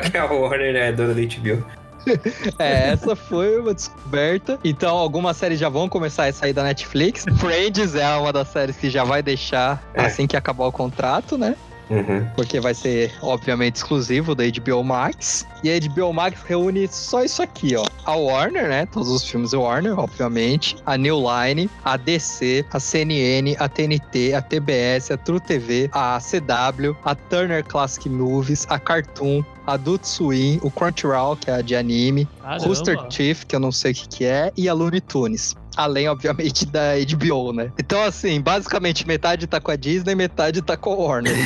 que 0.09 0.17
a 0.17 0.26
Warner 0.26 0.76
é 0.76 0.91
dona 0.91 1.13
da 1.13 1.22
HBO. 1.22 1.80
É, 2.60 2.89
essa 2.89 3.16
foi 3.16 3.60
uma 3.60 3.74
descoberta. 3.74 4.60
Então, 4.64 4.97
algumas 4.97 5.38
séries 5.38 5.60
já 5.60 5.70
vão 5.70 5.88
começar 5.89 6.26
a 6.26 6.34
sair 6.34 6.54
da 6.54 6.64
Netflix. 6.64 7.26
Friends 7.38 7.95
é 7.95 8.08
uma 8.18 8.32
das 8.34 8.47
séries 8.49 8.76
que 8.78 8.89
já 8.89 9.04
vai 9.04 9.22
deixar 9.22 9.82
É. 9.93 10.06
assim 10.06 10.28
que 10.28 10.36
acabar 10.38 10.66
o 10.66 10.72
contrato, 10.72 11.38
né? 11.38 11.56
Uhum. 11.92 12.26
Porque 12.36 12.60
vai 12.60 12.74
ser, 12.74 13.12
obviamente, 13.22 13.76
exclusivo 13.76 14.34
da 14.34 14.44
HBO 14.46 14.84
Max. 14.84 15.46
E 15.62 15.70
a 15.70 15.78
HBO 15.78 16.14
Max 16.14 16.42
reúne 16.48 16.88
só 16.88 17.24
isso 17.24 17.44
aqui, 17.44 17.76
ó. 17.76 17.86
A 18.06 18.16
Warner, 18.16 18.70
né? 18.70 18.86
Todos 18.86 19.10
os 19.10 19.24
filmes 19.24 19.52
da 19.52 19.60
Warner, 19.60 20.00
obviamente. 20.00 20.78
A 20.86 20.98
New 20.98 21.20
Line, 21.20 21.70
a 21.84 21.98
DC, 21.98 22.66
a 22.72 22.80
CNN, 22.80 23.56
a 23.60 23.68
TNT, 23.68 24.34
a 24.34 24.42
TBS, 24.42 25.12
a 25.12 25.18
True 25.18 25.39
TV, 25.39 25.89
a 25.92 26.20
CW, 26.20 26.96
a 27.04 27.14
Turner 27.14 27.64
Classic 27.64 28.08
Movies, 28.08 28.66
a 28.70 28.80
Cartoon, 28.80 29.44
a 29.68 29.74
Adult 29.74 30.06
Swim, 30.06 30.60
o 30.64 30.72
Crunchyroll, 30.72 31.36
que 31.36 31.52
é 31.52 31.56
a 31.56 31.62
de 31.62 31.76
anime, 31.76 32.28
Caramba. 32.42 32.66
Rooster 32.66 32.98
Teeth, 33.08 33.46
que 33.48 33.56
eu 33.56 33.60
não 33.60 33.72
sei 33.72 33.92
o 33.92 33.96
que, 33.96 34.08
que 34.08 34.26
é, 34.26 34.52
e 34.56 34.70
a 34.70 34.74
Looney 34.74 35.02
Tunes. 35.02 35.56
Além, 35.76 36.09
obviamente, 36.09 36.65
da 36.65 36.93
HBO, 37.15 37.53
né? 37.53 37.72
Então, 37.80 38.01
assim, 38.03 38.41
basicamente, 38.41 39.07
metade 39.07 39.47
tá 39.47 39.59
com 39.59 39.72
a 39.72 39.76
Disney, 39.76 40.15
metade 40.15 40.61
tá 40.61 40.76
com 40.76 40.91
a 40.91 40.95
Warner. 40.95 41.34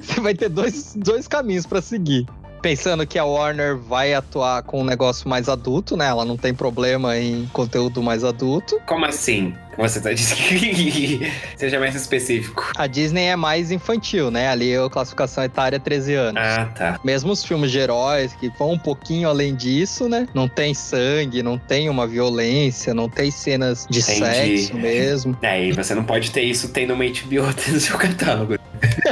Você 0.00 0.20
vai 0.20 0.34
ter 0.34 0.48
dois, 0.48 0.94
dois 0.96 1.28
caminhos 1.28 1.66
pra 1.66 1.80
seguir. 1.80 2.26
Pensando 2.62 3.06
que 3.06 3.18
a 3.18 3.24
Warner 3.24 3.76
vai 3.76 4.12
atuar 4.12 4.62
com 4.62 4.80
um 4.80 4.84
negócio 4.84 5.28
mais 5.28 5.48
adulto, 5.48 5.96
né? 5.96 6.08
Ela 6.08 6.24
não 6.24 6.36
tem 6.36 6.52
problema 6.52 7.16
em 7.16 7.46
conteúdo 7.52 8.02
mais 8.02 8.22
adulto. 8.22 8.78
Como 8.86 9.06
assim? 9.06 9.54
Você 9.80 9.98
tá 10.00 10.12
dizendo 10.12 10.36
que 10.48 11.32
seja 11.56 11.80
mais 11.80 11.94
específico. 11.94 12.70
A 12.76 12.86
Disney 12.86 13.24
é 13.24 13.36
mais 13.36 13.70
infantil, 13.70 14.30
né? 14.30 14.48
Ali 14.48 14.76
a 14.76 14.88
classificação 14.90 15.42
etária 15.42 15.76
é 15.76 15.78
13 15.78 16.14
anos. 16.14 16.42
Ah, 16.42 16.66
tá. 16.66 17.00
Mesmo 17.02 17.32
os 17.32 17.42
filmes 17.42 17.70
de 17.70 17.78
heróis, 17.78 18.34
que 18.34 18.50
vão 18.58 18.72
um 18.72 18.78
pouquinho 18.78 19.28
além 19.28 19.54
disso, 19.54 20.08
né? 20.08 20.28
Não 20.34 20.48
tem 20.48 20.74
sangue, 20.74 21.42
não 21.42 21.56
tem 21.56 21.88
uma 21.88 22.06
violência, 22.06 22.92
não 22.92 23.08
tem 23.08 23.30
cenas 23.30 23.86
de 23.88 24.00
Entendi. 24.00 24.18
sexo 24.58 24.76
mesmo. 24.76 25.36
É, 25.50 25.64
e 25.66 25.72
você 25.72 25.94
não 25.94 26.04
pode 26.04 26.30
ter 26.30 26.42
isso 26.42 26.68
tendo 26.68 26.92
uma 26.92 27.04
HBO 27.04 27.46
no 27.72 27.80
seu 27.80 27.96
catálogo. 27.96 28.54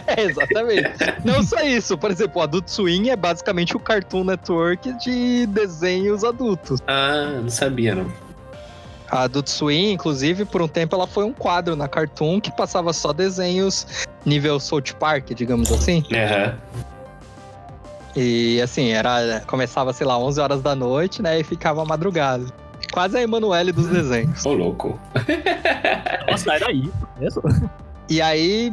É, 0.07 0.23
exatamente. 0.23 0.91
não 1.25 1.43
só 1.43 1.61
isso. 1.63 1.97
Por 1.97 2.11
exemplo, 2.11 2.41
o 2.41 2.45
Adult 2.45 2.69
Swim 2.69 3.09
é 3.09 3.17
basicamente 3.17 3.77
o 3.77 3.81
Cartoon 3.81 4.25
Network 4.25 4.93
de 4.99 5.47
desenhos 5.47 6.23
adultos. 6.23 6.81
Ah, 6.87 7.41
não 7.43 7.49
sabia, 7.49 7.95
não. 7.95 8.28
A 9.11 9.23
Adult 9.23 9.49
Swim, 9.49 9.93
inclusive, 9.93 10.45
por 10.45 10.61
um 10.61 10.69
tempo 10.69 10.95
ela 10.95 11.07
foi 11.07 11.25
um 11.25 11.33
quadro 11.33 11.75
na 11.75 11.89
Cartoon 11.89 12.41
que 12.41 12.51
passava 12.51 12.93
só 12.93 13.13
desenhos 13.13 14.07
nível 14.25 14.61
South 14.61 14.95
Park, 14.99 15.31
digamos 15.35 15.73
assim. 15.73 16.05
Aham. 16.13 16.55
E 18.17 18.61
assim, 18.61 18.89
era 18.91 19.41
começava, 19.47 19.93
sei 19.93 20.07
lá, 20.07 20.19
11 20.19 20.41
horas 20.41 20.63
da 20.63 20.75
noite, 20.75 21.23
né, 21.23 21.39
e 21.39 21.45
ficava 21.45 21.83
a 21.83 21.85
madrugada. 21.85 22.45
Quase 22.93 23.17
a 23.17 23.23
Emanuele 23.23 23.71
dos 23.71 23.87
desenhos. 23.87 24.45
Ô, 24.45 24.53
louco. 24.53 24.99
Nossa, 26.29 26.55
era 26.55 26.73
isso 26.73 27.09
mesmo? 27.19 27.43
E 28.09 28.21
aí, 28.21 28.73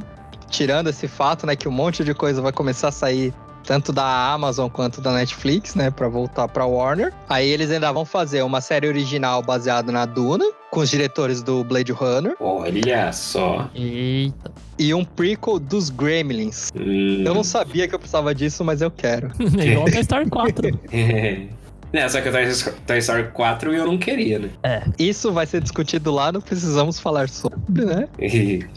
tirando 0.49 0.89
esse 0.89 1.07
fato, 1.07 1.45
né, 1.45 1.55
que 1.55 1.67
um 1.67 1.71
monte 1.71 2.03
de 2.03 2.13
coisa 2.13 2.41
vai 2.41 2.51
começar 2.51 2.88
a 2.88 2.91
sair 2.91 3.33
tanto 3.66 3.91
da 3.91 4.32
Amazon 4.34 4.70
quanto 4.70 5.01
da 5.01 5.11
Netflix, 5.13 5.76
né, 5.76 5.89
Pra 5.91 6.07
voltar 6.07 6.47
pra 6.47 6.66
Warner. 6.66 7.11
Aí 7.30 7.49
eles 7.49 7.72
ainda 7.72 7.91
vão 7.91 8.05
fazer 8.05 8.41
uma 8.43 8.61
série 8.61 8.88
original 8.88 9.41
baseada 9.41 9.91
na 9.91 10.05
Duna, 10.05 10.45
com 10.72 10.82
os 10.82 10.89
diretores 10.89 11.41
do 11.41 11.63
Blade 11.63 11.91
Runner, 11.91 12.36
Olha 12.39 13.11
só. 13.13 13.70
Eita. 13.74 14.51
e 14.78 14.93
um 14.93 15.03
prequel 15.05 15.57
dos 15.59 15.89
Gremlins. 15.89 16.70
Hum. 16.76 17.24
Eu 17.26 17.34
não 17.34 17.43
sabia 17.43 17.88
que 17.88 17.95
eu 17.95 17.99
precisava 17.99 18.36
disso, 18.36 18.63
mas 18.63 18.82
eu 18.82 18.91
quero. 18.91 19.32
É 19.59 19.68
igual 19.68 19.86
Toy 19.89 20.01
Story 20.01 20.30
4. 20.30 20.80
Não, 21.93 22.09
só 22.09 22.20
que 22.22 22.30
o 22.30 22.74
Toy 22.86 22.97
Story 22.99 23.30
4 23.34 23.74
eu 23.74 23.86
não 23.86 23.97
queria, 23.97 24.39
né? 24.39 24.49
Isso 24.99 25.32
vai 25.32 25.45
ser 25.45 25.61
discutido 25.61 26.11
lá 26.11 26.32
no 26.32 26.41
Precisamos 26.41 26.99
Falar 26.99 27.30
Sobre, 27.30 27.86
né? 27.86 28.07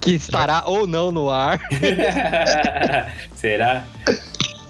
Que 0.00 0.12
estará 0.12 0.62
ou 0.64 0.86
não 0.86 1.12
no 1.12 1.28
ar. 1.28 1.60
Será? 3.34 3.84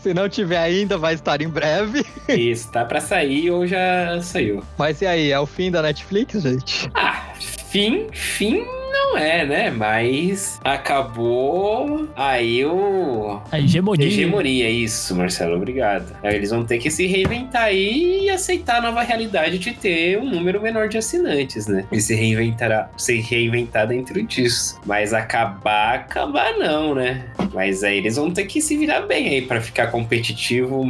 Se 0.02 0.14
não 0.14 0.28
tiver 0.28 0.58
ainda, 0.58 0.96
vai 0.96 1.14
estar 1.14 1.42
em 1.42 1.48
breve. 1.48 2.04
Isso, 2.28 2.70
tá 2.72 2.84
pra 2.84 3.00
sair 3.00 3.50
ou 3.50 3.66
já 3.66 4.20
saiu? 4.22 4.62
Mas 4.78 5.02
e 5.02 5.06
aí, 5.06 5.30
é 5.30 5.38
o 5.38 5.46
fim 5.46 5.70
da 5.70 5.82
Netflix, 5.82 6.42
gente? 6.42 6.90
Ah, 6.94 7.32
fim, 7.70 8.06
fim 8.12 8.64
não 8.90 9.16
é, 9.16 9.44
né? 9.46 9.70
Mas 9.70 10.60
acabou 10.64 12.08
aí 12.16 12.64
o. 12.64 13.40
A 13.50 13.58
hegemonia. 13.58 14.06
Hegemonia, 14.06 14.70
isso, 14.70 15.14
Marcelo, 15.14 15.56
obrigado. 15.56 16.16
Aí 16.22 16.34
Eles 16.34 16.50
vão 16.50 16.64
ter 16.64 16.78
que 16.78 16.90
se 16.90 17.06
reinventar 17.06 17.64
aí 17.64 18.24
e 18.24 18.30
aceitar 18.30 18.78
a 18.78 18.80
nova 18.80 19.02
realidade 19.02 19.58
de 19.58 19.72
ter 19.72 20.18
um 20.18 20.28
número 20.28 20.60
menor 20.60 20.88
de 20.88 20.98
assinantes, 20.98 21.66
né? 21.66 21.84
E 21.90 22.00
se 22.00 22.14
reinventar, 22.14 22.90
se 22.96 23.20
reinventar 23.20 23.86
dentro 23.86 24.22
disso. 24.22 24.80
Mas 24.84 25.12
acabar, 25.12 25.94
acabar 25.94 26.52
não, 26.58 26.94
né? 26.94 27.26
Mas 27.52 27.82
aí 27.82 27.98
eles 27.98 28.16
vão 28.16 28.30
ter 28.30 28.44
que 28.44 28.60
se 28.60 28.76
virar 28.76 29.02
bem 29.02 29.28
aí 29.28 29.42
pra 29.42 29.60
ficar 29.60 29.88
competitivo 29.88 30.84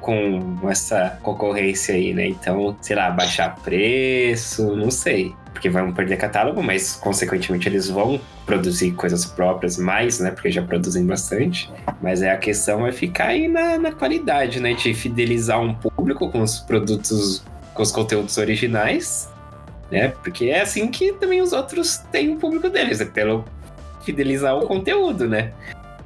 com 0.00 0.58
essa 0.68 1.18
concorrência 1.22 1.94
aí, 1.94 2.12
né? 2.12 2.26
Então, 2.26 2.76
sei 2.80 2.94
lá, 2.94 3.10
baixar 3.10 3.56
preço, 3.56 4.76
não 4.76 4.90
sei. 4.90 5.34
Porque 5.64 5.78
vão 5.78 5.94
perder 5.94 6.18
catálogo, 6.18 6.62
mas 6.62 6.96
consequentemente 6.96 7.66
eles 7.66 7.88
vão 7.88 8.20
produzir 8.44 8.90
coisas 8.90 9.24
próprias 9.24 9.78
mais, 9.78 10.20
né? 10.20 10.30
Porque 10.30 10.50
já 10.50 10.60
produzem 10.60 11.06
bastante. 11.06 11.72
Mas 12.02 12.20
é 12.20 12.30
a 12.30 12.36
questão 12.36 12.86
é 12.86 12.92
ficar 12.92 13.28
aí 13.28 13.48
na, 13.48 13.78
na 13.78 13.90
qualidade, 13.90 14.60
né? 14.60 14.74
De 14.74 14.92
fidelizar 14.92 15.58
um 15.58 15.72
público 15.74 16.30
com 16.30 16.42
os 16.42 16.60
produtos, 16.60 17.42
com 17.72 17.82
os 17.82 17.90
conteúdos 17.90 18.36
originais, 18.36 19.32
né? 19.90 20.08
Porque 20.22 20.50
é 20.50 20.60
assim 20.60 20.86
que 20.88 21.14
também 21.14 21.40
os 21.40 21.54
outros 21.54 21.96
têm 22.12 22.34
o 22.34 22.36
público 22.36 22.68
deles, 22.68 23.00
é 23.00 23.06
pelo 23.06 23.46
fidelizar 24.02 24.58
o 24.58 24.66
conteúdo, 24.66 25.26
né? 25.26 25.50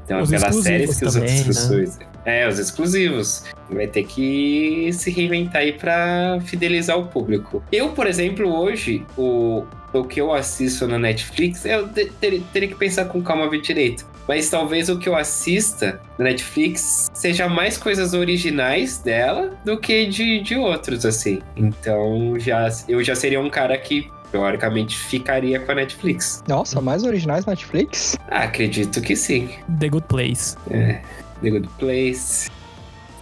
Então, 0.09 0.23
Os 0.23 0.33
é 0.33 0.39
pelas 0.39 0.57
séries 0.63 0.99
que 0.99 1.05
os 1.05 1.13
também, 1.13 1.37
outros 1.39 1.69
né? 1.71 1.77
pessoas. 1.85 1.99
É, 2.25 2.49
os 2.49 2.59
exclusivos. 2.59 3.45
Vai 3.69 3.87
ter 3.87 4.05
que 4.05 4.89
se 4.95 5.11
reinventar 5.11 5.61
aí 5.61 5.73
pra 5.75 6.39
fidelizar 6.47 6.99
o 6.99 7.07
público. 7.09 7.63
Eu, 7.71 7.91
por 7.91 8.07
exemplo, 8.07 8.49
hoje, 8.51 9.05
o, 9.19 9.65
o 9.93 10.05
que 10.05 10.19
eu 10.19 10.33
assisto 10.33 10.87
na 10.89 10.99
Netflix, 10.99 11.67
eu 11.67 11.87
te- 11.89 12.07
ter- 12.19 12.41
teria 12.53 12.69
que 12.69 12.75
pensar 12.75 13.05
com 13.05 13.21
calma 13.23 13.51
ver 13.51 13.61
direito. 13.61 14.07
Mas 14.27 14.49
talvez 14.49 14.89
o 14.89 14.99
que 14.99 15.09
eu 15.09 15.17
assista 15.17 16.01
na 16.19 16.25
Netflix 16.27 17.07
seja 17.15 17.47
mais 17.49 17.77
coisas 17.79 18.13
originais 18.15 18.99
dela 18.99 19.59
do 19.65 19.79
que 19.79 20.07
de, 20.07 20.41
de 20.41 20.55
outros, 20.57 21.05
assim. 21.07 21.41
Então 21.57 22.35
já, 22.39 22.69
eu 22.89 23.03
já 23.03 23.15
seria 23.15 23.41
um 23.41 23.49
cara 23.51 23.77
que, 23.79 24.11
teoricamente, 24.31 24.97
ficaria 24.97 25.61
com 25.61 25.73
a 25.73 25.75
Netflix. 25.77 26.43
Nossa, 26.49 26.81
mais 26.81 27.05
originais 27.05 27.47
Netflix? 27.47 28.17
Ah, 28.31 28.45
acredito 28.45 29.01
que 29.01 29.17
sim. 29.17 29.51
The 29.79 29.89
Good 29.89 30.07
Place. 30.09 30.57
The 30.69 31.51
Good 31.51 31.69
Place. 31.79 32.51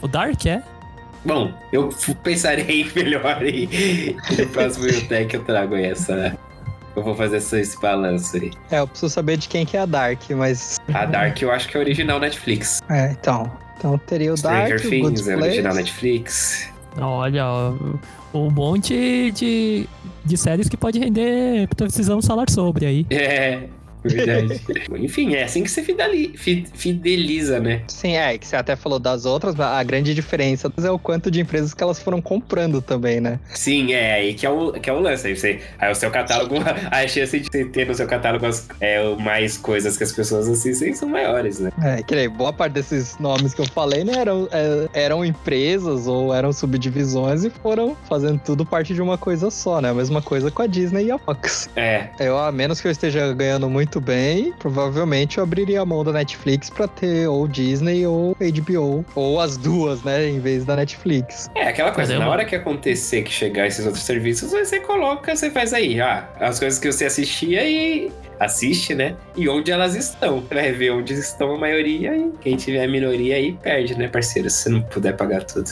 O 0.03 0.09
Dark 0.09 0.47
é? 0.47 0.63
Bom, 1.25 1.53
eu 1.73 1.89
pensarei 2.23 2.91
melhor 2.95 3.43
e 3.45 4.17
no 4.39 4.47
próximo 4.49 4.85
Biotech 4.85 5.35
eu 5.35 5.45
trago 5.45 5.75
essa, 5.75 6.39
eu 6.95 7.03
vou 7.03 7.15
fazer 7.17 7.39
esse, 7.39 7.61
esse 7.61 7.81
balanço 7.81 8.37
aí. 8.37 8.53
É, 8.71 8.79
eu 8.79 8.87
preciso 8.87 9.13
saber 9.13 9.37
de 9.37 9.49
quem 9.49 9.67
que 9.67 9.77
é 9.77 9.81
a 9.81 9.87
Dark, 9.87 10.21
mas. 10.31 10.79
A 10.95 11.05
Dark 11.05 11.41
eu 11.43 11.51
acho 11.51 11.69
que 11.69 11.77
é 11.77 11.81
original 11.81 12.21
Netflix. 12.21 12.81
É, 12.89 13.11
então. 13.11 13.51
Então 13.77 13.99
teria 13.99 14.33
o 14.33 14.37
Dark, 14.41 14.79
Stranger 14.79 14.87
o 14.87 14.91
Things 14.91 15.21
Good 15.21 15.31
é 15.31 15.35
Place. 15.35 15.49
original 15.49 15.75
Netflix. 15.75 16.69
Olha, 16.99 17.45
um 18.33 18.51
monte 18.51 19.31
de, 19.33 19.89
de 20.25 20.37
séries 20.37 20.69
que 20.69 20.77
pode 20.77 20.99
render. 20.99 21.69
Precisamos 21.69 22.27
falar 22.27 22.49
sobre 22.51 22.87
aí. 22.87 23.07
É, 23.11 23.69
verdade. 24.09 24.61
Enfim, 24.99 25.35
é 25.35 25.45
assim 25.45 25.63
que 25.63 25.71
você 25.71 25.83
fideli- 25.83 26.33
fi- 26.37 26.67
fideliza, 26.75 27.61
né? 27.61 27.83
Sim, 27.89 28.17
é, 28.17 28.37
que 28.39 28.47
você 28.47 28.57
até 28.57 28.77
falou 28.77 28.99
das 28.99 29.25
outras, 29.27 29.59
a 29.59 29.83
grande 29.83 30.15
diferença 30.15 30.73
é 30.83 30.91
o 30.91 30.99
quanto 30.99 31.31
de 31.31 31.41
empresas 31.41 31.75
que 31.75 31.83
elas 31.83 31.99
foram 32.01 32.21
comprando 32.21 32.81
também, 32.81 33.21
né? 33.21 33.39
Sim, 33.55 33.93
é 33.93 34.15
aí 34.15 34.35
que 34.35 34.47
é 34.47 34.51
o, 34.51 34.73
que 34.73 34.89
é 34.89 34.93
o 34.93 35.01
lance. 35.01 35.27
Aí, 35.27 35.37
você, 35.37 35.61
aí 35.79 35.91
o 35.91 35.95
seu 35.95 36.11
catálogo, 36.11 36.57
a 36.91 37.07
chance 37.09 37.39
de 37.39 37.47
você 37.51 37.65
ter 37.65 37.87
no 37.87 37.95
seu 37.95 38.07
catálogo 38.07 38.47
as- 38.47 38.69
é, 38.81 39.03
mais 39.17 39.57
coisas 39.57 39.97
que 39.97 40.05
as 40.05 40.13
pessoas 40.13 40.49
assistem 40.49 40.95
são 40.95 41.09
maiores, 41.09 41.59
né? 41.61 41.71
É, 41.83 42.03
que 42.03 42.15
nem 42.15 42.29
boa 42.29 42.53
parte 42.53 42.73
desses 42.75 43.19
nomes 43.19 43.55
que 43.55 43.61
eu 43.61 43.67
falei, 43.67 44.05
né, 44.05 44.13
eram, 44.17 44.49
é, 44.53 44.89
eram 45.05 45.25
empresas 45.25 46.07
ou 46.07 46.35
eram 46.35 46.53
subdivisões 46.53 47.45
e 47.45 47.51
foram 47.51 47.97
fazendo 48.09 48.41
tudo 48.45 48.65
parte 48.65 48.95
de 48.95 49.01
uma 49.03 49.17
coisa 49.19 49.51
só, 49.51 49.81
né? 49.81 49.91
A 49.91 49.95
mesma 49.95 50.21
coisa 50.23 50.51
com 50.51 50.63
a 50.63 50.67
Disney 50.67 51.07
e 51.07 51.11
a 51.11 51.19
Fox. 51.19 51.69
É, 51.77 52.09
Eu, 52.21 52.39
a 52.39 52.51
menos 52.53 52.81
que 52.81 52.87
eu 52.89 52.93
esteja 52.93 53.33
ganhando 53.33 53.69
muito 53.69 53.96
bem, 54.01 54.53
provavelmente 54.59 55.39
eu 55.39 55.45
abriria 55.45 55.81
a 55.81 55.87
mão 55.87 56.05
da 56.05 56.13
Netflix 56.13 56.71
pra 56.71 56.87
ter 56.89 57.29
ou 57.29 57.47
Disney 57.47 58.07
ou 58.07 58.37
HBO. 58.39 59.05
Ou 59.15 59.41
as 59.41 59.57
duas, 59.57 60.03
né, 60.03 60.29
em 60.29 60.41
vez 60.41 60.65
da 60.65 60.77
Netflix. 60.77 61.49
é 61.55 61.69
aquela 61.69 61.93
coisa. 61.93 62.19
Na 62.19 62.29
hora 62.29 62.45
que 62.45 62.55
acontecer 62.55 63.23
que 63.23 63.31
chegar 63.31 63.67
esses 63.67 63.85
outros 63.85 64.05
serviços, 64.05 64.51
você 64.51 64.81
coloca, 64.81 65.35
você 65.35 65.51
faz 65.51 65.73
aí. 65.73 66.01
Ah, 66.01 66.29
as 66.41 66.59
coisas 66.59 66.79
que 66.79 66.91
você 66.91 67.07
assistia 67.07 67.65
e 67.69 68.11
assiste, 68.39 68.95
né? 68.95 69.17
E 69.37 69.49
onde 69.49 69.71
elas 69.71 69.95
estão. 69.95 70.41
Você 70.41 70.55
vai 70.55 70.73
ver 70.73 70.91
onde 70.93 71.15
estão 71.15 71.55
a 71.55 71.59
maioria 71.59 72.17
e 72.17 72.33
quem 72.41 72.57
tiver 72.57 72.85
a 72.85 72.89
minoria 72.89 73.37
aí 73.37 73.53
perde, 73.53 73.97
né, 73.97 74.09
parceiro? 74.09 74.49
Se 74.51 74.63
você 74.63 74.69
não 74.69 74.83
puder 74.83 75.17
pagar 75.17 75.45
tudo. 75.45 75.71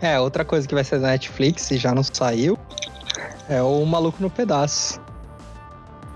É, 0.00 0.18
outra 0.18 0.44
coisa 0.44 0.66
que 0.66 0.74
vai 0.74 0.84
ser 0.84 1.00
da 1.00 1.08
Netflix 1.08 1.70
e 1.70 1.76
já 1.76 1.92
não 1.94 2.02
saiu 2.04 2.58
é 3.48 3.62
o 3.62 3.84
Maluco 3.84 4.18
no 4.20 4.30
Pedaço, 4.30 5.00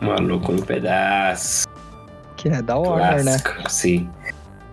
Maluco 0.02 0.52
no 0.52 0.64
pedaço. 0.64 1.66
que 2.36 2.48
é 2.48 2.60
da 2.62 2.76
Warner, 2.76 3.24
né? 3.24 3.38
Clássico, 3.38 3.70
sim. 3.70 4.10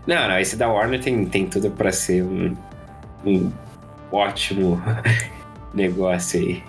Não, 0.08 0.28
não, 0.28 0.40
esse 0.40 0.56
da 0.56 0.68
Warner 0.68 1.02
tem, 1.02 1.26
tem 1.26 1.46
tudo 1.46 1.70
pra 1.72 1.92
ser 1.92 2.24
um, 2.24 2.56
um 3.26 3.52
ótimo 4.12 4.82
negócio 5.74 6.40
aí. 6.40 6.64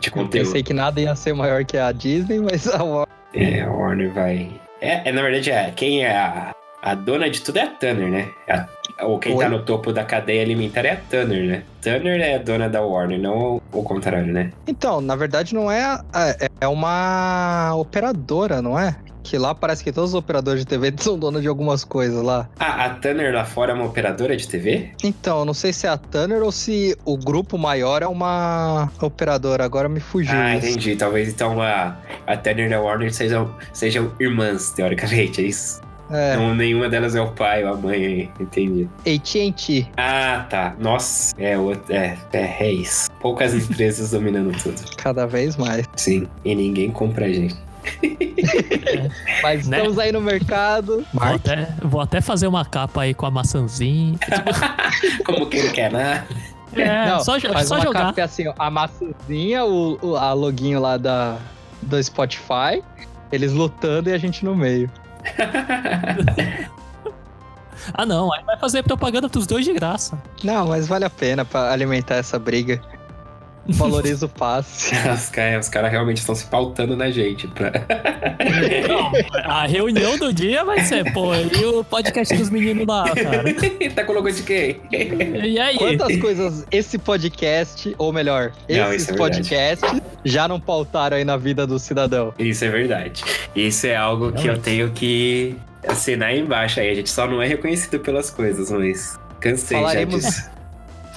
De 0.00 0.10
Eu 0.14 0.28
pensei 0.28 0.62
que 0.62 0.72
nada 0.72 1.00
ia 1.00 1.14
ser 1.16 1.32
maior 1.34 1.64
que 1.64 1.76
a 1.76 1.90
Disney, 1.92 2.40
mas 2.40 2.66
a 2.68 2.82
Warner. 2.82 3.08
É, 3.34 3.62
a 3.62 3.70
Warner 3.70 4.12
vai. 4.12 4.50
É, 4.80 5.08
é, 5.08 5.12
na 5.12 5.22
verdade, 5.22 5.50
é, 5.50 5.70
quem 5.72 6.04
é 6.04 6.16
a, 6.16 6.52
a 6.82 6.94
dona 6.94 7.28
de 7.28 7.40
tudo 7.40 7.58
é 7.58 7.62
a 7.62 7.66
Turner, 7.68 8.08
né? 8.08 8.28
A- 8.48 8.66
ou 9.02 9.18
quem 9.18 9.34
Oi? 9.34 9.44
tá 9.44 9.48
no 9.50 9.62
topo 9.62 9.92
da 9.92 10.04
cadeia 10.04 10.42
alimentar 10.42 10.84
é 10.84 10.92
a 10.92 10.96
Turner, 10.96 11.44
né? 11.46 11.62
Turner 11.82 12.20
é 12.20 12.34
a 12.34 12.38
dona 12.38 12.68
da 12.68 12.80
Warner, 12.82 13.18
não 13.20 13.60
o 13.72 13.82
contrário, 13.82 14.32
né? 14.32 14.50
Então, 14.66 15.00
na 15.00 15.14
verdade, 15.16 15.54
não 15.54 15.70
é. 15.70 15.82
a- 15.84 16.36
É, 16.60 16.66
uma 16.66 17.74
operadora, 17.76 18.60
não 18.60 18.78
é? 18.78 18.96
Que 19.22 19.36
lá 19.36 19.54
parece 19.54 19.84
que 19.84 19.92
todos 19.92 20.10
os 20.10 20.14
operadores 20.14 20.60
de 20.60 20.66
TV 20.66 20.92
são 20.98 21.18
donos 21.18 21.42
de 21.42 21.48
algumas 21.48 21.84
coisas 21.84 22.22
lá. 22.22 22.48
Ah, 22.58 22.86
a 22.86 22.90
Turner 22.90 23.32
lá 23.34 23.44
fora 23.44 23.72
é 23.72 23.74
uma 23.74 23.84
operadora 23.84 24.36
de 24.36 24.48
TV? 24.48 24.90
Então, 25.04 25.44
não 25.44 25.52
sei 25.54 25.72
se 25.72 25.86
é 25.86 25.90
a 25.90 25.96
Tanner 25.98 26.42
ou 26.42 26.50
se 26.50 26.96
o 27.04 27.16
grupo 27.16 27.58
maior 27.58 28.02
é 28.02 28.06
uma 28.06 28.90
operadora. 29.02 29.64
Agora 29.64 29.88
me 29.88 30.00
fugiu. 30.00 30.34
Ah, 30.34 30.56
isso. 30.56 30.66
entendi. 30.68 30.96
Talvez 30.96 31.28
então 31.28 31.60
a, 31.60 31.96
a 32.26 32.36
Turner 32.36 32.70
e 32.70 32.74
a 32.74 32.80
Warner 32.80 33.12
sejam, 33.12 33.54
sejam 33.72 34.10
irmãs, 34.18 34.70
teoricamente, 34.70 35.42
é 35.42 35.44
isso? 35.44 35.80
É, 36.10 36.32
Então 36.34 36.54
nenhuma 36.54 36.88
delas 36.88 37.14
é 37.14 37.20
o 37.20 37.28
pai 37.32 37.64
ou 37.64 37.74
a 37.74 37.76
mãe 37.76 38.04
aí, 38.04 38.30
entendi. 38.40 38.88
AT&T. 39.00 39.86
Ah, 39.96 40.46
tá. 40.48 40.74
Nossa, 40.78 41.34
é, 41.38 41.54
é, 41.90 42.18
é, 42.32 42.56
é 42.66 42.72
isso. 42.72 43.10
Poucas 43.20 43.52
empresas 43.54 44.10
dominando 44.12 44.56
tudo. 44.62 44.80
Cada 44.96 45.26
vez 45.26 45.56
mais. 45.56 45.86
Sim, 45.96 46.26
e 46.44 46.54
ninguém 46.54 46.90
compra 46.90 47.26
a 47.26 47.32
gente. 47.32 47.54
Mas 49.42 49.66
Né? 49.66 49.76
estamos 49.78 49.98
aí 49.98 50.12
no 50.12 50.20
mercado. 50.20 51.04
Vou 51.12 51.22
até, 51.34 51.68
vou 51.82 52.00
até 52.00 52.20
fazer 52.20 52.46
uma 52.46 52.64
capa 52.64 53.02
aí 53.02 53.14
com 53.14 53.26
a 53.26 53.30
maçãzinha. 53.30 54.18
Como 55.24 55.46
quem 55.46 55.64
não 55.64 55.72
quer 55.72 55.90
nada. 55.92 56.26
É, 56.74 57.06
Não, 57.06 57.20
só, 57.20 57.40
faz 57.40 57.66
só 57.68 57.76
uma 57.76 57.84
jogar. 57.84 58.00
capa 58.06 58.22
assim, 58.22 58.46
ó, 58.46 58.54
a 58.58 58.70
maçãzinha, 58.70 59.64
o, 59.64 59.98
o- 60.02 60.16
a 60.16 60.32
loginho 60.34 60.78
lá 60.80 60.96
da, 60.98 61.38
do 61.80 62.02
Spotify, 62.02 62.82
eles 63.32 63.52
lutando 63.52 64.10
e 64.10 64.12
a 64.12 64.18
gente 64.18 64.44
no 64.44 64.54
meio. 64.54 64.90
Ah, 67.94 68.04
não, 68.04 68.32
aí 68.32 68.42
vai 68.44 68.58
fazer 68.58 68.82
propaganda 68.82 69.28
pros 69.28 69.46
dois 69.46 69.64
de 69.64 69.72
graça. 69.72 70.20
Não, 70.42 70.66
mas 70.66 70.86
vale 70.86 71.04
a 71.04 71.10
pena 71.10 71.44
pra 71.44 71.72
alimentar 71.72 72.16
essa 72.16 72.38
briga. 72.38 72.80
Valoriza 73.68 74.26
o 74.26 74.28
passe. 74.28 74.94
Os 75.12 75.28
caras 75.28 75.66
os 75.66 75.68
cara 75.68 75.88
realmente 75.88 76.18
estão 76.18 76.34
se 76.34 76.46
pautando 76.46 76.96
na 76.96 77.10
gente. 77.10 77.46
Pra... 77.48 77.70
Não, 78.88 79.12
a 79.44 79.66
reunião 79.66 80.16
do 80.16 80.32
dia 80.32 80.64
vai 80.64 80.80
ser, 80.80 81.12
pô, 81.12 81.34
e 81.34 81.64
o 81.64 81.84
podcast 81.84 82.34
dos 82.36 82.50
meninos 82.50 82.86
lá, 82.86 83.04
cara. 83.14 83.44
tá 83.94 84.04
com 84.04 84.12
logo 84.12 84.30
de 84.30 84.42
quem? 84.42 84.80
E 84.90 85.58
aí? 85.58 85.76
Quantas 85.76 86.16
coisas 86.16 86.66
esse 86.70 86.98
podcast, 86.98 87.94
ou 87.98 88.12
melhor, 88.12 88.52
Não, 88.68 88.92
esses 88.92 89.02
isso 89.02 89.14
é 89.14 89.16
podcasts 89.16 90.00
já 90.24 90.48
não 90.48 90.60
pautaram 90.60 91.16
aí 91.16 91.24
na 91.24 91.36
vida 91.36 91.66
do 91.66 91.78
cidadão? 91.78 92.32
Isso 92.38 92.64
é 92.64 92.68
verdade. 92.70 93.22
Isso 93.54 93.86
é 93.86 93.96
algo 93.96 94.32
que 94.32 94.46
eu 94.46 94.58
tenho 94.58 94.90
que 94.90 95.56
assinar 95.86 96.30
aí 96.30 96.40
embaixo 96.40 96.80
aí. 96.80 96.90
A 96.90 96.94
gente 96.94 97.10
só 97.10 97.26
não 97.26 97.40
é 97.42 97.46
reconhecido 97.46 97.98
pelas 98.00 98.30
coisas, 98.30 98.70
mas 98.70 99.18
cansei 99.40 99.76
Falaremos- 99.76 100.22
já 100.22 100.28
disso. 100.30 100.57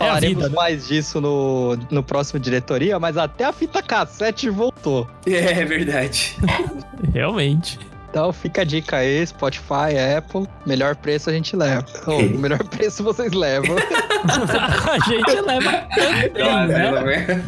Falaremos 0.02 0.43
vida, 0.43 0.49
né? 0.49 0.56
mais 0.56 0.88
disso 0.88 1.22
no, 1.22 1.78
no 1.89 2.04
próximo 2.04 2.39
diretoria, 2.39 2.99
mas 2.99 3.18
até 3.18 3.45
a 3.45 3.54
fita 3.54 3.82
cassete 3.82 4.49
voltou. 4.49 5.08
É 5.26 5.66
verdade. 5.66 6.38
Realmente. 7.14 7.80
Então 8.12 8.34
fica 8.34 8.62
a 8.62 8.66
dica 8.66 8.97
aí, 8.97 9.26
Spotify, 9.26 9.95
Apple, 10.18 10.45
melhor 10.66 10.97
preço 10.97 11.30
a 11.30 11.34
gente 11.34 11.56
leva. 11.56 11.86
Ou, 12.06 12.20
o 12.20 12.38
melhor 12.38 12.62
preço 12.66 13.02
vocês 13.06 13.32
levam. 13.32 13.78
a 13.80 15.10
gente 15.10 15.39
leva 15.39 15.88
também, 15.95 16.43
Nossa, 16.43 17.02
né? 17.04 17.43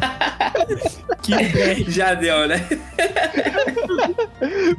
Que 1.20 1.34
ideia. 1.34 1.84
Já 1.90 2.14
deu, 2.14 2.48
né? 2.48 2.66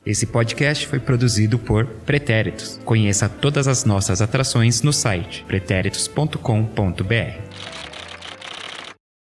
Esse 0.04 0.26
podcast 0.26 0.88
foi 0.88 0.98
produzido 0.98 1.60
por 1.60 1.86
Pretéritos. 1.86 2.80
Conheça 2.84 3.28
todas 3.28 3.68
as 3.68 3.84
nossas 3.84 4.20
atrações 4.20 4.82
no 4.82 4.92
site 4.92 5.44
pretéritos.com.br. 5.46 7.51